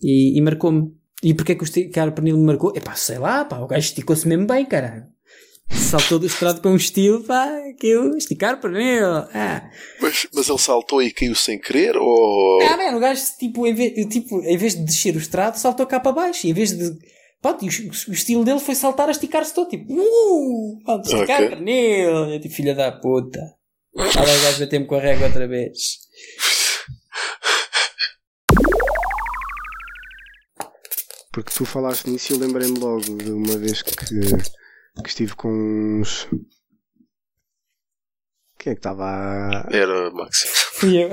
[0.00, 0.94] E, e marcou-me.
[1.22, 2.72] E porquê que o esticar pernil me marcou?
[2.74, 5.06] Epá, sei lá, pá, o gajo esticou-se mesmo bem, caralho.
[5.70, 7.48] Saltou do estrado com um estilo, pá,
[7.78, 9.06] que eu esticar pernil.
[9.34, 9.68] Ah.
[10.00, 11.96] Mas, mas ele saltou e caiu sem querer?
[11.96, 12.62] Ou.
[12.62, 15.86] Ah, man, o gajo, tipo em, vez, tipo, em vez de descer o estrado, saltou
[15.86, 16.46] cá para baixo.
[16.46, 16.92] E em vez de.
[17.40, 21.38] Pronto, e o, o estilo dele foi saltar a esticar-se todo, tipo, uh, pronto, esticar
[21.38, 21.48] Ok.
[21.48, 22.30] pernil.
[22.30, 23.40] Eu, tipo, filha da puta.
[23.96, 25.78] Estava o gajo bater-me com a régua outra vez.
[31.32, 33.94] Porque tu falaste nisso e eu lembrei-me logo de uma vez que,
[35.02, 35.48] que estive com
[36.00, 36.28] uns.
[38.58, 40.46] Quem é que estava a Era Maxi.
[40.74, 41.10] Fui eu.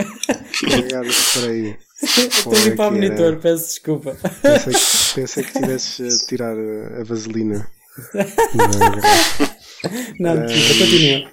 [0.69, 1.77] pegar o spray?
[2.01, 3.11] Estou a limpar o que era.
[3.15, 4.17] monitor, peço desculpa.
[4.41, 7.69] Pensei que, pensei que tivesses a tirar a, vaselina.
[10.19, 11.31] Não, Não, Eh, desculpa, continua.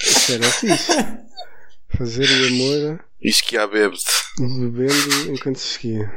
[0.00, 0.92] Isso era fixe.
[1.96, 3.04] Fazer o amor
[3.58, 3.96] há bebe
[4.38, 6.10] bebendo enquanto se esquia.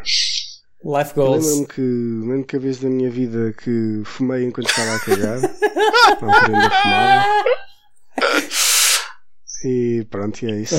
[0.86, 1.46] Life goals.
[1.46, 5.40] Lembro-me que, a única vez da minha vida que fumei enquanto estava a cagar.
[6.22, 7.26] Não querendo a fumar.
[9.66, 10.76] E pronto, e é isso.